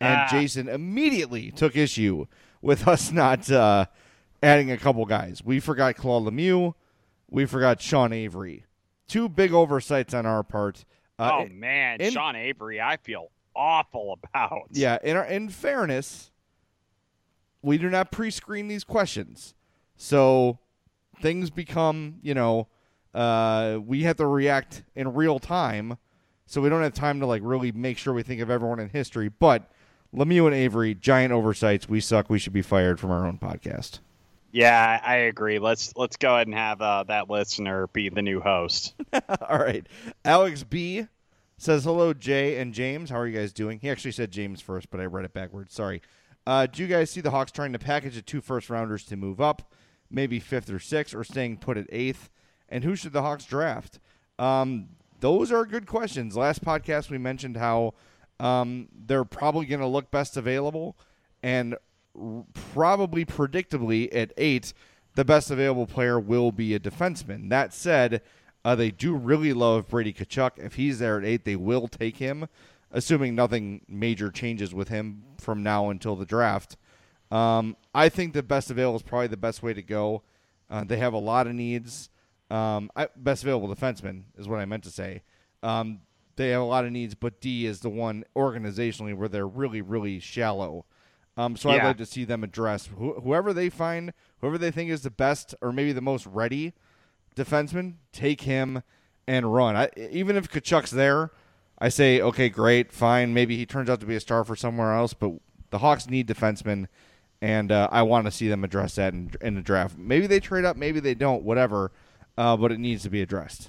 And 0.00 0.20
Ah. 0.22 0.28
Jason 0.30 0.68
immediately 0.68 1.50
took 1.50 1.76
issue 1.76 2.26
with 2.62 2.86
us 2.86 3.10
not 3.12 3.50
uh, 3.50 3.86
adding 4.42 4.70
a 4.70 4.76
couple 4.76 5.04
guys. 5.06 5.42
We 5.44 5.60
forgot 5.60 5.96
Claude 5.96 6.24
Lemieux. 6.32 6.74
We 7.30 7.46
forgot 7.46 7.80
Sean 7.80 8.12
Avery. 8.12 8.64
Two 9.06 9.28
big 9.28 9.52
oversights 9.52 10.14
on 10.14 10.26
our 10.26 10.42
part. 10.42 10.84
Uh, 11.18 11.30
oh 11.32 11.46
man, 11.48 12.00
in- 12.00 12.12
Sean 12.12 12.36
Avery, 12.36 12.80
I 12.80 12.96
feel 12.98 13.30
awful 13.56 14.18
about. 14.22 14.68
Yeah, 14.70 14.98
in 15.02 15.16
our, 15.16 15.24
in 15.24 15.48
fairness, 15.48 16.30
we 17.62 17.76
do 17.78 17.88
not 17.90 18.12
pre-screen 18.12 18.68
these 18.68 18.84
questions, 18.84 19.54
so 19.96 20.58
things 21.20 21.50
become 21.50 22.18
you 22.22 22.34
know 22.34 22.68
uh, 23.14 23.78
we 23.84 24.02
have 24.02 24.16
to 24.16 24.26
react 24.26 24.82
in 24.94 25.14
real 25.14 25.38
time, 25.38 25.98
so 26.46 26.60
we 26.60 26.68
don't 26.68 26.82
have 26.82 26.94
time 26.94 27.20
to 27.20 27.26
like 27.26 27.42
really 27.44 27.72
make 27.72 27.98
sure 27.98 28.12
we 28.12 28.22
think 28.22 28.40
of 28.40 28.50
everyone 28.50 28.80
in 28.80 28.88
history. 28.88 29.28
But 29.28 29.70
Lemieux 30.14 30.46
and 30.46 30.54
Avery, 30.54 30.94
giant 30.94 31.32
oversights. 31.32 31.88
We 31.88 32.00
suck. 32.00 32.30
We 32.30 32.38
should 32.38 32.52
be 32.52 32.62
fired 32.62 32.98
from 32.98 33.10
our 33.10 33.26
own 33.26 33.38
podcast. 33.38 34.00
Yeah, 34.50 35.00
I 35.04 35.16
agree. 35.16 35.58
Let's 35.58 35.94
let's 35.96 36.16
go 36.16 36.34
ahead 36.34 36.46
and 36.46 36.56
have 36.56 36.80
uh, 36.80 37.04
that 37.08 37.28
listener 37.28 37.86
be 37.88 38.08
the 38.08 38.22
new 38.22 38.40
host. 38.40 38.94
All 39.12 39.58
right. 39.58 39.86
Alex 40.24 40.62
B 40.62 41.06
says 41.58 41.84
hello, 41.84 42.14
Jay 42.14 42.58
and 42.58 42.72
James. 42.72 43.10
How 43.10 43.18
are 43.18 43.26
you 43.26 43.38
guys 43.38 43.52
doing? 43.52 43.78
He 43.80 43.90
actually 43.90 44.12
said 44.12 44.30
James 44.30 44.62
first, 44.62 44.90
but 44.90 45.00
I 45.00 45.04
read 45.04 45.24
it 45.26 45.34
backwards. 45.34 45.74
Sorry. 45.74 46.00
Uh, 46.46 46.66
do 46.66 46.82
you 46.82 46.88
guys 46.88 47.10
see 47.10 47.20
the 47.20 47.30
Hawks 47.30 47.52
trying 47.52 47.74
to 47.74 47.78
package 47.78 48.14
the 48.14 48.22
two 48.22 48.40
first 48.40 48.70
rounders 48.70 49.04
to 49.04 49.16
move 49.16 49.38
up, 49.38 49.70
maybe 50.10 50.40
fifth 50.40 50.70
or 50.70 50.78
sixth, 50.78 51.14
or 51.14 51.24
staying 51.24 51.58
put 51.58 51.76
at 51.76 51.86
eighth? 51.90 52.30
And 52.68 52.84
who 52.84 52.96
should 52.96 53.12
the 53.12 53.22
Hawks 53.22 53.44
draft? 53.44 53.98
Um, 54.38 54.88
those 55.20 55.50
are 55.50 55.64
good 55.64 55.86
questions. 55.86 56.36
Last 56.36 56.64
podcast 56.64 57.10
we 57.10 57.18
mentioned 57.18 57.56
how 57.56 57.94
um, 58.38 58.88
they're 59.06 59.24
probably 59.24 59.66
going 59.66 59.80
to 59.80 59.86
look 59.86 60.10
best 60.10 60.36
available, 60.36 60.96
and 61.42 61.76
r- 62.20 62.44
probably 62.72 63.24
predictably 63.24 64.14
at 64.14 64.32
eight, 64.36 64.72
the 65.14 65.24
best 65.24 65.50
available 65.50 65.86
player 65.86 66.20
will 66.20 66.52
be 66.52 66.74
a 66.74 66.78
defenseman. 66.78 67.48
That 67.50 67.74
said, 67.74 68.22
uh, 68.64 68.74
they 68.74 68.90
do 68.90 69.14
really 69.14 69.52
love 69.52 69.88
Brady 69.88 70.12
Tkachuk. 70.12 70.58
If 70.58 70.74
he's 70.74 71.00
there 71.00 71.18
at 71.18 71.24
eight, 71.24 71.44
they 71.44 71.56
will 71.56 71.88
take 71.88 72.18
him, 72.18 72.48
assuming 72.92 73.34
nothing 73.34 73.80
major 73.88 74.30
changes 74.30 74.72
with 74.72 74.88
him 74.88 75.24
from 75.38 75.62
now 75.62 75.90
until 75.90 76.14
the 76.14 76.26
draft. 76.26 76.76
Um, 77.30 77.76
I 77.94 78.08
think 78.08 78.32
the 78.32 78.42
best 78.42 78.70
available 78.70 78.96
is 78.96 79.02
probably 79.02 79.26
the 79.26 79.36
best 79.36 79.62
way 79.62 79.74
to 79.74 79.82
go. 79.82 80.22
Uh, 80.70 80.84
they 80.84 80.98
have 80.98 81.12
a 81.12 81.18
lot 81.18 81.46
of 81.46 81.54
needs. 81.54 82.10
Um, 82.50 82.90
I, 82.96 83.08
best 83.16 83.42
available 83.42 83.74
defenseman 83.74 84.22
is 84.38 84.48
what 84.48 84.58
I 84.60 84.64
meant 84.64 84.84
to 84.84 84.90
say. 84.90 85.22
Um, 85.62 86.00
they 86.36 86.50
have 86.50 86.62
a 86.62 86.64
lot 86.64 86.84
of 86.84 86.92
needs, 86.92 87.14
but 87.14 87.40
D 87.40 87.66
is 87.66 87.80
the 87.80 87.90
one 87.90 88.24
organizationally 88.36 89.14
where 89.14 89.28
they're 89.28 89.46
really, 89.46 89.82
really 89.82 90.20
shallow. 90.20 90.86
Um, 91.36 91.56
so 91.56 91.70
I'd 91.70 91.84
like 91.84 91.98
to 91.98 92.06
see 92.06 92.24
them 92.24 92.42
address 92.42 92.86
wh- 92.86 93.22
whoever 93.22 93.52
they 93.52 93.68
find, 93.68 94.12
whoever 94.40 94.58
they 94.58 94.70
think 94.70 94.90
is 94.90 95.02
the 95.02 95.10
best 95.10 95.54
or 95.60 95.72
maybe 95.72 95.92
the 95.92 96.00
most 96.00 96.26
ready 96.26 96.74
defenseman, 97.36 97.94
take 98.12 98.42
him 98.42 98.82
and 99.26 99.54
run. 99.54 99.76
I, 99.76 99.90
even 99.96 100.36
if 100.36 100.50
Tkachuk's 100.50 100.90
there, 100.90 101.30
I 101.78 101.90
say, 101.90 102.20
okay, 102.20 102.48
great, 102.48 102.90
fine. 102.92 103.34
Maybe 103.34 103.56
he 103.56 103.66
turns 103.66 103.88
out 103.88 104.00
to 104.00 104.06
be 104.06 104.16
a 104.16 104.20
star 104.20 104.42
for 104.42 104.56
somewhere 104.56 104.94
else, 104.94 105.14
but 105.14 105.32
the 105.70 105.78
Hawks 105.78 106.08
need 106.08 106.26
defensemen, 106.26 106.88
and 107.40 107.70
uh, 107.70 107.88
I 107.92 108.02
want 108.02 108.24
to 108.26 108.32
see 108.32 108.48
them 108.48 108.64
address 108.64 108.96
that 108.96 109.12
in, 109.12 109.30
in 109.40 109.54
the 109.54 109.60
draft. 109.60 109.96
Maybe 109.96 110.26
they 110.26 110.40
trade 110.40 110.64
up, 110.64 110.76
maybe 110.76 110.98
they 110.98 111.14
don't, 111.14 111.44
whatever, 111.44 111.92
uh, 112.38 112.56
but 112.56 112.70
it 112.70 112.78
needs 112.78 113.02
to 113.02 113.10
be 113.10 113.20
addressed. 113.20 113.68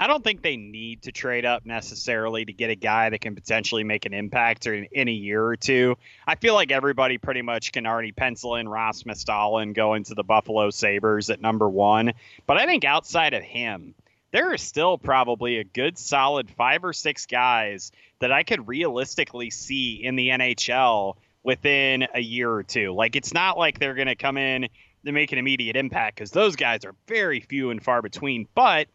I 0.00 0.06
don't 0.06 0.24
think 0.24 0.42
they 0.42 0.56
need 0.56 1.02
to 1.02 1.12
trade 1.12 1.44
up 1.44 1.66
necessarily 1.66 2.44
to 2.44 2.52
get 2.52 2.70
a 2.70 2.74
guy 2.74 3.10
that 3.10 3.20
can 3.20 3.34
potentially 3.34 3.84
make 3.84 4.06
an 4.06 4.14
impact 4.14 4.66
in, 4.66 4.86
in 4.92 5.08
a 5.08 5.12
year 5.12 5.44
or 5.44 5.56
two. 5.56 5.96
I 6.26 6.36
feel 6.36 6.54
like 6.54 6.70
everybody 6.70 7.18
pretty 7.18 7.42
much 7.42 7.72
can 7.72 7.84
already 7.84 8.12
pencil 8.12 8.54
in 8.54 8.68
Rasmus 8.68 9.24
Dahlin 9.24 9.74
going 9.74 10.04
to 10.04 10.14
the 10.14 10.22
Buffalo 10.22 10.70
Sabres 10.70 11.28
at 11.28 11.40
number 11.40 11.68
one. 11.68 12.14
But 12.46 12.56
I 12.56 12.64
think 12.64 12.84
outside 12.84 13.34
of 13.34 13.42
him, 13.42 13.94
there 14.30 14.52
are 14.52 14.58
still 14.58 14.96
probably 14.96 15.58
a 15.58 15.64
good 15.64 15.98
solid 15.98 16.48
five 16.48 16.84
or 16.84 16.94
six 16.94 17.26
guys 17.26 17.92
that 18.20 18.32
I 18.32 18.42
could 18.42 18.68
realistically 18.68 19.50
see 19.50 20.02
in 20.02 20.16
the 20.16 20.28
NHL 20.28 21.16
within 21.42 22.06
a 22.14 22.20
year 22.20 22.50
or 22.50 22.62
two. 22.62 22.92
Like 22.94 23.16
it's 23.16 23.34
not 23.34 23.58
like 23.58 23.78
they're 23.78 23.94
going 23.94 24.08
to 24.08 24.16
come 24.16 24.38
in 24.38 24.68
to 25.04 25.12
make 25.12 25.32
an 25.32 25.38
immediate 25.38 25.76
impact 25.76 26.16
because 26.16 26.30
those 26.30 26.56
guys 26.56 26.84
are 26.84 26.94
very 27.06 27.40
few 27.40 27.70
and 27.70 27.82
far 27.82 28.02
between. 28.02 28.46
But 28.54 28.88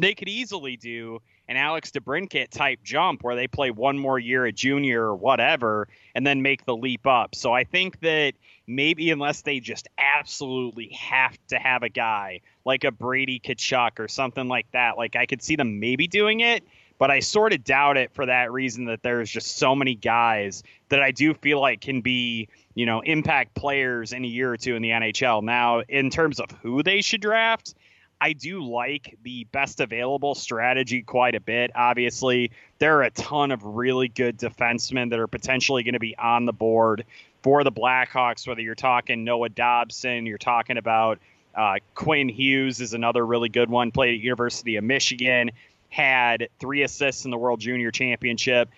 they 0.00 0.14
could 0.14 0.28
easily 0.28 0.76
do 0.76 1.20
an 1.46 1.56
Alex 1.56 1.90
DeBrincat 1.90 2.50
type 2.50 2.80
jump 2.82 3.22
where 3.22 3.36
they 3.36 3.46
play 3.46 3.70
one 3.70 3.98
more 3.98 4.18
year 4.18 4.46
at 4.46 4.54
junior 4.54 5.02
or 5.02 5.14
whatever 5.14 5.88
and 6.14 6.26
then 6.26 6.42
make 6.42 6.64
the 6.64 6.74
leap 6.74 7.06
up. 7.06 7.34
So 7.34 7.52
I 7.52 7.64
think 7.64 8.00
that 8.00 8.32
maybe 8.66 9.10
unless 9.10 9.42
they 9.42 9.60
just 9.60 9.88
absolutely 9.98 10.88
have 10.98 11.36
to 11.48 11.58
have 11.58 11.82
a 11.82 11.90
guy 11.90 12.40
like 12.64 12.84
a 12.84 12.90
Brady 12.90 13.40
Tkachuk 13.40 13.98
or 13.98 14.08
something 14.08 14.48
like 14.48 14.66
that, 14.72 14.96
like 14.96 15.16
I 15.16 15.26
could 15.26 15.42
see 15.42 15.56
them 15.56 15.80
maybe 15.80 16.08
doing 16.08 16.40
it, 16.40 16.64
but 17.04 17.10
I 17.10 17.20
sort 17.20 17.52
of 17.52 17.62
doubt 17.64 17.98
it 17.98 18.14
for 18.14 18.24
that 18.24 18.50
reason 18.50 18.86
that 18.86 19.02
there's 19.02 19.28
just 19.28 19.58
so 19.58 19.74
many 19.74 19.94
guys 19.94 20.62
that 20.88 21.02
I 21.02 21.10
do 21.10 21.34
feel 21.34 21.60
like 21.60 21.82
can 21.82 22.00
be, 22.00 22.48
you 22.74 22.86
know, 22.86 23.02
impact 23.02 23.54
players 23.54 24.14
in 24.14 24.24
a 24.24 24.26
year 24.26 24.50
or 24.50 24.56
two 24.56 24.74
in 24.74 24.80
the 24.80 24.88
NHL. 24.88 25.42
Now, 25.42 25.80
in 25.80 26.08
terms 26.08 26.40
of 26.40 26.50
who 26.62 26.82
they 26.82 27.02
should 27.02 27.20
draft, 27.20 27.74
I 28.22 28.32
do 28.32 28.64
like 28.64 29.18
the 29.22 29.44
best 29.52 29.80
available 29.80 30.34
strategy 30.34 31.02
quite 31.02 31.34
a 31.34 31.40
bit. 31.40 31.72
Obviously, 31.74 32.50
there 32.78 32.96
are 32.96 33.02
a 33.02 33.10
ton 33.10 33.50
of 33.50 33.62
really 33.62 34.08
good 34.08 34.38
defensemen 34.38 35.10
that 35.10 35.18
are 35.18 35.26
potentially 35.26 35.82
going 35.82 35.92
to 35.92 36.00
be 36.00 36.16
on 36.16 36.46
the 36.46 36.54
board 36.54 37.04
for 37.42 37.64
the 37.64 37.72
Blackhawks, 37.72 38.48
whether 38.48 38.62
you're 38.62 38.74
talking 38.74 39.24
Noah 39.24 39.50
Dobson, 39.50 40.24
you're 40.24 40.38
talking 40.38 40.78
about 40.78 41.18
uh, 41.54 41.74
Quinn 41.94 42.28
Hughes 42.28 42.80
is 42.80 42.94
another 42.94 43.24
really 43.24 43.48
good 43.48 43.70
one, 43.70 43.90
played 43.90 44.14
at 44.14 44.20
University 44.20 44.76
of 44.76 44.84
Michigan, 44.84 45.50
had 45.94 46.48
three 46.58 46.82
assists 46.82 47.24
in 47.24 47.30
the 47.30 47.38
World 47.38 47.60
Junior 47.60 47.92
Championship. 47.92 48.68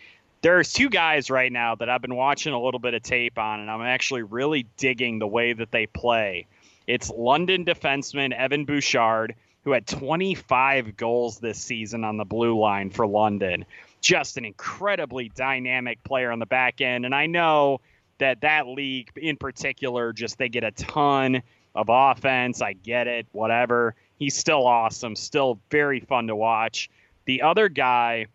There's 0.42 0.70
two 0.70 0.90
guys 0.90 1.30
right 1.30 1.50
now 1.50 1.74
that 1.76 1.88
I've 1.88 2.02
been 2.02 2.14
watching 2.14 2.52
a 2.52 2.60
little 2.60 2.78
bit 2.78 2.92
of 2.92 3.02
tape 3.02 3.38
on, 3.38 3.60
and 3.60 3.70
I'm 3.70 3.80
actually 3.80 4.22
really 4.22 4.66
digging 4.76 5.18
the 5.18 5.26
way 5.26 5.54
that 5.54 5.70
they 5.70 5.86
play. 5.86 6.46
It's 6.86 7.10
London 7.10 7.64
defenseman 7.64 8.32
Evan 8.32 8.66
Bouchard, 8.66 9.34
who 9.64 9.70
had 9.70 9.86
25 9.86 10.98
goals 10.98 11.38
this 11.38 11.58
season 11.58 12.04
on 12.04 12.18
the 12.18 12.26
blue 12.26 12.60
line 12.60 12.90
for 12.90 13.06
London. 13.06 13.64
Just 14.02 14.36
an 14.36 14.44
incredibly 14.44 15.30
dynamic 15.30 16.04
player 16.04 16.30
on 16.30 16.38
the 16.38 16.44
back 16.44 16.82
end. 16.82 17.06
And 17.06 17.14
I 17.14 17.24
know 17.24 17.80
that 18.18 18.42
that 18.42 18.66
league 18.66 19.10
in 19.16 19.38
particular, 19.38 20.12
just 20.12 20.36
they 20.36 20.50
get 20.50 20.64
a 20.64 20.70
ton 20.72 21.42
of 21.74 21.86
offense. 21.88 22.60
I 22.60 22.74
get 22.74 23.06
it, 23.06 23.26
whatever. 23.32 23.94
He's 24.18 24.36
still 24.36 24.66
awesome, 24.66 25.16
still 25.16 25.58
very 25.70 26.00
fun 26.00 26.26
to 26.26 26.36
watch. 26.36 26.90
The 27.26 27.42
other 27.42 27.68
guy, 27.68 28.26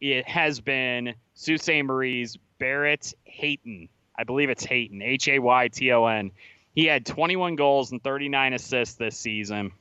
it 0.00 0.28
has 0.28 0.60
been 0.60 1.14
Sault 1.34 1.60
Ste. 1.60 1.84
Marie's 1.84 2.36
Barrett 2.58 3.14
Hayton. 3.24 3.88
I 4.18 4.24
believe 4.24 4.50
it's 4.50 4.64
Hayton, 4.64 5.00
H 5.00 5.28
A 5.28 5.38
Y 5.38 5.68
T 5.68 5.90
O 5.92 6.06
N. 6.06 6.30
He 6.74 6.86
had 6.86 7.06
21 7.06 7.56
goals 7.56 7.92
and 7.92 8.02
39 8.02 8.54
assists 8.54 8.96
this 8.96 9.16
season. 9.16 9.72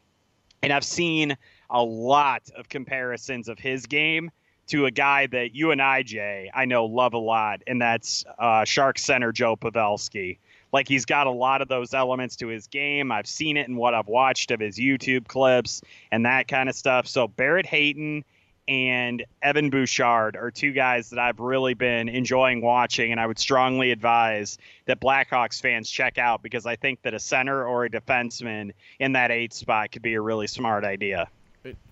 And 0.61 0.71
I've 0.71 0.83
seen 0.83 1.37
a 1.69 1.83
lot 1.83 2.43
of 2.55 2.69
comparisons 2.69 3.49
of 3.49 3.57
his 3.57 3.85
game 3.85 4.29
to 4.67 4.85
a 4.85 4.91
guy 4.91 5.27
that 5.27 5.55
you 5.55 5.71
and 5.71 5.81
I, 5.81 6.03
Jay, 6.03 6.51
I 6.53 6.65
know 6.65 6.85
love 6.85 7.13
a 7.13 7.17
lot, 7.17 7.61
and 7.67 7.81
that's 7.81 8.23
uh, 8.37 8.63
Shark 8.63 8.99
center 8.99 9.31
Joe 9.31 9.55
Pavelski. 9.55 10.37
Like 10.71 10.87
he's 10.87 11.05
got 11.05 11.27
a 11.27 11.31
lot 11.31 11.61
of 11.61 11.67
those 11.67 11.93
elements 11.93 12.37
to 12.37 12.47
his 12.47 12.67
game. 12.67 13.11
I've 13.11 13.27
seen 13.27 13.57
it 13.57 13.67
in 13.67 13.75
what 13.75 13.93
I've 13.93 14.07
watched 14.07 14.51
of 14.51 14.59
his 14.59 14.77
YouTube 14.77 15.27
clips 15.27 15.81
and 16.11 16.25
that 16.25 16.47
kind 16.47 16.69
of 16.69 16.75
stuff. 16.75 17.07
So 17.07 17.27
Barrett 17.27 17.65
Hayton 17.65 18.23
and 18.67 19.25
Evan 19.41 19.69
Bouchard 19.69 20.35
are 20.35 20.51
two 20.51 20.71
guys 20.71 21.09
that 21.09 21.19
I've 21.19 21.39
really 21.39 21.73
been 21.73 22.07
enjoying 22.09 22.61
watching, 22.61 23.11
and 23.11 23.19
I 23.19 23.27
would 23.27 23.39
strongly 23.39 23.91
advise 23.91 24.57
that 24.85 24.99
Blackhawks 24.99 25.61
fans 25.61 25.89
check 25.89 26.17
out 26.17 26.43
because 26.43 26.65
I 26.65 26.75
think 26.75 27.01
that 27.01 27.13
a 27.13 27.19
center 27.19 27.65
or 27.65 27.85
a 27.85 27.89
defenseman 27.89 28.71
in 28.99 29.13
that 29.13 29.31
eight 29.31 29.53
spot 29.53 29.91
could 29.91 30.01
be 30.01 30.13
a 30.13 30.21
really 30.21 30.47
smart 30.47 30.83
idea. 30.83 31.27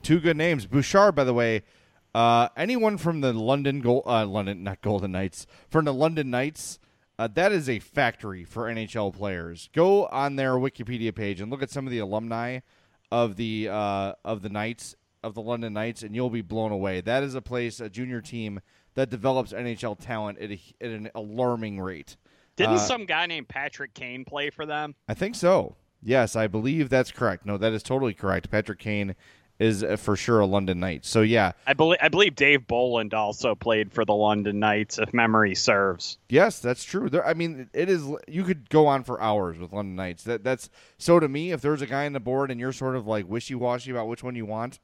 Two 0.04 0.20
good 0.20 0.38
names. 0.38 0.66
Bouchard, 0.66 1.16
by 1.16 1.24
the 1.24 1.34
way, 1.34 1.64
uh, 2.14 2.50
anyone 2.58 2.98
from 2.98 3.22
the 3.22 3.34
London 3.34 3.82
Gold, 3.82 4.04
uh, 4.06 4.26
London, 4.26 4.64
not 4.64 4.82
Golden 4.82 5.12
Knights, 5.12 5.46
from 5.70 5.86
the 5.86 5.94
London 5.94 6.30
Knights, 6.30 6.80
uh, 7.20 7.28
that 7.28 7.52
is 7.52 7.68
a 7.70 7.80
factory 7.80 8.44
for 8.46 8.64
NHL 8.64 9.14
players. 9.14 9.70
Go 9.74 10.06
on 10.08 10.38
their 10.38 10.54
Wikipedia 10.54 11.14
page 11.14 11.42
and 11.42 11.52
look 11.52 11.62
at 11.62 11.70
some 11.70 11.86
of 11.86 11.92
the 11.92 12.00
alumni 12.00 12.60
of 13.12 13.36
the 13.36 13.68
uh, 13.70 14.14
of 14.24 14.42
the 14.42 14.50
Knights 14.50 14.96
of 15.24 15.34
the 15.36 15.42
London 15.42 15.74
Knights, 15.74 16.04
and 16.04 16.16
you'll 16.16 16.30
be 16.30 16.42
blown 16.42 16.72
away. 16.72 17.02
That 17.02 17.24
is 17.24 17.36
a 17.36 17.42
place, 17.42 17.80
a 17.80 17.90
junior 17.90 18.22
team 18.22 18.62
that 18.96 19.10
develops 19.10 19.54
NHL 19.54 19.98
talent 20.00 20.40
at, 20.40 20.52
a, 20.52 20.60
at 20.82 20.90
an 20.92 21.10
alarming 21.16 21.80
rate. 21.80 22.16
Didn't 22.56 22.76
Uh, 22.76 22.78
some 22.80 23.06
guy 23.06 23.26
named 23.26 23.48
Patrick 23.48 23.94
Kane 23.94 24.26
play 24.26 24.50
for 24.50 24.66
them? 24.66 24.96
I 25.08 25.14
think 25.14 25.36
so. 25.36 25.76
Yes, 26.02 26.36
I 26.36 26.48
believe 26.48 26.90
that's 26.90 27.12
correct. 27.12 27.46
No, 27.46 27.58
that 27.58 27.74
is 27.74 27.84
totally 27.84 28.14
correct. 28.14 28.50
Patrick 28.50 28.80
Kane 28.80 29.16
is 29.60 29.84
uh, 29.84 29.98
for 29.98 30.16
sure 30.16 30.40
a 30.40 30.46
London 30.46 30.80
Knight. 30.80 31.06
So 31.06 31.22
yeah, 31.22 31.52
I 31.68 31.74
believe 31.74 32.00
I 32.02 32.08
believe 32.08 32.36
Dave 32.36 32.66
Bolland 32.66 33.14
also 33.14 33.56
played 33.56 33.92
for 33.92 34.06
the 34.06 34.14
London 34.14 34.60
Knights, 34.60 34.98
if 34.98 35.14
memory 35.14 35.56
serves. 35.56 36.18
Yes, 36.30 36.60
that's 36.60 36.86
true. 36.86 37.10
There, 37.10 37.26
I 37.28 37.34
mean, 37.34 37.70
it 37.74 37.90
is. 37.90 38.08
You 38.28 38.44
could 38.46 38.70
go 38.70 38.88
on 38.88 39.04
for 39.04 39.22
hours 39.22 39.58
with 39.58 39.74
London 39.74 39.96
Knights. 39.98 40.24
That 40.24 40.46
that's 40.46 40.70
so 40.98 41.20
to 41.20 41.28
me. 41.28 41.52
If 41.52 41.60
there's 41.60 41.82
a 41.82 41.88
guy 41.88 42.06
on 42.06 42.14
the 42.14 42.22
board 42.22 42.52
and 42.52 42.60
you're 42.60 42.72
sort 42.72 42.96
of 42.96 43.06
like 43.06 43.28
wishy 43.28 43.56
washy 43.56 43.92
about 43.92 44.08
which 44.08 44.24
one 44.24 44.36
you 44.36 44.46
want, 44.46 44.80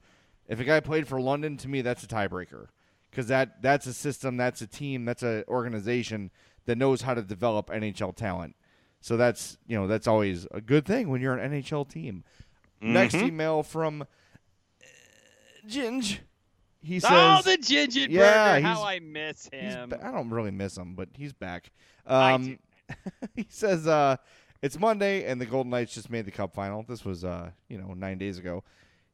if 0.47 0.59
a 0.59 0.63
guy 0.63 0.79
played 0.79 1.07
for 1.07 1.19
London, 1.19 1.57
to 1.57 1.67
me 1.67 1.81
that's 1.81 2.03
a 2.03 2.07
tiebreaker 2.07 2.67
because 3.09 3.27
that 3.27 3.61
that's 3.61 3.85
a 3.87 3.93
system, 3.93 4.37
that's 4.37 4.61
a 4.61 4.67
team, 4.67 5.05
that's 5.05 5.23
an 5.23 5.43
organization 5.47 6.31
that 6.65 6.77
knows 6.77 7.01
how 7.01 7.13
to 7.13 7.21
develop 7.21 7.67
NHL 7.67 8.15
talent. 8.15 8.55
So 9.01 9.17
that's 9.17 9.57
you 9.67 9.77
know 9.77 9.87
that's 9.87 10.07
always 10.07 10.47
a 10.51 10.61
good 10.61 10.85
thing 10.85 11.09
when 11.09 11.21
you're 11.21 11.37
an 11.37 11.51
NHL 11.51 11.87
team. 11.87 12.23
Next 12.81 13.15
email 13.15 13.63
from 13.63 14.01
uh, 14.01 14.05
Ginge. 15.67 16.19
He 16.81 16.99
says, 16.99 17.11
oh, 17.11 17.41
the 17.43 17.57
Ginger 17.57 18.01
Yeah, 18.01 18.55
Burger! 18.55 18.67
How 18.67 18.83
I 18.83 18.99
miss 18.99 19.49
him. 19.51 19.91
I 20.03 20.11
don't 20.11 20.29
really 20.29 20.51
miss 20.51 20.77
him, 20.77 20.93
but 20.93 21.09
he's 21.13 21.33
back. 21.33 21.71
Um, 22.05 22.59
he 23.35 23.47
says 23.49 23.87
uh, 23.87 24.17
it's 24.61 24.79
Monday 24.79 25.25
and 25.25 25.41
the 25.41 25.47
Golden 25.47 25.71
Knights 25.71 25.95
just 25.95 26.11
made 26.11 26.25
the 26.25 26.31
Cup 26.31 26.53
final. 26.53 26.83
This 26.83 27.03
was 27.03 27.23
uh, 27.23 27.51
you 27.69 27.77
know 27.77 27.93
nine 27.95 28.17
days 28.17 28.37
ago. 28.37 28.63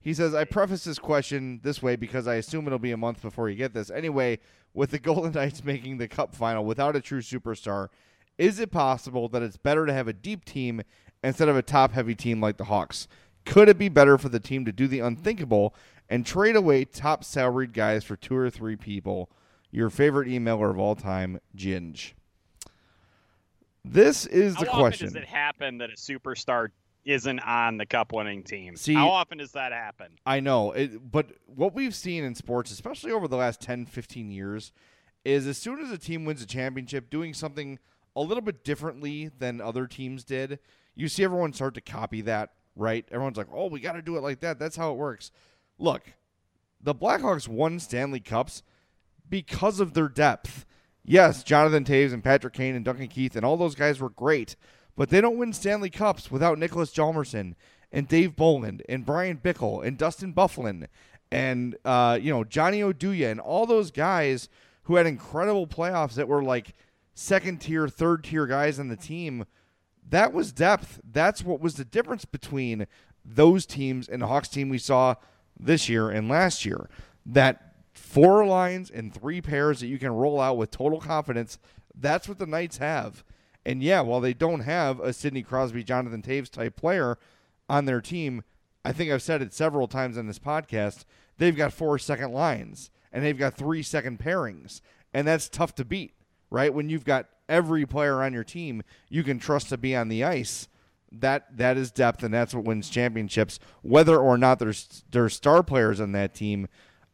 He 0.01 0.13
says 0.13 0.33
I 0.33 0.45
preface 0.45 0.83
this 0.83 0.99
question 0.99 1.59
this 1.63 1.81
way 1.81 1.95
because 1.95 2.27
I 2.27 2.35
assume 2.35 2.65
it'll 2.65 2.79
be 2.79 2.91
a 2.91 2.97
month 2.97 3.21
before 3.21 3.49
you 3.49 3.55
get 3.55 3.73
this. 3.73 3.91
Anyway, 3.91 4.39
with 4.73 4.91
the 4.91 4.99
Golden 4.99 5.31
Knights 5.31 5.63
making 5.63 5.97
the 5.97 6.07
Cup 6.07 6.35
final 6.35 6.65
without 6.65 6.95
a 6.95 7.01
true 7.01 7.21
superstar, 7.21 7.89
is 8.37 8.59
it 8.59 8.71
possible 8.71 9.27
that 9.29 9.43
it's 9.43 9.57
better 9.57 9.85
to 9.85 9.93
have 9.93 10.07
a 10.07 10.13
deep 10.13 10.43
team 10.45 10.81
instead 11.23 11.47
of 11.47 11.55
a 11.55 11.61
top-heavy 11.61 12.15
team 12.15 12.41
like 12.41 12.57
the 12.57 12.65
Hawks? 12.65 13.07
Could 13.45 13.69
it 13.69 13.77
be 13.77 13.89
better 13.89 14.17
for 14.17 14.29
the 14.29 14.39
team 14.39 14.65
to 14.65 14.71
do 14.71 14.87
the 14.87 14.99
unthinkable 14.99 15.75
and 16.09 16.25
trade 16.25 16.55
away 16.55 16.85
top 16.85 17.23
salaried 17.23 17.73
guys 17.73 18.03
for 18.03 18.15
two 18.15 18.35
or 18.35 18.49
three 18.49 18.75
people? 18.75 19.29
Your 19.71 19.89
favorite 19.89 20.27
emailer 20.27 20.69
of 20.71 20.79
all 20.79 20.95
time, 20.95 21.39
Ginge. 21.55 22.13
This 23.83 24.25
is 24.25 24.55
the 24.55 24.65
How 24.65 24.79
question. 24.79 25.07
often 25.07 25.21
does 25.21 25.29
it 25.29 25.33
happen 25.33 25.77
that 25.79 25.89
a 25.89 25.93
superstar 25.93 26.69
isn't 27.05 27.39
on 27.39 27.77
the 27.77 27.85
cup-winning 27.85 28.43
team? 28.43 28.75
See- 28.75 28.93
How 28.93 29.09
often 29.09 29.37
does 29.39 29.51
that 29.53 29.71
happen? 29.71 30.07
I 30.25 30.39
know, 30.39 30.71
it, 30.71 31.11
but 31.11 31.31
what 31.47 31.73
we've 31.73 31.95
seen 31.95 32.23
in 32.23 32.35
sports, 32.35 32.71
especially 32.71 33.11
over 33.11 33.27
the 33.27 33.37
last 33.37 33.61
10, 33.61 33.85
15 33.85 34.31
years, 34.31 34.71
is 35.25 35.47
as 35.47 35.57
soon 35.57 35.79
as 35.81 35.91
a 35.91 35.97
team 35.97 36.25
wins 36.25 36.41
a 36.41 36.45
championship, 36.47 37.09
doing 37.09 37.33
something 37.33 37.79
a 38.15 38.21
little 38.21 38.41
bit 38.41 38.63
differently 38.63 39.29
than 39.39 39.61
other 39.61 39.87
teams 39.87 40.23
did, 40.23 40.59
you 40.95 41.07
see 41.07 41.23
everyone 41.23 41.53
start 41.53 41.73
to 41.75 41.81
copy 41.81 42.21
that, 42.21 42.51
right? 42.75 43.05
Everyone's 43.11 43.37
like, 43.37 43.47
oh, 43.53 43.67
we 43.67 43.79
got 43.79 43.93
to 43.93 44.01
do 44.01 44.17
it 44.17 44.21
like 44.21 44.39
that. 44.41 44.59
That's 44.59 44.75
how 44.75 44.91
it 44.91 44.97
works. 44.97 45.31
Look, 45.79 46.13
the 46.81 46.93
Blackhawks 46.95 47.47
won 47.47 47.79
Stanley 47.79 48.19
Cups 48.19 48.63
because 49.29 49.79
of 49.79 49.93
their 49.93 50.09
depth. 50.09 50.65
Yes, 51.03 51.43
Jonathan 51.43 51.83
Toews 51.83 52.13
and 52.13 52.23
Patrick 52.23 52.53
Kane 52.53 52.75
and 52.75 52.85
Duncan 52.85 53.07
Keith 53.07 53.35
and 53.35 53.45
all 53.45 53.57
those 53.57 53.75
guys 53.75 53.99
were 53.99 54.09
great, 54.09 54.55
but 54.95 55.09
they 55.09 55.21
don't 55.21 55.37
win 55.37 55.53
Stanley 55.53 55.89
Cups 55.89 56.31
without 56.31 56.57
Niklas 56.57 56.93
Hjalmarsson 56.93 57.55
and 57.91 58.07
Dave 58.07 58.35
Bolland 58.35 58.83
and 58.87 59.05
Bryan 59.05 59.37
Bickell 59.37 59.85
and 59.85 59.97
Dustin 59.97 60.33
Byfuglien 60.33 60.87
and 61.31 61.77
uh, 61.85 62.19
you 62.21 62.31
know 62.31 62.43
Johnny 62.43 62.81
Oduya 62.81 63.31
and 63.31 63.39
all 63.39 63.65
those 63.65 63.91
guys 63.91 64.49
who 64.83 64.95
had 64.95 65.05
incredible 65.05 65.67
playoffs 65.67 66.15
that 66.15 66.27
were 66.27 66.43
like 66.43 66.73
second 67.13 67.61
tier, 67.61 67.87
third 67.87 68.23
tier 68.23 68.47
guys 68.47 68.79
on 68.79 68.89
the 68.89 68.95
team. 68.95 69.45
That 70.07 70.33
was 70.33 70.51
depth. 70.51 70.99
That's 71.09 71.43
what 71.43 71.61
was 71.61 71.75
the 71.75 71.85
difference 71.85 72.25
between 72.25 72.87
those 73.23 73.65
teams 73.65 74.09
and 74.09 74.21
the 74.21 74.27
Hawks 74.27 74.49
team 74.49 74.69
we 74.69 74.77
saw 74.77 75.15
this 75.57 75.87
year 75.87 76.09
and 76.09 76.27
last 76.27 76.65
year. 76.65 76.89
That 77.25 77.75
four 77.93 78.45
lines 78.45 78.89
and 78.89 79.13
three 79.13 79.41
pairs 79.41 79.79
that 79.79 79.87
you 79.87 79.99
can 79.99 80.11
roll 80.11 80.41
out 80.41 80.57
with 80.57 80.71
total 80.71 80.99
confidence. 80.99 81.59
That's 81.95 82.27
what 82.27 82.39
the 82.39 82.45
Knights 82.45 82.77
have. 82.77 83.23
And 83.65 83.83
yeah, 83.83 84.01
while 84.01 84.19
they 84.19 84.33
don't 84.33 84.61
have 84.61 84.99
a 84.99 85.13
Sidney 85.13 85.43
Crosby, 85.43 85.83
Jonathan 85.83 86.21
Toews 86.21 86.49
type 86.49 86.75
player 86.75 87.17
on 87.69 87.85
their 87.85 88.01
team, 88.01 88.43
I 88.83 88.91
think 88.91 89.11
I've 89.11 89.21
said 89.21 89.41
it 89.41 89.53
several 89.53 89.87
times 89.87 90.17
on 90.17 90.27
this 90.27 90.39
podcast. 90.39 91.05
They've 91.37 91.55
got 91.55 91.73
four 91.73 91.99
second 91.99 92.31
lines 92.31 92.89
and 93.11 93.23
they've 93.23 93.37
got 93.37 93.55
three 93.55 93.83
second 93.83 94.19
pairings. 94.19 94.81
And 95.13 95.27
that's 95.27 95.49
tough 95.49 95.75
to 95.75 95.85
beat, 95.85 96.13
right? 96.49 96.73
When 96.73 96.89
you've 96.89 97.05
got 97.05 97.27
every 97.51 97.85
player 97.85 98.23
on 98.23 98.33
your 98.33 98.45
team 98.45 98.81
you 99.09 99.23
can 99.23 99.37
trust 99.37 99.69
to 99.69 99.77
be 99.77 99.95
on 99.95 100.07
the 100.07 100.23
ice. 100.23 100.67
That 101.11 101.57
that 101.57 101.75
is 101.75 101.91
depth, 101.91 102.23
and 102.23 102.33
that's 102.33 102.55
what 102.55 102.63
wins 102.63 102.89
championships. 102.89 103.59
Whether 103.81 104.17
or 104.17 104.37
not 104.37 104.59
there's 104.59 105.03
there's 105.11 105.33
star 105.33 105.61
players 105.61 105.99
on 105.99 106.13
that 106.13 106.33
team, 106.33 106.69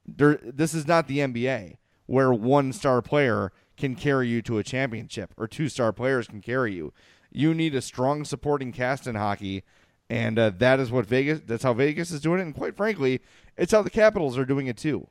there, 0.05 0.39
this 0.43 0.75
is 0.75 0.87
not 0.87 1.07
the 1.07 1.17
NBA 1.17 1.77
where 2.05 2.31
one 2.31 2.71
star 2.71 3.01
player 3.01 3.51
can 3.77 3.95
carry 3.95 4.27
you 4.27 4.41
to 4.41 4.57
a 4.57 4.63
championship 4.63 5.33
or 5.37 5.47
two 5.47 5.69
star 5.69 5.93
players 5.93 6.27
can 6.27 6.41
carry 6.41 6.73
you. 6.73 6.93
You 7.31 7.53
need 7.53 7.75
a 7.75 7.81
strong 7.81 8.25
supporting 8.25 8.71
cast 8.71 9.05
in 9.05 9.15
hockey, 9.15 9.63
and 10.09 10.39
uh, 10.39 10.51
that 10.57 10.79
is 10.79 10.91
what 10.91 11.05
Vegas. 11.05 11.41
That's 11.45 11.63
how 11.63 11.73
Vegas 11.73 12.11
is 12.11 12.21
doing 12.21 12.39
it, 12.39 12.43
and 12.43 12.55
quite 12.55 12.75
frankly, 12.75 13.21
it's 13.55 13.71
how 13.71 13.81
the 13.81 13.89
Capitals 13.89 14.37
are 14.37 14.45
doing 14.45 14.67
it 14.67 14.77
too. 14.77 15.07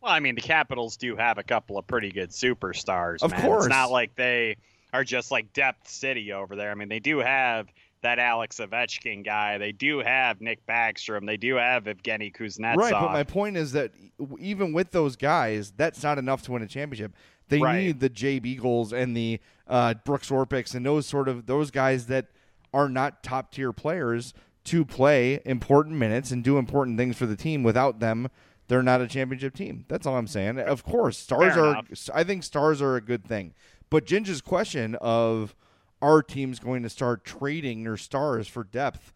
Well, 0.00 0.12
I 0.12 0.20
mean, 0.20 0.34
the 0.36 0.40
Capitals 0.40 0.96
do 0.96 1.16
have 1.16 1.38
a 1.38 1.42
couple 1.42 1.78
of 1.78 1.86
pretty 1.86 2.12
good 2.12 2.30
superstars. 2.30 3.22
Of 3.22 3.32
man. 3.32 3.42
course. 3.42 3.64
it's 3.64 3.70
not 3.70 3.90
like 3.90 4.14
they 4.14 4.56
are 4.92 5.04
just 5.04 5.30
like 5.30 5.52
depth 5.52 5.88
city 5.88 6.32
over 6.32 6.54
there. 6.54 6.70
I 6.70 6.74
mean, 6.74 6.88
they 6.88 7.00
do 7.00 7.18
have 7.18 7.66
that 8.02 8.18
Alex 8.18 8.56
Ovechkin 8.58 9.24
guy. 9.24 9.58
They 9.58 9.72
do 9.72 9.98
have 10.00 10.40
Nick 10.40 10.64
Backstrom. 10.66 11.26
They 11.26 11.36
do 11.36 11.56
have 11.56 11.84
Evgeny 11.84 12.34
Kuznetsov. 12.34 12.76
Right, 12.76 12.92
but 12.92 13.12
my 13.12 13.24
point 13.24 13.56
is 13.56 13.72
that 13.72 13.92
even 14.38 14.72
with 14.72 14.90
those 14.92 15.16
guys, 15.16 15.72
that's 15.76 16.02
not 16.02 16.18
enough 16.18 16.42
to 16.42 16.52
win 16.52 16.62
a 16.62 16.66
championship. 16.66 17.14
They 17.48 17.60
Right. 17.60 17.84
need 17.84 18.00
the 18.00 18.08
Jay 18.08 18.38
Beagles 18.38 18.92
and 18.92 19.16
the 19.16 19.40
uh, 19.68 19.94
Brooks 20.04 20.30
Orpik 20.30 20.74
and 20.74 20.84
those 20.84 21.06
sort 21.06 21.28
of 21.28 21.46
those 21.46 21.70
guys 21.70 22.06
that 22.06 22.26
are 22.74 22.88
not 22.88 23.22
top 23.22 23.52
tier 23.52 23.72
players 23.72 24.34
to 24.64 24.84
play 24.84 25.40
important 25.44 25.96
minutes 25.96 26.30
and 26.32 26.42
do 26.42 26.58
important 26.58 26.98
things 26.98 27.16
for 27.16 27.26
the 27.26 27.36
team. 27.36 27.62
Without 27.62 28.00
them, 28.00 28.28
they're 28.68 28.82
not 28.82 29.00
a 29.00 29.06
championship 29.06 29.54
team. 29.54 29.84
That's 29.88 30.06
all 30.06 30.16
I'm 30.16 30.26
saying. 30.26 30.58
Of 30.58 30.82
course, 30.84 31.18
stars 31.18 31.54
Fair 31.54 31.64
are. 31.64 31.70
enough. 31.70 32.10
I 32.12 32.24
think 32.24 32.42
stars 32.42 32.82
are 32.82 32.96
a 32.96 33.00
good 33.00 33.24
thing. 33.24 33.54
But 33.90 34.04
Ginger's 34.06 34.40
question 34.40 34.96
of 35.00 35.54
are 36.02 36.22
teams 36.22 36.58
going 36.58 36.82
to 36.82 36.88
start 36.90 37.24
trading 37.24 37.84
their 37.84 37.96
stars 37.96 38.48
for 38.48 38.64
depth? 38.64 39.12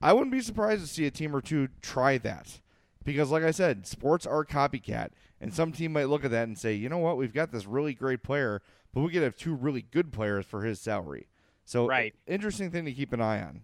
I 0.00 0.12
wouldn't 0.12 0.32
be 0.32 0.40
surprised 0.40 0.82
to 0.82 0.88
see 0.88 1.06
a 1.06 1.10
team 1.10 1.34
or 1.34 1.40
two 1.40 1.68
try 1.80 2.18
that. 2.18 2.60
Because, 3.04 3.30
like 3.30 3.42
I 3.42 3.50
said, 3.50 3.86
sports 3.86 4.26
are 4.26 4.44
copycat. 4.44 5.10
And 5.40 5.52
some 5.52 5.72
team 5.72 5.92
might 5.92 6.08
look 6.08 6.24
at 6.24 6.30
that 6.30 6.46
and 6.46 6.56
say, 6.56 6.74
you 6.74 6.88
know 6.88 6.98
what, 6.98 7.16
we've 7.16 7.34
got 7.34 7.50
this 7.50 7.66
really 7.66 7.94
great 7.94 8.22
player, 8.22 8.62
but 8.94 9.00
we 9.00 9.10
could 9.10 9.22
have 9.22 9.36
two 9.36 9.54
really 9.54 9.82
good 9.82 10.12
players 10.12 10.46
for 10.46 10.62
his 10.62 10.80
salary. 10.80 11.26
So, 11.64 11.86
Right. 11.88 12.14
interesting 12.26 12.70
thing 12.70 12.84
to 12.84 12.92
keep 12.92 13.12
an 13.12 13.20
eye 13.20 13.42
on. 13.42 13.62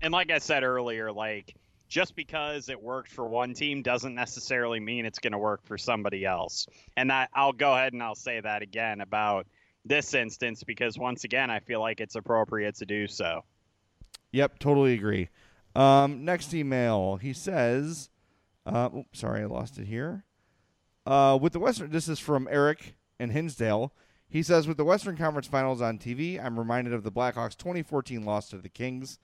and 0.00 0.12
like 0.12 0.32
I 0.32 0.38
said 0.38 0.64
earlier, 0.64 1.12
like 1.12 1.54
just 1.88 2.16
because 2.16 2.68
it 2.68 2.82
worked 2.82 3.10
for 3.12 3.24
one 3.26 3.54
team 3.54 3.82
doesn't 3.82 4.14
necessarily 4.16 4.80
mean 4.80 5.06
it's 5.06 5.20
going 5.20 5.32
to 5.32 5.38
work 5.38 5.64
for 5.64 5.78
somebody 5.78 6.24
else. 6.24 6.66
And 6.96 7.12
I, 7.12 7.28
I'll 7.34 7.52
go 7.52 7.72
ahead 7.74 7.92
and 7.92 8.02
I'll 8.02 8.14
say 8.16 8.40
that 8.40 8.62
again 8.62 9.00
about 9.00 9.46
this 9.84 10.14
instance 10.14 10.62
because 10.64 10.98
once 10.98 11.24
again, 11.24 11.50
I 11.50 11.60
feel 11.60 11.80
like 11.80 12.00
it's 12.00 12.14
appropriate 12.14 12.76
to 12.76 12.86
do 12.86 13.06
so. 13.08 13.44
Yep, 14.32 14.58
totally 14.58 14.94
agree. 14.94 15.28
Um, 15.74 16.24
next 16.24 16.54
email, 16.54 17.16
he 17.16 17.32
says, 17.32 18.10
uh, 18.66 18.90
oops, 18.96 19.20
sorry, 19.20 19.42
I 19.42 19.46
lost 19.46 19.78
it 19.78 19.86
here. 19.86 20.24
Uh, 21.04 21.38
with 21.40 21.52
the 21.52 21.58
Western, 21.58 21.90
this 21.90 22.08
is 22.08 22.18
from 22.18 22.48
Eric 22.50 22.94
in 23.18 23.30
Hinsdale. 23.30 23.92
He 24.28 24.42
says, 24.42 24.66
with 24.66 24.76
the 24.76 24.84
Western 24.84 25.16
Conference 25.16 25.46
Finals 25.46 25.82
on 25.82 25.98
TV, 25.98 26.42
I'm 26.42 26.58
reminded 26.58 26.94
of 26.94 27.02
the 27.02 27.12
Blackhawks' 27.12 27.56
2014 27.56 28.24
loss 28.24 28.48
to 28.50 28.58
the 28.58 28.68
Kings. 28.68 29.18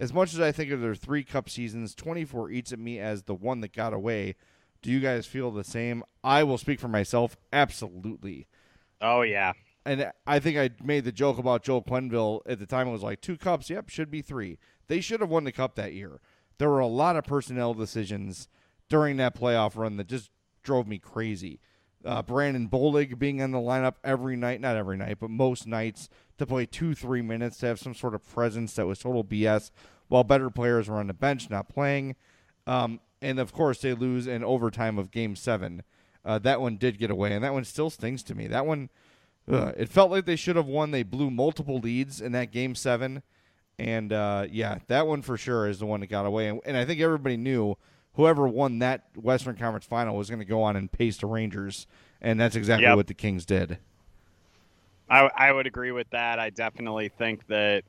As 0.00 0.12
much 0.12 0.32
as 0.32 0.40
I 0.40 0.52
think 0.52 0.70
of 0.70 0.80
their 0.80 0.94
three 0.94 1.24
cup 1.24 1.48
seasons, 1.48 1.94
24 1.94 2.50
eats 2.50 2.72
at 2.72 2.78
me 2.78 2.98
as 2.98 3.24
the 3.24 3.34
one 3.34 3.60
that 3.60 3.72
got 3.72 3.92
away. 3.92 4.36
Do 4.80 4.90
you 4.90 5.00
guys 5.00 5.26
feel 5.26 5.50
the 5.50 5.64
same? 5.64 6.04
I 6.22 6.44
will 6.44 6.58
speak 6.58 6.80
for 6.80 6.88
myself. 6.88 7.36
Absolutely. 7.52 8.46
Oh, 9.00 9.22
yeah. 9.22 9.52
And 9.88 10.12
I 10.26 10.38
think 10.38 10.58
I 10.58 10.68
made 10.84 11.04
the 11.04 11.12
joke 11.12 11.38
about 11.38 11.62
Joel 11.62 11.82
Quenneville 11.82 12.42
at 12.44 12.58
the 12.58 12.66
time. 12.66 12.88
It 12.88 12.92
was 12.92 13.02
like, 13.02 13.22
two 13.22 13.38
cups, 13.38 13.70
yep, 13.70 13.88
should 13.88 14.10
be 14.10 14.20
three. 14.20 14.58
They 14.86 15.00
should 15.00 15.20
have 15.20 15.30
won 15.30 15.44
the 15.44 15.52
cup 15.52 15.76
that 15.76 15.94
year. 15.94 16.20
There 16.58 16.68
were 16.68 16.78
a 16.78 16.86
lot 16.86 17.16
of 17.16 17.24
personnel 17.24 17.72
decisions 17.72 18.48
during 18.90 19.16
that 19.16 19.34
playoff 19.34 19.76
run 19.76 19.96
that 19.96 20.06
just 20.06 20.30
drove 20.62 20.86
me 20.86 20.98
crazy. 20.98 21.58
Uh, 22.04 22.20
Brandon 22.20 22.68
Bollig 22.68 23.18
being 23.18 23.38
in 23.38 23.52
the 23.52 23.58
lineup 23.58 23.94
every 24.04 24.36
night, 24.36 24.60
not 24.60 24.76
every 24.76 24.98
night, 24.98 25.20
but 25.20 25.30
most 25.30 25.66
nights 25.66 26.10
to 26.36 26.44
play 26.44 26.66
two, 26.66 26.94
three 26.94 27.22
minutes 27.22 27.56
to 27.58 27.66
have 27.66 27.78
some 27.78 27.94
sort 27.94 28.14
of 28.14 28.28
presence 28.28 28.74
that 28.74 28.86
was 28.86 28.98
total 28.98 29.24
BS, 29.24 29.70
while 30.08 30.22
better 30.22 30.50
players 30.50 30.88
were 30.88 30.98
on 30.98 31.06
the 31.06 31.14
bench 31.14 31.48
not 31.48 31.66
playing. 31.66 32.14
Um, 32.66 33.00
and 33.22 33.38
of 33.38 33.54
course, 33.54 33.80
they 33.80 33.94
lose 33.94 34.26
in 34.26 34.44
overtime 34.44 34.98
of 34.98 35.10
Game 35.10 35.34
Seven. 35.34 35.82
Uh, 36.26 36.38
that 36.40 36.60
one 36.60 36.76
did 36.76 36.98
get 36.98 37.10
away, 37.10 37.32
and 37.32 37.42
that 37.42 37.54
one 37.54 37.64
still 37.64 37.88
stings 37.88 38.22
to 38.24 38.34
me. 38.34 38.46
That 38.46 38.66
one, 38.66 38.90
ugh, 39.50 39.74
it 39.76 39.88
felt 39.88 40.10
like 40.10 40.24
they 40.24 40.36
should 40.36 40.56
have 40.56 40.66
won. 40.66 40.90
They 40.90 41.02
blew 41.02 41.30
multiple 41.30 41.78
leads 41.78 42.20
in 42.20 42.32
that 42.32 42.50
Game 42.52 42.74
Seven, 42.74 43.22
and 43.78 44.12
uh, 44.12 44.46
yeah, 44.50 44.78
that 44.88 45.06
one 45.06 45.22
for 45.22 45.36
sure 45.36 45.68
is 45.68 45.78
the 45.78 45.86
one 45.86 46.00
that 46.00 46.06
got 46.08 46.26
away. 46.26 46.48
And, 46.48 46.60
and 46.64 46.76
I 46.76 46.84
think 46.84 47.00
everybody 47.00 47.36
knew 47.36 47.76
whoever 48.14 48.48
won 48.48 48.80
that 48.80 49.04
Western 49.16 49.56
Conference 49.56 49.86
Final 49.86 50.16
was 50.16 50.28
going 50.28 50.40
to 50.40 50.44
go 50.44 50.62
on 50.62 50.76
and 50.76 50.90
pace 50.90 51.16
the 51.18 51.26
Rangers, 51.26 51.86
and 52.20 52.38
that's 52.40 52.56
exactly 52.56 52.86
Yep. 52.86 52.96
what 52.96 53.06
the 53.06 53.14
Kings 53.14 53.44
did. 53.46 53.78
I, 55.10 55.30
I 55.34 55.52
would 55.52 55.66
agree 55.66 55.92
with 55.92 56.10
that. 56.10 56.38
I 56.38 56.50
definitely 56.50 57.08
think 57.08 57.46
that 57.46 57.84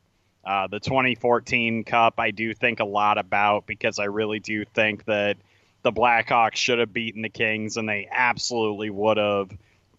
uh, 0.45 0.67
the 0.67 0.79
2014 0.79 1.83
Cup, 1.83 2.13
I 2.17 2.31
do 2.31 2.53
think 2.53 2.79
a 2.79 2.85
lot 2.85 3.17
about 3.17 3.65
because 3.65 3.99
I 3.99 4.05
really 4.05 4.39
do 4.39 4.63
think 4.63 5.03
that 5.05 5.35
the 5.81 5.91
Blackhawks 5.91 6.55
should 6.55 6.79
have 6.79 6.93
beaten 6.93 7.21
the 7.21 7.29
Kings 7.29 7.75
and 7.77 7.89
they 7.89 8.07
absolutely 8.09 8.89
would 8.89 9.17
have 9.17 9.49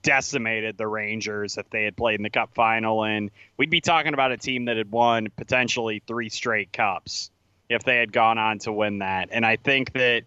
decimated 0.02 0.78
the 0.78 0.86
Rangers 0.86 1.58
if 1.58 1.68
they 1.70 1.84
had 1.84 1.96
played 1.96 2.16
in 2.16 2.22
the 2.22 2.30
Cup 2.30 2.54
final. 2.54 3.04
And 3.04 3.30
we'd 3.56 3.70
be 3.70 3.80
talking 3.80 4.14
about 4.14 4.32
a 4.32 4.36
team 4.36 4.66
that 4.66 4.76
had 4.76 4.90
won 4.90 5.28
potentially 5.36 6.02
three 6.06 6.28
straight 6.28 6.72
Cups 6.72 7.30
if 7.68 7.84
they 7.84 7.96
had 7.96 8.12
gone 8.12 8.38
on 8.38 8.58
to 8.60 8.72
win 8.72 8.98
that. 8.98 9.28
And 9.30 9.46
I 9.46 9.56
think 9.56 9.92
that 9.92 10.24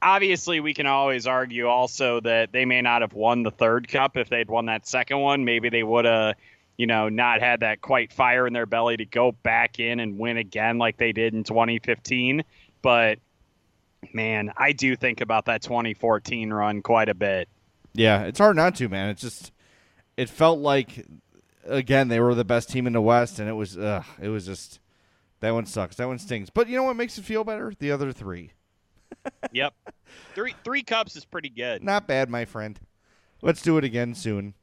obviously 0.00 0.60
we 0.60 0.74
can 0.74 0.86
always 0.86 1.26
argue 1.26 1.66
also 1.66 2.20
that 2.20 2.52
they 2.52 2.64
may 2.64 2.82
not 2.82 3.02
have 3.02 3.14
won 3.14 3.42
the 3.42 3.50
third 3.50 3.88
cup 3.88 4.16
if 4.16 4.28
they'd 4.28 4.48
won 4.48 4.66
that 4.66 4.86
second 4.86 5.18
one 5.18 5.44
maybe 5.44 5.68
they 5.68 5.82
would 5.82 6.04
have 6.04 6.36
you 6.76 6.86
know 6.86 7.08
not 7.08 7.40
had 7.40 7.60
that 7.60 7.80
quite 7.80 8.12
fire 8.12 8.46
in 8.46 8.52
their 8.52 8.66
belly 8.66 8.96
to 8.96 9.04
go 9.04 9.32
back 9.32 9.78
in 9.78 10.00
and 10.00 10.18
win 10.18 10.36
again 10.36 10.78
like 10.78 10.96
they 10.96 11.12
did 11.12 11.34
in 11.34 11.44
2015 11.44 12.44
but 12.80 13.18
man 14.12 14.52
i 14.56 14.72
do 14.72 14.96
think 14.96 15.20
about 15.20 15.46
that 15.46 15.62
2014 15.62 16.52
run 16.52 16.82
quite 16.82 17.08
a 17.08 17.14
bit 17.14 17.48
Yeah, 17.94 18.22
it's 18.24 18.38
hard 18.38 18.56
not 18.56 18.74
to, 18.76 18.88
man. 18.88 19.10
It's 19.10 19.22
just 19.22 19.52
it 20.16 20.28
felt 20.28 20.60
like 20.60 21.04
again 21.64 22.08
they 22.08 22.20
were 22.20 22.34
the 22.34 22.44
best 22.44 22.70
team 22.70 22.86
in 22.86 22.92
the 22.92 23.00
West, 23.00 23.38
and 23.38 23.48
it 23.48 23.52
was 23.52 23.76
uh, 23.76 24.02
it 24.20 24.28
was 24.28 24.46
just 24.46 24.80
that 25.40 25.52
one 25.52 25.66
sucks. 25.66 25.96
That 25.96 26.08
one 26.08 26.18
stings. 26.18 26.50
But 26.50 26.68
you 26.68 26.76
know 26.76 26.84
what 26.84 26.96
makes 26.96 27.18
it 27.18 27.24
feel 27.24 27.44
better? 27.44 27.72
The 27.78 27.90
other 27.90 28.12
three, 28.12 28.52
yep 29.52 29.74
three 30.34 30.54
three 30.64 30.82
cups 30.82 31.16
is 31.16 31.24
pretty 31.24 31.48
good 31.48 31.82
not 31.82 32.06
bad, 32.06 32.30
my 32.30 32.44
friend. 32.44 32.78
Let's 33.42 33.62
do 33.62 33.76
it 33.76 33.84
again 33.84 34.14
soon. 34.14 34.54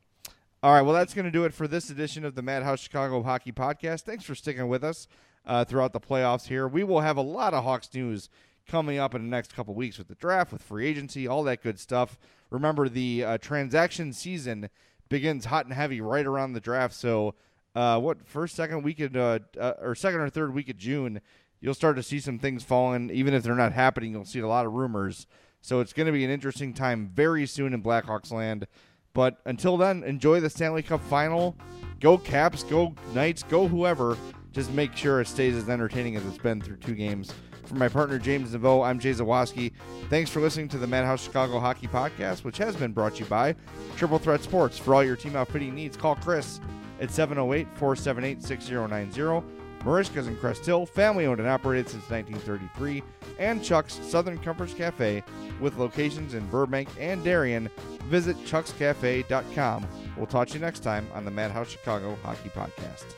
All 0.62 0.74
right, 0.74 0.82
well 0.82 0.94
that's 0.94 1.14
going 1.14 1.26
to 1.26 1.32
do 1.32 1.46
it 1.46 1.54
for 1.54 1.68
this 1.68 1.90
edition 1.90 2.26
of 2.26 2.36
the 2.36 2.42
Madhouse 2.42 2.80
Chicago 2.80 3.24
Hockey 3.24 3.52
Podcast. 3.52 4.02
Thanks 4.02 4.26
for 4.26 4.36
sticking 4.36 4.68
with 4.68 4.84
us 4.84 5.08
uh, 5.46 5.64
throughout 5.66 5.94
the 5.94 6.00
playoffs. 6.00 6.48
Here, 6.48 6.68
we 6.68 6.84
will 6.84 7.02
have 7.02 7.18
a 7.18 7.22
lot 7.22 7.54
of 7.54 7.64
Hawks 7.64 7.90
news 7.94 8.30
coming 8.70 8.98
up 8.98 9.16
in 9.16 9.24
the 9.24 9.30
next 9.30 9.56
couple 9.56 9.74
weeks 9.74 9.98
with 9.98 10.08
the 10.08 10.16
draft, 10.16 10.52
with 10.52 10.62
free 10.62 10.88
agency, 10.88 11.28
all 11.28 11.44
that 11.44 11.62
good 11.62 11.80
stuff. 11.80 12.18
Remember, 12.50 12.88
the 12.88 13.24
uh, 13.24 13.38
transaction 13.38 14.14
season 14.14 14.70
begins 15.10 15.46
hot 15.46 15.66
and 15.66 15.74
heavy 15.74 16.02
right 16.02 16.26
around 16.26 16.54
the 16.54 16.60
draft. 16.60 16.94
So, 16.94 17.36
uh, 17.76 18.00
what 18.00 18.28
first, 18.28 18.56
second 18.56 18.84
week 18.84 19.00
of, 19.00 19.16
uh, 19.16 19.40
uh, 19.60 19.74
or 19.82 19.96
second 19.96 20.22
or 20.22 20.30
third 20.30 20.54
week 20.54 20.70
of 20.70 20.78
June, 20.78 21.22
you'll 21.60 21.74
start 21.74 21.96
to 21.98 22.04
see 22.04 22.20
some 22.20 22.40
things 22.40 22.64
falling. 22.64 23.10
Even 23.10 23.34
if 23.34 23.44
they're 23.44 23.56
not 23.56 23.74
happening, 23.74 24.12
you'll 24.12 24.26
see 24.26 24.40
a 24.40 24.48
lot 24.48 24.66
of 24.66 24.74
rumors. 24.74 25.28
So 25.62 25.80
it's 25.80 25.94
going 25.94 26.08
to 26.08 26.14
be 26.14 26.24
an 26.24 26.32
interesting 26.32 26.74
time 26.74 27.12
very 27.14 27.46
soon 27.46 27.74
in 27.74 27.84
Blackhawks 27.84 28.32
land. 28.32 28.68
But 29.14 29.38
until 29.46 29.78
then, 29.78 30.04
enjoy 30.04 30.40
the 30.40 30.50
Stanley 30.50 30.84
Cup 30.84 31.02
final. 31.02 31.56
Go 32.00 32.18
Caps, 32.18 32.64
go 32.64 32.96
Knights, 33.14 33.44
go 33.44 33.68
whoever. 33.68 34.18
Just 34.52 34.72
make 34.72 34.96
sure 34.96 35.22
it 35.22 35.28
stays 35.28 35.56
as 35.56 35.70
entertaining 35.70 36.16
as 36.16 36.26
it's 36.26 36.38
been 36.38 36.62
through 36.62 36.78
two 36.78 36.96
games. 36.96 37.34
For 37.70 37.76
my 37.76 37.88
partner 37.88 38.18
James 38.18 38.50
Neveau, 38.50 38.84
I'm 38.84 38.98
Jay 38.98 39.12
Zawaski. 39.12 39.72
Thanks 40.10 40.32
for 40.32 40.40
listening 40.40 40.70
to 40.70 40.80
the 40.80 40.88
Madhouse 40.88 41.24
Chicago 41.24 41.60
Hockey 41.60 41.86
Podcast, 41.86 42.44
which 42.44 42.58
has 42.58 42.76
been 42.76 42.94
brought 42.94 43.14
to 43.18 43.20
you 43.20 43.26
by 43.28 43.56
Triple 43.96 44.18
Threat 44.18 44.42
Sports. 44.42 44.80
For 44.80 44.96
all 44.96 45.04
your 45.04 45.16
team 45.16 45.36
outfitting 45.36 45.76
needs, 45.76 45.96
call 45.96 46.16
Chris 46.16 46.60
at 47.00 47.12
708 47.12 47.68
478 47.76 48.42
6090. 48.42 49.46
Merichka's 49.84 50.28
in 50.28 50.36
Crest 50.38 50.66
Hill, 50.66 50.88
family 50.88 51.28
owned 51.28 51.40
and 51.40 51.48
operated 51.48 51.88
since 51.88 52.10
1933, 52.10 53.04
and 53.38 53.64
Chuck's 53.64 53.94
Southern 53.94 54.40
Comforts 54.40 54.74
Cafe 54.74 55.24
with 55.62 55.78
locations 55.78 56.34
in 56.34 56.48
Burbank 56.48 56.90
and 57.00 57.24
Darien. 57.24 57.70
Visit 58.06 58.36
chuckscafe.com. 58.46 59.88
We'll 60.18 60.26
talk 60.26 60.48
to 60.48 60.54
you 60.56 60.60
next 60.60 60.80
time 60.80 61.08
on 61.14 61.24
the 61.24 61.32
Madhouse 61.32 61.70
Chicago 61.70 62.18
Hockey 62.24 62.50
Podcast. 62.50 63.14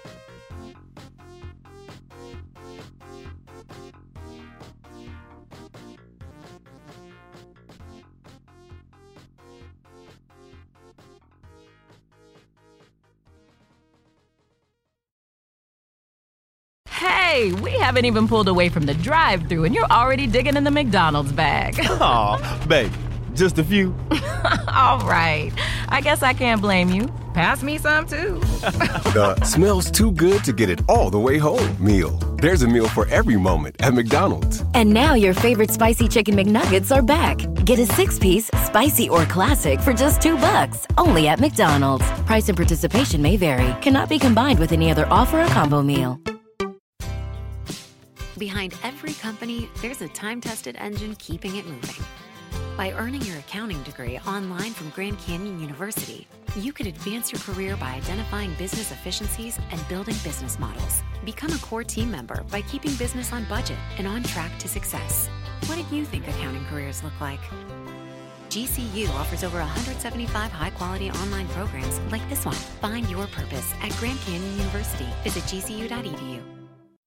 Hey, 17.32 17.54
we 17.54 17.72
haven't 17.72 18.04
even 18.04 18.28
pulled 18.28 18.50
away 18.50 18.68
from 18.68 18.86
the 18.86 18.94
drive 18.94 19.48
thru 19.48 19.64
and 19.64 19.74
you're 19.74 19.90
already 19.90 20.28
digging 20.28 20.58
in 20.58 20.66
the 20.66 20.70
McDonald's 20.70 21.32
bag. 21.32 21.80
Aw, 21.90 22.66
babe, 22.68 22.92
just 23.36 23.58
a 23.58 23.64
few. 23.64 23.96
All 24.68 25.00
right. 25.08 25.50
I 25.88 26.02
guess 26.02 26.24
I 26.24 26.34
can't 26.34 26.60
blame 26.60 26.90
you. 26.90 27.08
Pass 27.34 27.64
me 27.64 27.78
some 27.78 28.06
too. 28.06 28.42
The 29.16 29.40
smells 29.46 29.90
too 29.90 30.12
good 30.12 30.44
to 30.44 30.52
get 30.52 30.70
it 30.70 30.82
all 30.90 31.10
the 31.10 31.20
way 31.20 31.38
home 31.38 31.70
meal. 31.80 32.12
There's 32.42 32.64
a 32.64 32.68
meal 32.68 32.90
for 32.90 33.08
every 33.08 33.38
moment 33.38 33.76
at 33.80 33.94
McDonald's. 33.94 34.66
And 34.74 34.94
now 34.94 35.14
your 35.14 35.34
favorite 35.34 35.72
spicy 35.72 36.10
chicken 36.10 36.36
McNuggets 36.36 36.94
are 36.94 37.02
back. 37.02 37.38
Get 37.66 37.80
a 37.80 37.86
six-piece, 37.86 38.52
spicy 38.66 39.08
or 39.08 39.24
classic 39.26 39.80
for 39.80 39.94
just 39.94 40.22
two 40.22 40.36
bucks, 40.38 40.86
only 40.98 41.30
at 41.30 41.40
McDonald's. 41.40 42.06
Price 42.26 42.50
and 42.50 42.58
participation 42.58 43.22
may 43.22 43.38
vary. 43.38 43.74
Cannot 43.82 44.10
be 44.10 44.20
combined 44.20 44.60
with 44.60 44.74
any 44.74 44.92
other 44.92 45.08
offer 45.10 45.42
or 45.42 45.48
combo 45.48 45.82
meal. 45.82 46.20
Behind 48.42 48.74
every 48.84 49.14
company, 49.14 49.70
there's 49.84 50.02
a 50.02 50.08
time 50.08 50.42
tested 50.42 50.76
engine 50.80 51.14
keeping 51.18 51.58
it 51.58 51.66
moving. 51.68 52.04
By 52.76 52.92
earning 52.94 53.22
your 53.22 53.38
accounting 53.38 53.84
degree 53.84 54.18
online 54.26 54.72
from 54.72 54.90
Grand 54.90 55.20
Canyon 55.20 55.60
University, 55.60 56.28
you 56.56 56.74
could 56.74 56.88
advance 56.88 57.32
your 57.32 57.40
career 57.42 57.78
by 57.78 57.92
identifying 57.92 58.56
business 58.56 58.92
efficiencies 58.92 59.60
and 59.70 59.88
building 59.88 60.16
business 60.24 60.58
models. 60.58 61.04
Become 61.24 61.54
a 61.54 61.60
core 61.60 61.84
team 61.84 62.10
member 62.10 62.42
by 62.50 62.64
keeping 62.64 62.96
business 62.96 63.32
on 63.32 63.44
budget 63.44 63.78
and 64.00 64.08
on 64.08 64.24
track 64.24 64.58
to 64.58 64.68
success. 64.68 65.30
What 65.68 65.76
do 65.76 65.96
you 65.96 66.04
think 66.04 66.28
accounting 66.28 66.66
careers 66.66 67.04
look 67.04 67.22
like? 67.22 67.42
GCU 68.50 69.08
offers 69.20 69.44
over 69.44 69.60
175 69.60 70.52
high 70.52 70.72
quality 70.72 71.12
online 71.12 71.48
programs 71.50 72.00
like 72.12 72.28
this 72.28 72.44
one. 72.44 72.56
Find 72.56 73.08
your 73.08 73.28
purpose 73.28 73.72
at 73.84 73.96
Grand 73.98 74.20
Canyon 74.22 74.58
University. 74.58 75.06
Visit 75.24 75.44
gcu.edu. 75.44 76.61